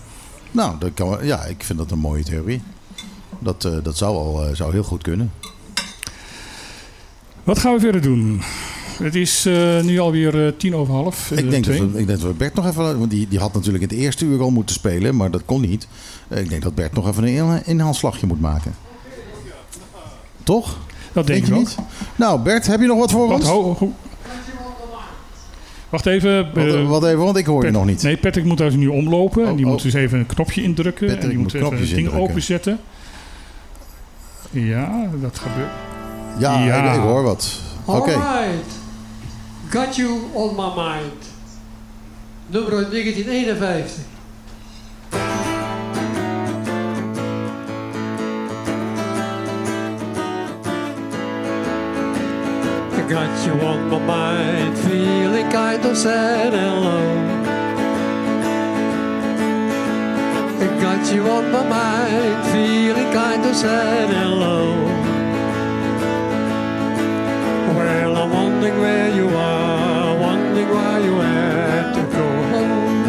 [0.51, 2.63] Nou, dat kan, ja, ik vind dat een mooie theorie.
[3.39, 5.33] Dat, eh, dat zou, al, zou heel goed kunnen.
[7.45, 8.43] Wat gaan we verder doen?
[9.03, 11.31] Het is eh, nu alweer eh, tien over half.
[11.31, 12.99] eh, ik, denk dat we, ik denk dat we Bert nog even...
[12.99, 15.17] Want die, die had natuurlijk in het eerste uur al moeten spelen.
[15.17, 15.87] Maar dat kon niet.
[16.31, 18.75] Ik denk dat Bert nog even een in- inhaalslagje moet maken.
[20.43, 20.79] Toch?
[21.13, 21.59] Dat denk je ik ook.
[21.59, 21.77] niet?
[22.17, 23.47] Nou, Bert, heb je nog wat voor Wat, ons?
[23.49, 23.93] ho- ho-
[25.91, 26.49] Wacht even.
[26.55, 28.03] Wat, wat even, want ik hoor je nog niet.
[28.03, 29.47] Nee, Patrick moet daar nu omlopen.
[29.47, 29.71] en die oh.
[29.71, 31.07] moet dus even een knopje indrukken.
[31.07, 32.21] Patrick en die moet moet even het ding indrukken.
[32.23, 32.79] openzetten.
[34.51, 35.71] Ja, dat gebeurt.
[36.39, 36.91] Ja, Ja.
[36.91, 37.61] Ik, ik hoor wat.
[37.85, 38.13] Oké.
[38.13, 38.83] Alright.
[39.71, 41.19] Got you on my mind.
[42.49, 44.07] Nummer 1951.
[52.93, 57.35] I got you on my mind, feeling kind of sad and low.
[60.81, 65.04] Got you on my mind, feeling kind of sad and low.
[68.35, 73.05] Wondering where you are, wondering why you had to go home.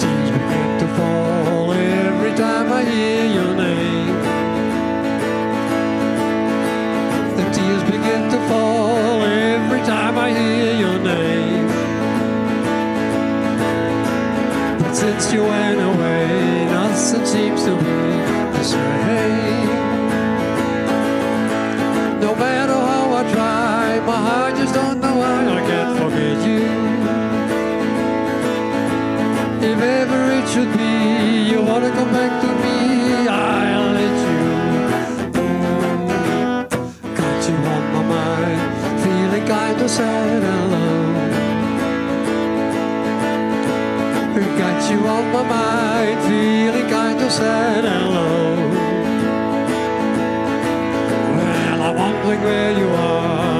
[0.00, 4.16] Tears begin to fall every time I hear your name.
[7.38, 11.68] The tears begin to fall every time I hear your name.
[14.80, 17.98] But since you went away, nothing seems to be
[18.56, 19.47] the same.
[30.58, 30.94] Should be,
[31.50, 32.78] you wanna come back to me,
[33.28, 34.38] I'll let you.
[37.18, 38.62] Got you on my mind,
[39.02, 41.30] feeling kinda sad and alone.
[44.62, 48.70] Got you on my mind, feeling kinda sad and alone.
[51.36, 53.57] Well, I'm wondering where you are,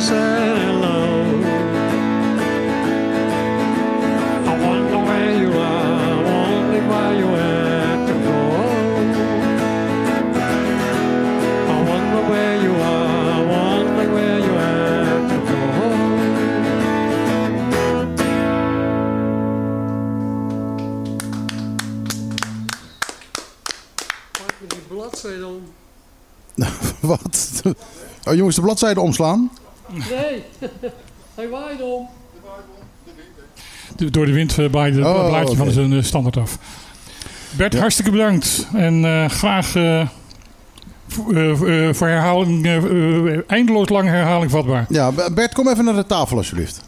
[0.00, 1.20] feeling kind of sad and low.
[4.46, 6.22] I wonder where you are,
[6.88, 7.26] why you
[8.06, 8.38] to go.
[11.68, 15.60] I wonder where you are, wondering where you had to go.
[24.32, 25.72] Pak me die bladzijde om.
[27.00, 27.62] Wat?
[28.24, 29.50] Oh, jongens, de bladzijde omslaan.
[29.92, 30.44] Nee,
[31.34, 32.08] hij waait om.
[32.34, 32.40] De-
[34.10, 36.58] door de wind uh, waaide het Oh, blaadje van zijn eh, standaard af.
[37.56, 38.66] Bert, hartstikke bedankt.
[38.74, 40.08] En eh, graag eh,
[41.08, 44.86] voor, eh, eh, voor herhaling, eh, eh, eindeloos lange herhaling vatbaar.
[44.88, 46.80] Ja, Bert, kom even naar de tafel alsjeblieft.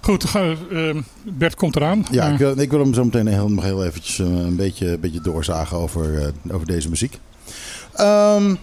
[0.00, 2.04] Goed, eh, Bert komt eraan.
[2.10, 4.56] Ja, Eh, ik wil, ik wil hem zo meteen heel, nog heel eventjes eh, een
[4.56, 7.18] beetje, een beetje doorzagen over, eh, over deze muziek.
[7.94, 8.54] Ehm,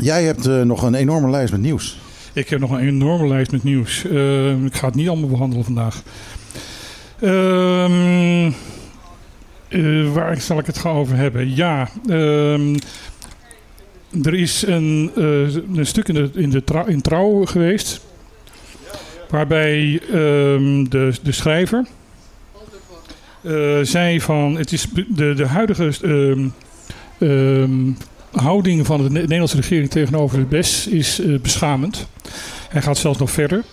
[0.00, 1.98] jij hebt eh, nog een enorme lijst met nieuws.
[2.36, 4.04] Ik heb nog een enorme lijst met nieuws.
[4.04, 6.02] Eh, ik ga het niet allemaal behandelen vandaag.
[7.20, 8.50] Ehm,
[9.68, 11.54] eh, waar zal ik het gaan over hebben?
[11.54, 12.76] Ja, ehm,
[14.22, 18.00] er is een, eh, een stuk in, de, in, de trouw, in Trouw geweest.
[19.28, 21.86] Waarbij ehm, de, de schrijver
[23.42, 24.56] eh, zei van...
[24.56, 26.48] Het is de, de huidige ehm,
[27.18, 27.92] ehm,
[28.36, 32.06] houding van de Ne- Nederlandse regering tegenover de BES is eh, beschamend.
[32.68, 33.64] Hij gaat zelfs nog verder.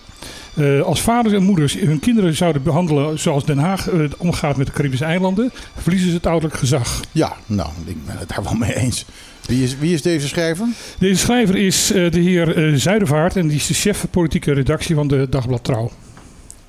[0.54, 4.68] Eh, als vaders en moeders hun kinderen zouden behandelen zoals Den Haag eh, omgaat met
[4.68, 7.00] de Caribische eilanden, verliezen ze het ouderlijk gezag.
[7.12, 9.06] Ja, nou, ik ben het daar wel mee eens.
[9.46, 10.68] Wie is, wie is deze schrijver?
[11.00, 15.28] Deze schrijver is de heer Zuidervaart en die is de chef politieke redactie van de
[15.30, 15.92] Dagblad Trouw.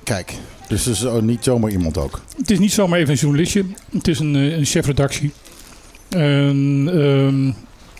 [0.03, 0.33] Kijk,
[0.67, 2.21] dus dat is niet zomaar iemand ook.
[2.37, 5.31] Het is niet zomaar even een journalistje, het is een, een chefredactie.
[6.09, 7.51] Ehm,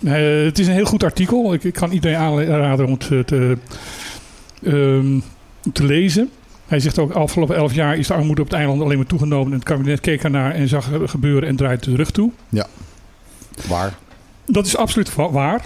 [0.04, 1.52] eh, het is een heel goed artikel.
[1.54, 3.56] Ik, ik kan iedereen aanraden om het eh, te,
[4.62, 5.18] ehm,
[5.72, 6.30] te lezen.
[6.66, 9.46] Hij zegt ook, afgelopen elf jaar is de armoede op het eiland alleen maar toegenomen.
[9.52, 12.30] En het kabinet keek ernaar en zag er gebeuren en draait de rug toe.
[12.48, 12.66] Ja,
[13.68, 13.98] waar?
[14.46, 15.64] Dat is absoluut wa- waar.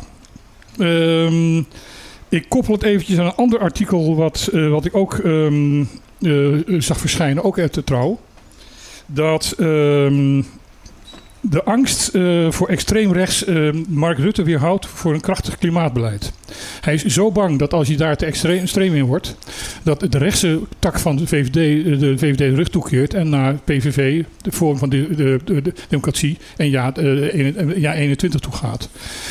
[0.79, 1.59] Ehm,
[2.29, 5.81] ik koppel het eventjes aan een ander artikel wat, eh, wat ik ook ehm,
[6.21, 8.21] eh, zag verschijnen, ook uit de trouw.
[9.07, 9.55] Dat
[11.41, 16.33] de angst eh, voor extreem rechts eh, Mark Rutte weerhoudt voor een krachtig klimaatbeleid.
[16.81, 19.37] Hij is zo bang dat als hij daar te extreem, extreem in wordt,
[19.83, 21.53] dat de rechtse tak van de VVD
[22.01, 25.73] de VVD de rug toekeert en naar PVV, de vorm van de, de, de, de
[25.89, 28.89] democratie, en ja, eh, ja 21 toe gaat.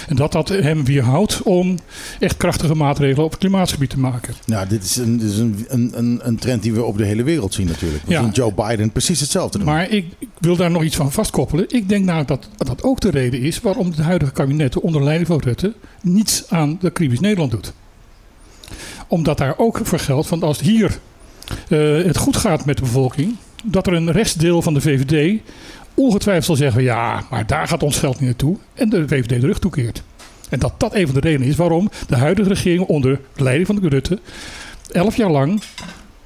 [0.08, 1.78] En dat dat hem weerhoudt om
[2.20, 4.34] echt krachtige maatregelen op het klimaatgebied te maken.
[4.46, 7.06] Nou, dit is, een, dit is een, een, een, een trend die we op de
[7.06, 8.04] hele wereld zien natuurlijk.
[8.06, 8.22] We Ja.
[8.22, 9.68] zien Joe Biden precies hetzelfde doen.
[9.68, 11.66] Maar ik, ik wil daar nog iets van vastkoppelen.
[11.68, 15.28] Ik denk nou dat dat ook de reden is waarom het huidige kabinet onder leiding
[15.28, 17.74] van Rutte niets aan de Caribisch Nederland doet.
[19.08, 21.00] Omdat daar ook voor geldt, van als hier
[21.68, 25.42] eh, het goed gaat met de bevolking, dat er een restdeel van de VVD
[25.94, 28.58] ongetwijfeld zal zeggen: ja, maar daar gaat ons geld niet naartoe.
[28.74, 30.04] En de VVD de rug toekeert.
[30.50, 33.76] En dat dat een van de redenen is waarom de huidige regering onder leiding van
[33.76, 34.20] de Rutte
[34.92, 35.62] elf jaar lang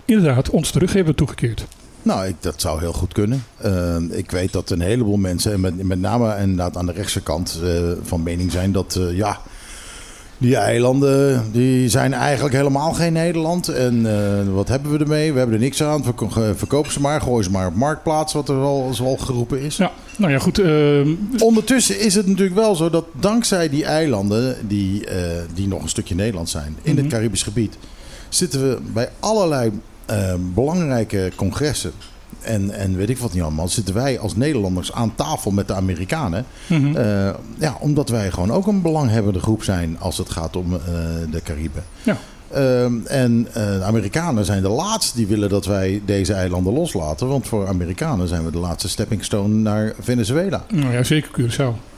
[0.05, 1.65] inderdaad ons de rug hebben toegekeerd.
[2.03, 3.43] Nou, ik, dat zou heel goed kunnen.
[3.65, 7.21] Uh, ik weet dat een heleboel mensen, en met, met name inderdaad aan de rechtse
[7.21, 9.39] kant, uh, van mening zijn dat uh, ja,
[10.37, 13.67] die eilanden die zijn eigenlijk helemaal geen Nederland.
[13.67, 15.31] En uh, wat hebben we ermee?
[15.31, 16.03] We hebben er niks aan.
[16.03, 19.77] Verko verkopen ze maar, gooien ze maar op marktplaats, wat er al, zoal geroepen is.
[19.77, 20.59] Ja, nou ja, goed.
[20.59, 21.09] ehm,
[21.39, 25.03] Ondertussen is het natuurlijk wel zo dat dankzij die eilanden, die,
[25.53, 27.05] die nog een stukje Nederland zijn, in mm -hmm.
[27.05, 27.77] het Caribisch gebied,
[28.29, 29.71] zitten we bij allerlei
[30.11, 31.91] uh, belangrijke congressen.
[32.41, 35.73] En, en weet ik wat niet allemaal, zitten wij als Nederlanders aan tafel met de
[35.73, 36.45] Amerikanen.
[36.67, 36.95] Mm -hmm.
[36.95, 40.79] uh, ja, omdat wij gewoon ook een belanghebbende groep zijn als het gaat om uh,
[41.31, 41.83] de Cariben.
[42.03, 42.17] Ja.
[42.55, 47.27] Uh, en de Amerikanen zijn de laatste die willen dat wij deze eilanden loslaten.
[47.27, 50.65] Want voor Amerikanen zijn we de laatste stepping stone naar Venezuela.
[50.69, 51.92] Nou ja, zeker Curaçao.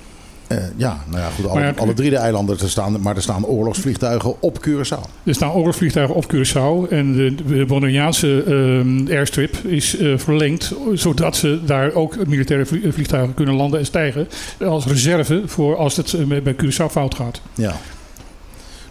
[0.51, 3.21] Uh, ja, nou ja, goed, alle, ja, alle, drie de eilanden er staan, maar er
[3.21, 5.23] staan oorlogsvliegtuigen op Curaçao.
[5.23, 11.35] Er staan oorlogsvliegtuigen op Curaçao en de, de Bonaireaanse uh, airstrip is uh, verlengd zodat
[11.35, 14.27] ze daar ook militaire vliegtuigen kunnen landen en stijgen
[14.59, 17.41] als reserve voor als het eh, bij Curaçao fout gaat.
[17.53, 17.75] Ja.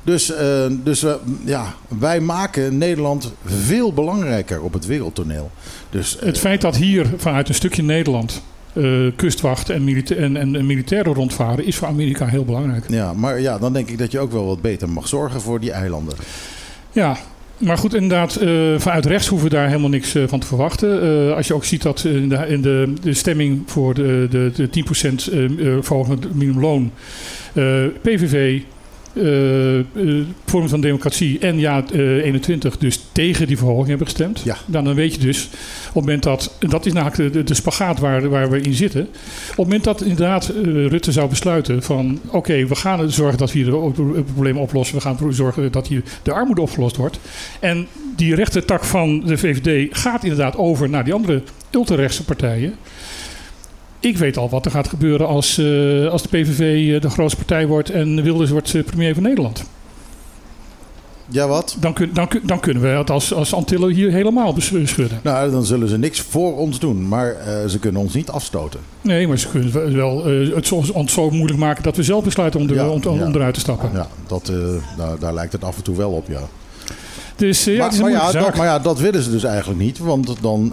[0.03, 0.33] Dus,
[0.83, 1.05] dus
[1.45, 5.51] ja, wij maken Nederland veel belangrijker op het wereldtoneel.
[5.91, 8.43] Dus, het feit dat hier vanuit een stukje Nederland
[8.75, 12.85] uh, kustwacht en, milita en, en, en, militairen rondvaren is voor Amerika heel belangrijk.
[12.89, 15.61] Ja, maar ja, dan denk ik dat je ook wel wat beter mag zorgen voor
[15.61, 16.17] die eilanden.
[16.93, 17.17] Ja,
[17.59, 21.05] maar goed, inderdaad, uh, vanuit rechts hoeven we daar helemaal niks uh, van te verwachten.
[21.05, 24.51] Uh, als je ook ziet dat in de, in de, de stemming voor de, de,
[24.55, 25.15] de 10%
[25.81, 26.91] verhoging van het minimumloon,
[28.03, 28.61] PVV,
[29.15, 34.41] uh, uh, vorm van democratie en ja, uh, 21 dus tegen die verhoging hebben gestemd.
[34.45, 34.57] Ja.
[34.67, 35.53] Nou, dan weet je dus, op
[35.85, 39.01] het moment dat, dat is namelijk de, de spagaat waar, waar we in zitten.
[39.01, 39.09] Op
[39.47, 43.59] het moment dat inderdaad Rutte zou besluiten van oké, okay, we gaan zorgen dat we
[43.59, 43.75] hier
[44.15, 44.97] het probleem oplossen.
[44.97, 47.19] We gaan zorgen dat hier de armoede opgelost wordt.
[47.61, 47.87] En
[48.17, 52.75] die rechtertak van de VVD gaat inderdaad over naar die andere ultrarechtse partijen.
[54.05, 57.37] Ik weet al wat er gaat gebeuren als, uh, als de PVV uh, de grootste
[57.37, 59.65] partij wordt en Wilders wordt uh, premier van Nederland.
[61.29, 61.77] Ja, wat?
[61.81, 65.21] Dan, kun, dan, dan kunnen we het als, als Antillen hier helemaal beschudden.
[65.23, 67.37] Nou, dan zullen ze niks voor ons doen, maar
[67.69, 68.81] ze kunnen ons niet afstoten.
[69.01, 72.67] Nee, maar ze kunnen wel het ons zo moeilijk maken dat we zelf besluiten om,
[72.67, 73.25] de, ja, om, om ja.
[73.25, 73.91] onderuit te stappen.
[73.93, 74.53] Ja, dat,
[75.21, 76.41] daar lijkt het af en toe wel op, ja.
[77.37, 78.45] Dus, ja, maar, het is een maar, ja, zaak.
[78.45, 80.73] dat, maar ja, dat willen ze dus eigenlijk niet, want dan,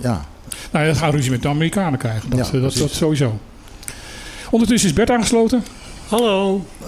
[0.00, 0.24] ja...
[0.70, 2.30] Nou, dat gaan ruzie met de Amerikanen krijgen.
[2.30, 3.38] Dat, Ja, dat, dat, sowieso.
[4.50, 5.64] Ondertussen is Bert aangesloten.
[6.08, 6.64] Hallo.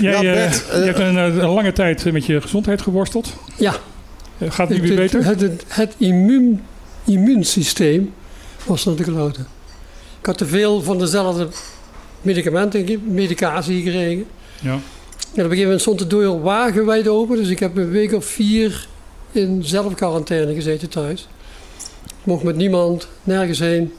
[0.00, 3.34] Jij, Ja, eh, Bert, je hebt een, eh, een lange tijd met je gezondheid geworsteld.
[3.56, 3.74] Ja.
[4.38, 5.24] Eh, Gaat het nu weer beter?
[5.24, 6.62] het, het, het immuun,
[7.04, 8.12] immuunsysteem
[8.64, 9.46] was naar de kloten.
[10.20, 11.48] Ik had te veel van dezelfde
[12.22, 14.26] medicamenten, medicatie gekregen.
[14.60, 14.70] Ja.
[14.70, 14.78] En
[15.44, 17.36] op een gegeven moment stond de deur wagenwijd open.
[17.36, 18.86] Dus ik heb een week of vier
[19.32, 21.28] in zelfquarantaine gezeten thuis.
[22.26, 23.92] Mocht met niemand, nergens heen.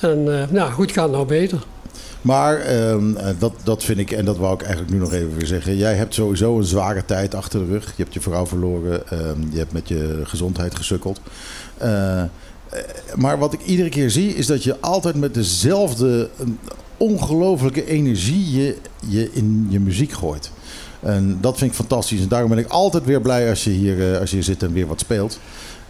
[0.00, 1.66] En nou goed, gaat nou beter.
[2.20, 5.36] Maar ehm, eh, dat, dat vind ik, en dat wou ik eigenlijk nu nog even
[5.36, 5.76] weer zeggen.
[5.76, 7.84] Jij hebt sowieso een zware tijd achter de rug.
[7.96, 9.08] Je hebt je vrouw verloren.
[9.08, 11.20] ehm, je hebt met je gezondheid gesukkeld.
[11.78, 12.22] Eh,
[13.16, 16.28] maar wat ik iedere keer zie, is dat je altijd met dezelfde
[16.96, 18.76] ongelofelijke energie je,
[19.08, 20.50] je in je muziek gooit.
[21.00, 22.20] En dat vind ik fantastisch.
[22.20, 24.72] En daarom ben ik altijd weer blij als je hier, als je hier zit en
[24.72, 25.38] weer wat speelt.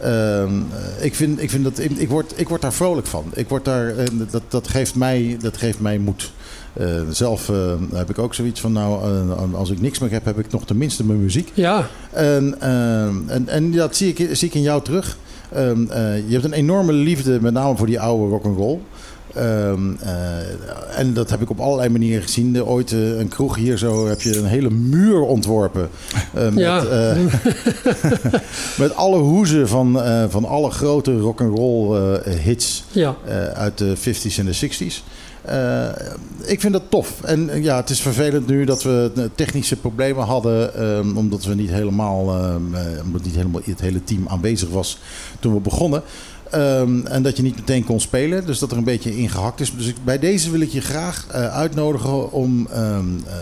[0.01, 0.53] Ehm,
[0.99, 3.25] eh, ik, vind, ik, vind dat, ik, word, ik word daar vrolijk van.
[3.35, 6.33] Ik word daar, eh, dat, dat, geeft mij, dat geeft mij moed.
[6.73, 10.39] Eh, zelf eh, heb ik ook zoiets van, nou, als ik niks meer heb, heb
[10.39, 11.51] ik nog tenminste mijn muziek.
[11.55, 15.17] Ja, En, ehm, en, en dat zie ik, zie ik in jou terug.
[15.53, 18.79] Ehm, eh, je hebt een enorme liefde, met name voor die oude rock'n'roll.
[19.35, 22.53] Ehm eh, en dat heb ik op allerlei manieren gezien.
[22.53, 25.89] De- Ooit eh, een kroeg hier zo heb je een hele muur ontworpen.
[26.35, 26.83] eh, met, Ja.
[28.79, 29.99] met alle hoezen van,
[30.29, 33.17] van alle grote rock'n'roll hits ja.
[33.55, 35.03] uit de 50s en de 60s.
[35.45, 35.87] Eh,
[36.45, 37.23] ik vind dat tof.
[37.23, 40.75] En ja, het is vervelend nu dat we technische problemen hadden.
[40.75, 44.99] ehm, omdat we niet helemaal, ehm, eh, omdat niet helemaal het hele team aanwezig was
[45.41, 46.03] toen we begonnen.
[46.51, 48.47] Ehm, en dat je niet meteen kon spelen.
[48.47, 49.77] Dus dat er een beetje ingehakt is.
[49.77, 53.35] Dus ik, bij deze wil ik je graag eh, uitnodigen om ehm, eh,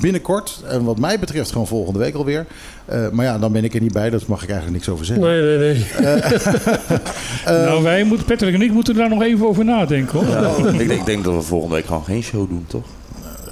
[0.00, 2.46] binnenkort, en wat mij betreft gewoon volgende week alweer.
[2.84, 4.10] eh, maar ja, dan ben ik er niet bij.
[4.10, 5.26] Daar mag ik eigenlijk niks over zeggen.
[5.26, 5.84] Nee, nee, nee.
[7.66, 10.28] nou, wij moeten, Patrick en ik moeten daar nog even over nadenken hoor.
[10.28, 12.84] Ja, ik, denk, ik denk dat we volgende week gewoon geen show doen, toch?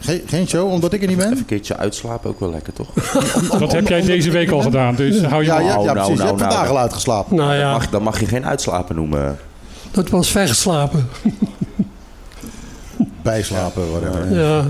[0.05, 1.27] Geen, geen show, omdat ik er niet ben?
[1.27, 2.89] Even een keertje uitslapen, ook wel lekker, toch?
[3.59, 6.09] Dat heb jij deze week al gedaan, dus hou je Ja, ja, ja, Nou, precies.
[6.09, 6.69] je nou, hebt nou, vandaag nou.
[6.69, 7.37] al uitgeslapen.
[7.37, 9.39] Nou Dan ja, mag, dan mag je geen uitslapen noemen.
[9.91, 11.09] dat was vergeslapen.
[13.23, 14.35] Bijslapen, whatever.
[14.39, 14.65] Ja.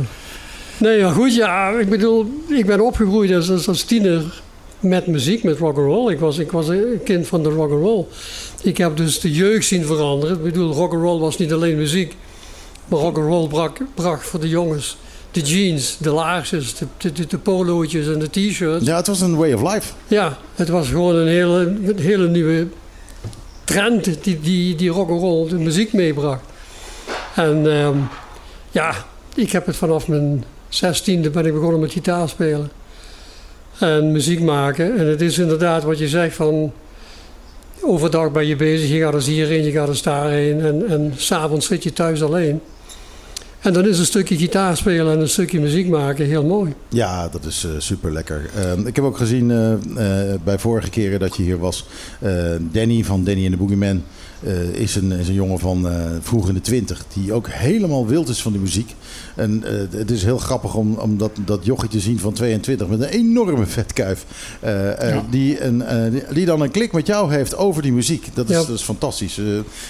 [0.79, 4.43] Nee, maar goed, ja, ik bedoel, ik ben opgegroeid als, als, als tiener
[4.81, 6.13] met muziek, met rock'n'roll.
[6.13, 8.05] Ik was, ik was een kind van de rock'n'roll.
[8.63, 10.37] Ik heb dus de jeugd zien veranderen.
[10.37, 12.17] Ik bedoel, rock'n'roll was niet alleen muziek,
[12.89, 14.97] maar rock'n'roll bracht, bracht voor de jongens
[15.35, 18.87] de jeans, de laarsjes, de, de, de, polootjes en de t-shirts.
[18.87, 19.93] Ja, het was een way of life.
[20.07, 22.67] Ja, het was gewoon een hele, een hele nieuwe
[23.65, 26.45] trend die, die, die rock'n'roll de muziek meebracht.
[27.35, 27.97] En ehm,
[28.71, 28.95] ja,
[29.35, 32.71] ik heb het vanaf mijn zestiende ben ik begonnen met gitaar spelen.
[33.79, 34.99] En muziek maken.
[34.99, 36.73] En het is inderdaad wat je zegt van...
[37.81, 40.61] Overdag ben je bezig, je gaat eens hierheen, je gaat eens daarheen.
[40.61, 42.61] En, en s'avonds zit je thuis alleen.
[43.65, 46.75] En dan is een stukje gitaar spelen en een stukje muziek maken heel mooi.
[46.89, 48.51] Ja, dat is super lekker.
[48.85, 51.87] ik heb ook gezien eh, eh, bij vorige keren dat je hier was.
[52.21, 54.03] eh, Danny van Danny en de Boogeyman
[54.45, 57.05] eh, is, een, is een jongen van eh, vroeg in de twintig.
[57.15, 58.95] Die ook helemaal wild is van die muziek.
[59.35, 62.89] En eh, het is heel grappig om, om dat, dat jochie te zien van 22
[62.89, 64.25] met een enorme vetkuif.
[64.63, 65.25] Ja.
[65.31, 65.83] die, een,
[66.33, 68.29] die, dan een klik met jou heeft over die muziek.
[68.35, 68.65] Dat is, Ja.
[68.65, 69.41] dat is fantastisch.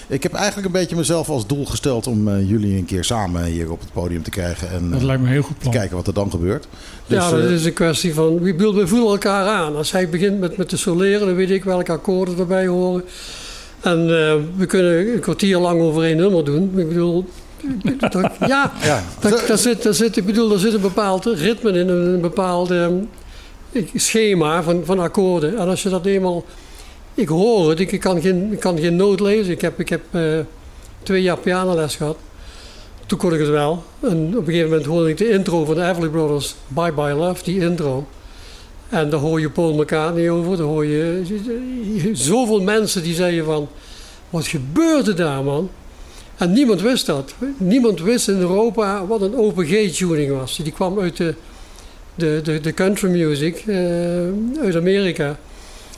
[0.07, 3.71] Ik heb eigenlijk een beetje mezelf als doel gesteld om jullie een keer samen hier
[3.71, 4.71] op het podium te krijgen.
[4.71, 5.73] En Dat lijkt me heel goed te plan.
[5.73, 6.67] kijken wat er dan gebeurt.
[7.07, 8.41] Dus, ja, dat is een kwestie van.
[8.41, 9.77] We voelen elkaar aan.
[9.77, 13.05] Als hij begint met, met te soleren, dan weet ik welke akkoorden erbij horen.
[13.85, 16.73] En eh, we kunnen een kwartier lang over één nummer doen.
[16.77, 17.25] Ik bedoel.
[17.99, 19.03] dat- ja, ja.
[19.21, 22.71] daar, daar zit, daar zit, ik bedoel, daar zit een bepaald ritme in, een, bepaald
[22.71, 22.87] eh,
[23.95, 25.59] schema van, van akkoorden.
[25.59, 26.45] En als je dat eenmaal.
[27.15, 29.53] Ik hoor het, ik, ik kan, geen, ik kan geen noot lezen.
[29.53, 30.23] Ik heb, ik heb eh,
[31.03, 32.17] twee jaar pianoles gehad.
[33.07, 33.83] Toen kon ik het wel.
[34.01, 37.15] En op een gegeven moment hoorde ik de intro van de Everly Brothers, Bye Bye
[37.15, 38.07] Love, die intro.
[38.95, 40.57] En daar hoor je Paul McCartney over.
[40.57, 41.23] Daar hoor je
[42.13, 43.69] zoveel mensen die zeiden van,
[44.31, 45.71] wat gebeurde daar man?
[46.37, 47.35] En niemand wist dat.
[47.57, 50.57] Niemand wist in Europa wat een OPG-tuning was.
[50.57, 51.35] Die kwam uit de,
[52.15, 53.77] de, de, de country music eh,
[54.63, 55.39] uit Amerika.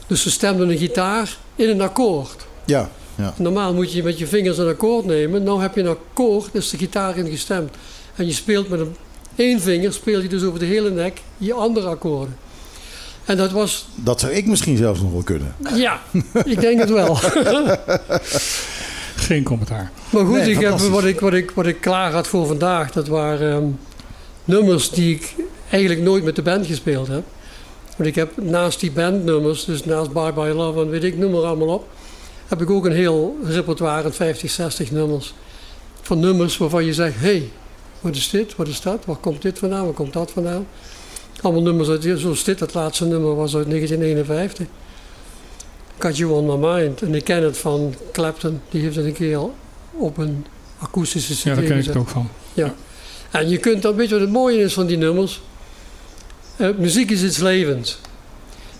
[0.06, 2.47] Dus ze stemden een gitaar in een akkoord.
[2.64, 3.35] Ja, ja.
[3.36, 5.43] Normaal moet je met je vingers een akkoord nemen.
[5.43, 7.70] Nou heb je een akkoord, is de gitaar in gestemd.
[8.14, 8.97] En je speelt met een,
[9.36, 12.36] één vinger, speel je dus over de hele nek je andere akkoorden.
[13.27, 15.55] En dat was, Dat zou ik misschien zelfs nog wel kunnen.
[15.74, 16.01] ja,
[16.44, 17.19] ik denk het wel.
[19.16, 19.90] Geen commentaar.
[20.11, 22.93] Maar goed, Nee, ik heb, wat, ik, wat, ik, wat ik klaar had voor vandaag,
[22.93, 23.66] dat waren ehm,
[24.44, 25.35] nummers die ik
[25.70, 27.23] eigenlijk nooit met de band gespeeld heb.
[27.97, 31.32] Want ik heb naast die bandnummers, dus naast Bye Bye Love en weet ik, noem
[31.32, 31.89] maar allemaal op,
[32.47, 35.35] heb ik ook een heel repertoire van 50, 60 nummers.
[36.03, 37.51] Van nummers waarvan je zegt, hé, hey,
[38.01, 40.66] wat is dit, wat is dat, waar komt dit vandaan, waar komt dat vandaan?
[41.41, 44.67] Allemaal nummers uit, zoals dit, het laatste nummer was uit 1951.
[45.99, 47.03] Got You On My Mind.
[47.03, 49.41] En ik ken het van Clapton, die heeft het een keer
[49.93, 50.47] op een
[50.79, 52.29] akoestische cd Ja, daar ken ik het ook van.
[52.55, 52.75] Ja.
[53.31, 55.41] En je kunt dan, weet je wat het mooie is van die nummers?
[56.57, 57.99] Eh, muziek is iets levends.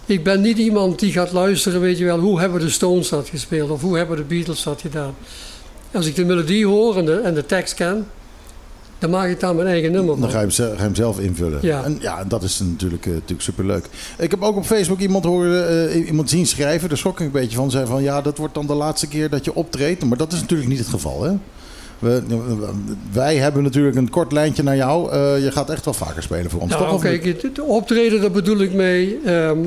[0.07, 3.29] Ik ben niet iemand die gaat luisteren, weet je wel, hoe hebben de Stones dat
[3.29, 5.15] gespeeld of hoe hebben de Beatles dat gedaan.
[5.93, 8.07] Als ik de melodie hoor en de, en de tekst ken,
[8.99, 10.21] dan maak ik daar mijn eigen nummer van.
[10.21, 11.59] Dan ga je hem, ze- ga je hem zelf invullen.
[11.63, 11.85] Ja.
[11.85, 13.87] En ja, dat is natuurlijk, eh, natuurlijk superleuk.
[14.19, 16.89] Ik heb ook op Facebook iemand horen, eh, iemand zien schrijven.
[16.89, 17.71] Daar schrok ik een beetje van.
[17.71, 20.05] Zei van ja, dat wordt dan de laatste keer dat je optreedt.
[20.05, 21.33] Maar dat is natuurlijk niet het geval, hè?
[21.99, 22.23] We,
[23.13, 25.11] wij hebben natuurlijk een kort lijntje naar jou.
[25.13, 26.81] Eh, je gaat echt wel vaker spelen voor ons, toch?
[26.81, 29.19] Nou, Of kijk, het optreden, daar bedoel ik mee.
[29.25, 29.59] ehm,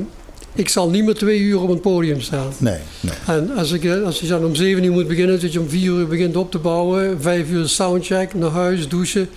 [0.54, 2.52] ik zal niet meer twee uur op een podium staan.
[2.58, 3.14] Nee, nee.
[3.26, 5.68] En als, ik, eh, als je dan om zeven uur moet beginnen, dat je om
[5.68, 9.28] vier uur begint op te bouwen, vijf uur soundcheck, naar huis, douchen,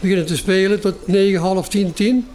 [0.00, 2.26] beginnen te spelen tot negen, half tien, tien.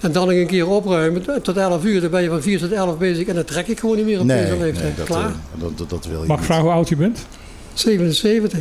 [0.00, 2.00] En dan nog een keer opruimen tot elf uur.
[2.00, 4.20] Dan ben je van vier tot elf bezig en dat trek ik gewoon niet meer
[4.20, 4.96] op Nee, deze nee, leeftijd.
[4.96, 5.24] dat, Klaar?
[5.28, 7.26] eh, dat, dat, dat wil je Mag ik vragen hoe oud je bent?
[7.74, 8.58] 77.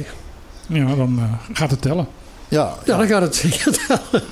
[0.68, 2.08] Ja, dan eh, gaat het tellen.
[2.48, 3.78] Ja, Ja, dan gaat het zeker.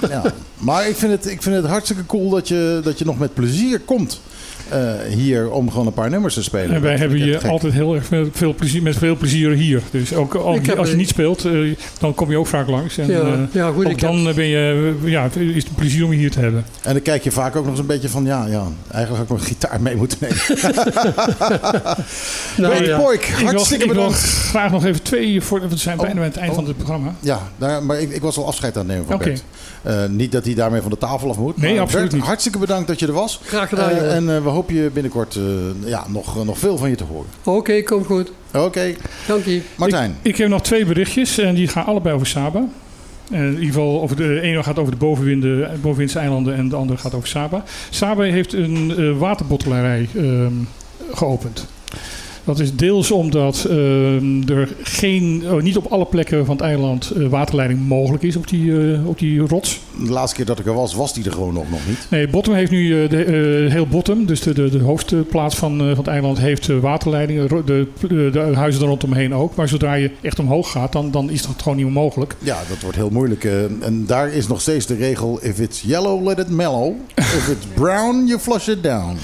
[0.09, 0.23] ja.
[0.57, 3.33] Maar ik vind, het, ik vind het hartstikke cool dat je, dat je nog met
[3.33, 4.21] plezier komt.
[4.73, 6.75] Eh, hier om gewoon een paar nummers te spelen.
[6.75, 7.43] En wij Dat hebben gek.
[7.43, 9.81] altijd heel erg veel, veel plezier, met veel plezier hier.
[9.91, 12.47] Dus ook al- Ik heb als je een- niet speelt, eh, dan kom je ook
[12.47, 12.97] vaak langs.
[12.97, 16.05] En, Ja, eh, ja, goed, ook heb- dan ben je, ja, is het een plezier
[16.05, 16.65] om je hier te hebben.
[16.83, 19.37] En dan kijk je vaak ook nog eens een beetje van, ja, ja eigenlijk had
[19.37, 20.37] ik mijn gitaar mee moeten nemen.
[22.57, 22.97] Nou, Ray ja.
[22.99, 24.23] Poik, Ik wil, hartstikke ik wil bedankt.
[24.23, 26.55] graag nog even twee, voor, want we zijn Oh, bijna bij het eind oh.
[26.55, 27.13] van het programma.
[27.19, 29.17] Ja, daar, maar ik, ik was al afscheid aan het nemen van.
[29.17, 29.43] Bert.
[29.81, 31.57] Eh, niet dat hij daarmee van de tafel af moet.
[31.57, 32.25] Nee, maar absoluut Bert, niet.
[32.25, 33.39] hartstikke bedankt dat je er was.
[33.45, 35.43] Graag gedaan, en eh, we hopen je binnenkort eh,
[35.85, 37.29] ja, nog, nog veel van je te horen.
[37.43, 38.31] Oké, komt goed.
[38.53, 38.95] Oké,
[39.27, 39.61] Dank je.
[39.75, 40.17] Martijn.
[40.21, 42.67] Ik heb nog twee berichtjes en die gaan allebei over Saba.
[43.31, 46.69] En in ieder geval, over de, de ene gaat over de bovenwinden, bovenwindse eilanden en
[46.69, 47.63] de andere gaat over Saba.
[47.89, 50.53] Saba heeft een eh, waterbottelarij ehm,
[51.11, 51.67] geopend.
[52.43, 57.11] Dat is deels omdat ehm, er geen, oh, niet op alle plekken van het eiland
[57.11, 59.79] eh, waterleiding mogelijk is op die, eh, op die rots.
[60.03, 62.07] De laatste keer dat ik er was, was die er gewoon nog, nog niet.
[62.09, 65.87] Nee, Bottom heeft nu eh, de, heel Bottom, dus de, de, de hoofdplaats van, van
[65.87, 67.47] het eiland, heeft waterleidingen.
[67.47, 69.55] De, de, de huizen er rondomheen ook.
[69.55, 72.35] Maar zodra je echt omhoog gaat, dan, dan is dat gewoon niet meer mogelijk.
[72.39, 73.43] Ja, dat wordt heel moeilijk.
[73.79, 76.93] en daar is nog steeds de regel: if it's yellow, let it mellow.
[77.15, 79.17] if it's brown, you flush it down.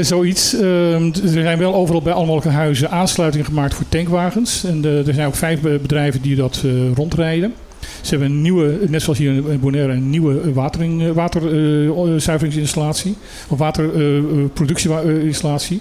[0.00, 0.54] Zoiets.
[0.54, 4.64] Ehm, er zijn wel overal bij allemaal huizen aansluitingen gemaakt voor tankwagens.
[4.64, 7.54] En de- er zijn ook vijf be- bedrijven die dat eh, rondrijden.
[8.00, 13.14] Ze hebben een nieuwe, net zoals hier in Bonaire, een nieuwe watering, eh, waterzuiveringsinstallatie.
[13.48, 15.80] Of waterproductieinstallatie.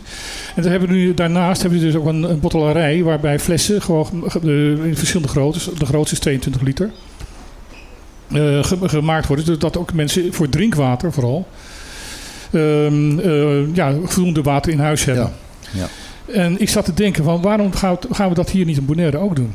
[0.55, 4.23] en dan hebben we nu, daarnaast hebben ze dus ook een, bottelarij waarbij flessen gewoon
[4.27, 4.39] ge-
[4.80, 5.69] eh, in verschillende groottes.
[5.77, 6.91] De grootste is 22 liter.
[8.31, 9.45] eh, ge- gemaakt worden.
[9.45, 11.47] Zodat ook mensen voor drinkwater vooral
[12.51, 15.31] ehm, eh, ja, voldoende water in huis hebben.
[15.73, 15.80] Ja.
[15.80, 15.88] ja.
[16.25, 17.71] En ik zat te denken van waarom
[18.11, 19.53] gaan we, dat hier niet in Bonaire ook doen?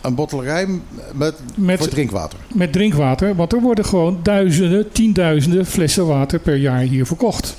[0.00, 0.66] Een bottelarij
[1.14, 2.38] met, Met- voor drinkwater.
[2.54, 7.56] Met drinkwater, want er worden gewoon duizenden, tienduizenden flessen water per jaar hier verkocht.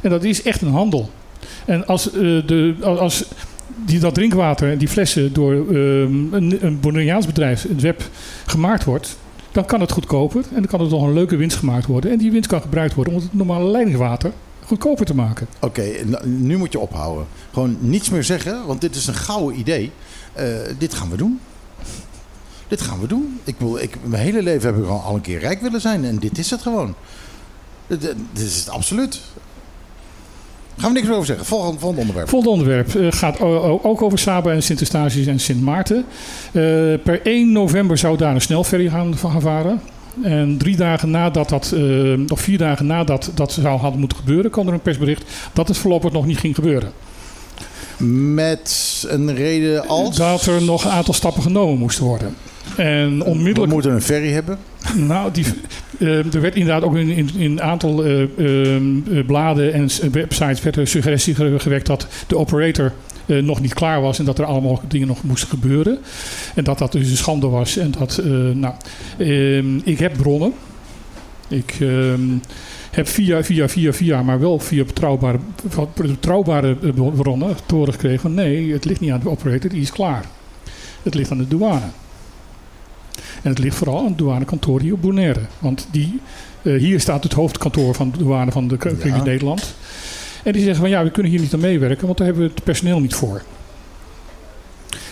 [0.00, 1.10] En dat is echt een handel.
[1.64, 3.24] En als, eh, de, als
[3.84, 8.02] die, dat drinkwater en die flessen door ehm, een, een Bonaireaans bedrijf, een web,
[8.46, 9.16] gemaakt wordt,
[9.52, 12.10] dan kan het goedkoper en dan kan het nog een leuke winst gemaakt worden.
[12.10, 14.32] En die winst kan gebruikt worden om het normale leidingswater
[14.66, 15.46] goedkoper te maken.
[15.60, 15.82] Oké,
[16.24, 17.26] nu moet je ophouden.
[17.52, 19.92] Gewoon niets meer zeggen, want dit is een gouden idee.
[20.32, 20.46] Eh,
[20.78, 21.40] dit gaan we doen.
[22.68, 23.40] Dit gaan we doen.
[23.44, 26.04] Ik wil, ik, mijn hele leven heb ik al, al een keer rijk willen zijn
[26.04, 26.94] en dit is het gewoon.
[27.86, 28.00] Dit,
[28.32, 29.20] dit is het absoluut.
[30.76, 31.46] Gaan we niks meer over zeggen.
[31.46, 32.28] Volgende, volgende onderwerp.
[32.28, 33.40] Volgende onderwerp eh, gaat
[33.82, 36.04] ook over Saba en Sint Eustatius en Sint Maarten.
[36.46, 36.52] Eh,
[37.04, 39.80] per 1 november zou daar een snelferry gaan, gaan varen.
[40.22, 44.50] En drie dagen nadat dat, eh, of vier dagen nadat dat zou hadden moeten gebeuren,
[44.50, 46.90] kwam er een persbericht dat het voorlopig nog niet ging gebeuren.
[48.34, 50.16] Met een reden als...
[50.16, 52.34] Dat er nog een aantal stappen genomen moesten worden.
[52.76, 53.72] En We onmiddellijk.
[53.72, 54.58] moeten een ferry hebben.
[54.94, 55.44] Nou, die,
[55.98, 58.24] eh, er werd inderdaad ook in, een aantal eh,
[59.26, 62.92] bladen en websites werd er suggestie ge- gewekt dat de operator
[63.26, 65.98] eh, nog niet klaar was en dat er allemaal dingen nog moesten gebeuren.
[66.54, 67.76] En dat dat dus een schande was.
[67.76, 68.74] En dat, eh, nou,
[69.18, 70.52] ehm, ik heb bronnen.
[71.48, 72.20] Ik ehm,
[72.90, 75.38] heb via, via, via, via, maar wel via betrouwbare,
[75.94, 79.82] betrouwbare eh, bronnen te horen gekregen van nee, het ligt niet aan de operator, die
[79.82, 80.24] is klaar.
[81.02, 81.86] Het ligt aan de douane.
[83.42, 85.40] En het ligt vooral aan het douanekantoor hier op Bonaire.
[85.58, 86.20] Want die,
[86.62, 89.24] hier staat het hoofdkantoor van de douane van de Koninklijke Ja.
[89.24, 89.74] Nederland.
[90.46, 92.52] En die zeggen van ja, we kunnen hier niet aan meewerken, want daar hebben we
[92.54, 93.42] het personeel niet voor.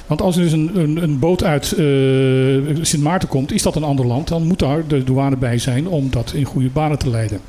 [0.07, 3.77] Want als er dus een, een, een boot uit eh, Sint Maarten komt, is dat
[3.77, 6.99] een ander land, dan moet daar de douane bij zijn om dat in goede banen
[6.99, 7.41] te leiden.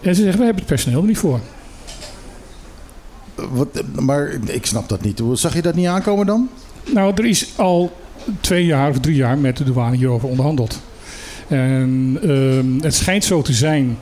[0.00, 1.40] En ze zeggen, we hebben het personeel er niet voor.
[3.34, 5.18] Wat, maar ik snap dat niet.
[5.18, 6.48] Hoe- Zag je dat niet aankomen dan?
[6.92, 7.92] Nou, er is al
[8.40, 10.80] twee jaar of drie jaar met de douane hierover onderhandeld.
[11.48, 13.98] En ehm, het schijnt zo te zijn.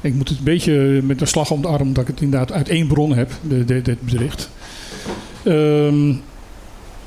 [0.00, 2.52] Ik moet het een beetje met een slag om de arm, dat ik het inderdaad
[2.52, 3.30] uit één bron heb,
[3.66, 4.50] dit bericht.
[5.44, 6.12] Ehm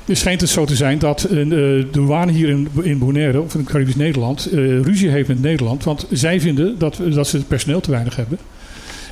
[0.04, 3.54] het schijnt het zo te zijn dat eh, de douane hier in, in Bonaire, of
[3.54, 5.84] in Caribisch Nederland, eh, ruzie heeft met Nederland.
[5.84, 8.38] Want zij vinden dat, dat ze het personeel te weinig hebben.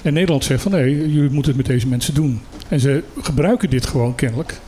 [0.03, 2.41] En Nederland zegt van nee, jullie moeten het met deze mensen doen.
[2.69, 4.61] En ze gebruiken dit gewoon kennelijk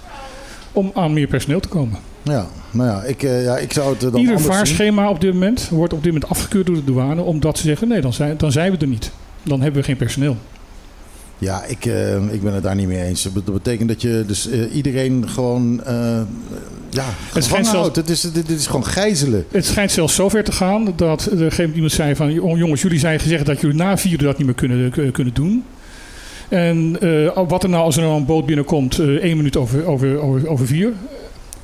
[0.73, 1.99] om aan meer personeel te komen.
[2.23, 5.33] Ja, nou ja, ik, eh, ja, ik zou het eh, dan Ieder vaarschema op dit
[5.33, 8.37] moment wordt op dit moment afgekeurd door de douane, omdat ze zeggen: nee, dan zijn,
[8.37, 9.11] dan zijn we er niet.
[9.43, 10.37] Dan hebben we geen personeel.
[11.39, 13.29] Ja, ik, eh, ik ben het daar niet mee eens.
[13.33, 15.81] Dat betekent dat je dus iedereen gewoon
[16.91, 17.97] ja, gevangen houdt.
[17.97, 19.45] Het is, dit, is gewoon gijzelen.
[19.51, 22.59] Het schijnt zelfs zover te gaan dat er een gegeven moment iemand zei: van "Oh,
[22.59, 24.55] jongens, jullie zijn gezegd dat jullie na vieren dat niet meer
[24.91, 25.65] kunnen, kunnen doen.
[26.49, 26.93] En
[27.49, 30.67] wat er nou als er nou een boot binnenkomt, één minuut over, over, over, over
[30.67, 30.93] vier.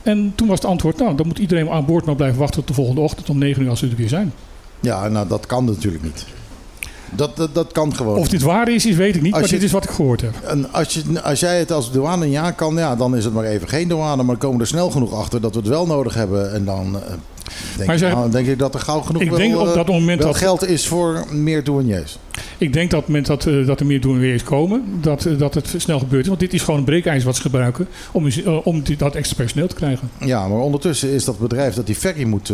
[0.09, 2.69] En toen was het antwoord: nou, dan moet iedereen aan boord maar blijven wachten tot
[2.69, 4.33] de volgende ochtend om negen uur als we er weer zijn.
[4.81, 6.27] Ja, nou dat kan natuurlijk niet.
[7.15, 8.17] Dat, dat, dat kan gewoon.
[8.19, 9.91] Of dit waar is, is weet ik niet, Als maar je- dit is wat ik
[9.91, 10.35] gehoord heb.
[10.47, 13.45] En als, je, als jij het als douane ja kan, ja, dan is het maar
[13.45, 14.23] even geen douane.
[14.23, 16.53] Maar komen we er snel genoeg achter dat we het wel nodig hebben.
[16.53, 17.13] En dan, eh,
[17.77, 19.75] denk, Maar zeg- nou, denk ik dat er gauw genoeg Ik wel, denk op eh,
[19.75, 22.19] dat moment dat- geld is voor meer douaniers.
[22.59, 25.39] Ik denk dat op het moment dat, eh, dat er meer is komen, dat, eh,
[25.39, 26.27] dat het snel gebeurt.
[26.27, 28.29] Want dit is gewoon een breekijzer wat ze gebruiken om,
[28.65, 30.11] om die- dat extra personeel te krijgen.
[30.25, 32.53] Ja, maar ondertussen is dat bedrijf dat die ferry moet,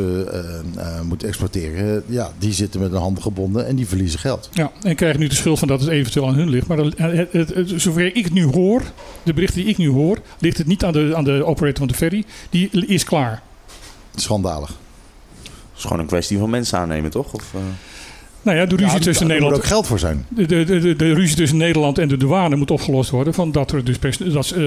[1.08, 4.48] moet exporteren, ja, die zitten met een handen gebonden en die verliezen geld.
[4.52, 6.66] Ja, en krijgen nu de schuld van dat het eventueel aan hun ligt.
[6.66, 8.82] Maar dan- het, het, het- zover ik het nu hoor,
[9.22, 11.88] de berichten die ik nu hoor, ligt het niet aan de, aan de operator van
[11.88, 12.24] de ferry.
[12.50, 13.42] Die is klaar.
[14.14, 14.70] Schandalig.
[15.84, 17.32] Is gewoon een kwestie van mensen aannemen, toch?
[17.32, 17.60] Of, eh,
[18.42, 19.54] Nou ja, de ruzie Ja, tussen daar Nederland...
[19.54, 20.26] moet ook geld voor zijn.
[20.28, 23.34] De, de, de, de, de ruzie tussen Nederland en de douane moet opgelost worden.
[23.34, 24.62] Van dat er dus pers- dat, eh,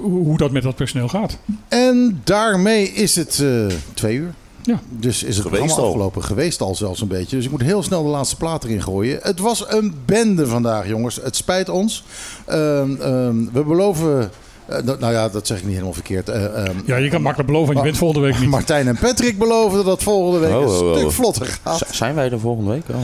[0.00, 1.38] hoe dat met dat personeel gaat.
[1.68, 4.34] En daarmee is het eh, twee uur.
[4.62, 4.80] Ja.
[4.88, 5.84] Dus is het Geweest al.
[5.86, 6.24] afgelopen.
[6.24, 7.36] Geweest al zelfs een beetje.
[7.36, 9.18] Dus ik moet heel snel de laatste plaat erin gooien.
[9.22, 11.16] Het was een bende vandaag, jongens.
[11.22, 12.04] Het spijt ons.
[12.46, 14.30] Ehm, ehm, we beloven...
[14.68, 16.28] eh, nou ja, dat zeg ik niet helemaal verkeerd.
[16.28, 18.48] Eh, ehm, Ja, je kan makkelijk beloven, je bent volgende week niet.
[18.48, 20.96] Martijn en Patrick beloven dat volgende week Oh, een oh, oh.
[20.98, 21.78] stuk vlotter gaat.
[21.78, 22.82] z- zijn wij er volgende week?
[22.90, 22.96] Oh.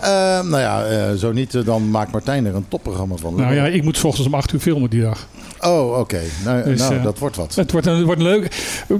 [0.00, 3.34] Ehm, nou ja, eh, zo niet, dan maakt Martijn er een topprogramma van.
[3.34, 5.26] Nou ja, ik moet 's ochtends om 8 uur filmen die dag.
[5.66, 6.20] Oh, oké.
[6.44, 7.54] Nou, Dus, nou eh, dat wordt wat.
[7.54, 8.54] Het wordt een, het wordt een leuk.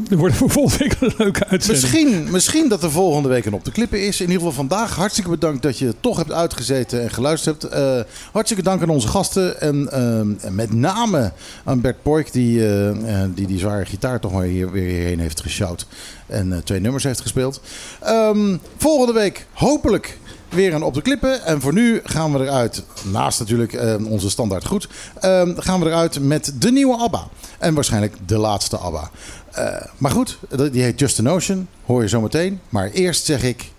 [0.08, 1.82] Het wordt volgende week een leuke uitzending.
[1.82, 4.20] Misschien, misschien dat er volgende week een op de klippen is.
[4.20, 4.96] In ieder geval vandaag.
[4.96, 7.74] Hartstikke bedankt dat je toch hebt uitgezeten en geluisterd hebt.
[7.74, 8.00] Eh,
[8.32, 9.60] hartstikke dank aan onze gasten.
[9.60, 11.32] En ehm, en met name
[11.64, 15.20] aan Bert Poik, die, eh, eh, die die zware gitaar toch maar hier weer hierheen
[15.20, 15.86] heeft gesjouwd.
[16.26, 17.60] En eh, twee nummers heeft gespeeld.
[18.00, 20.18] Ehm, volgende week hopelijk
[20.54, 21.44] weer een op de klippen.
[21.44, 24.88] En voor nu gaan we eruit, naast natuurlijk eh, onze standaard goed,
[25.20, 27.28] ehm, gaan we eruit met de nieuwe ABBA.
[27.58, 29.10] En waarschijnlijk de laatste ABBA.
[29.52, 29.66] Eh,
[29.96, 30.38] maar goed,
[30.72, 31.68] die heet Just a Notion.
[31.84, 32.60] Hoor je zo meteen.
[32.68, 33.72] Maar eerst zeg ik...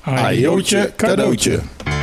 [0.00, 1.50] Ajootje, cadeautje.
[1.50, 2.01] cadeautje.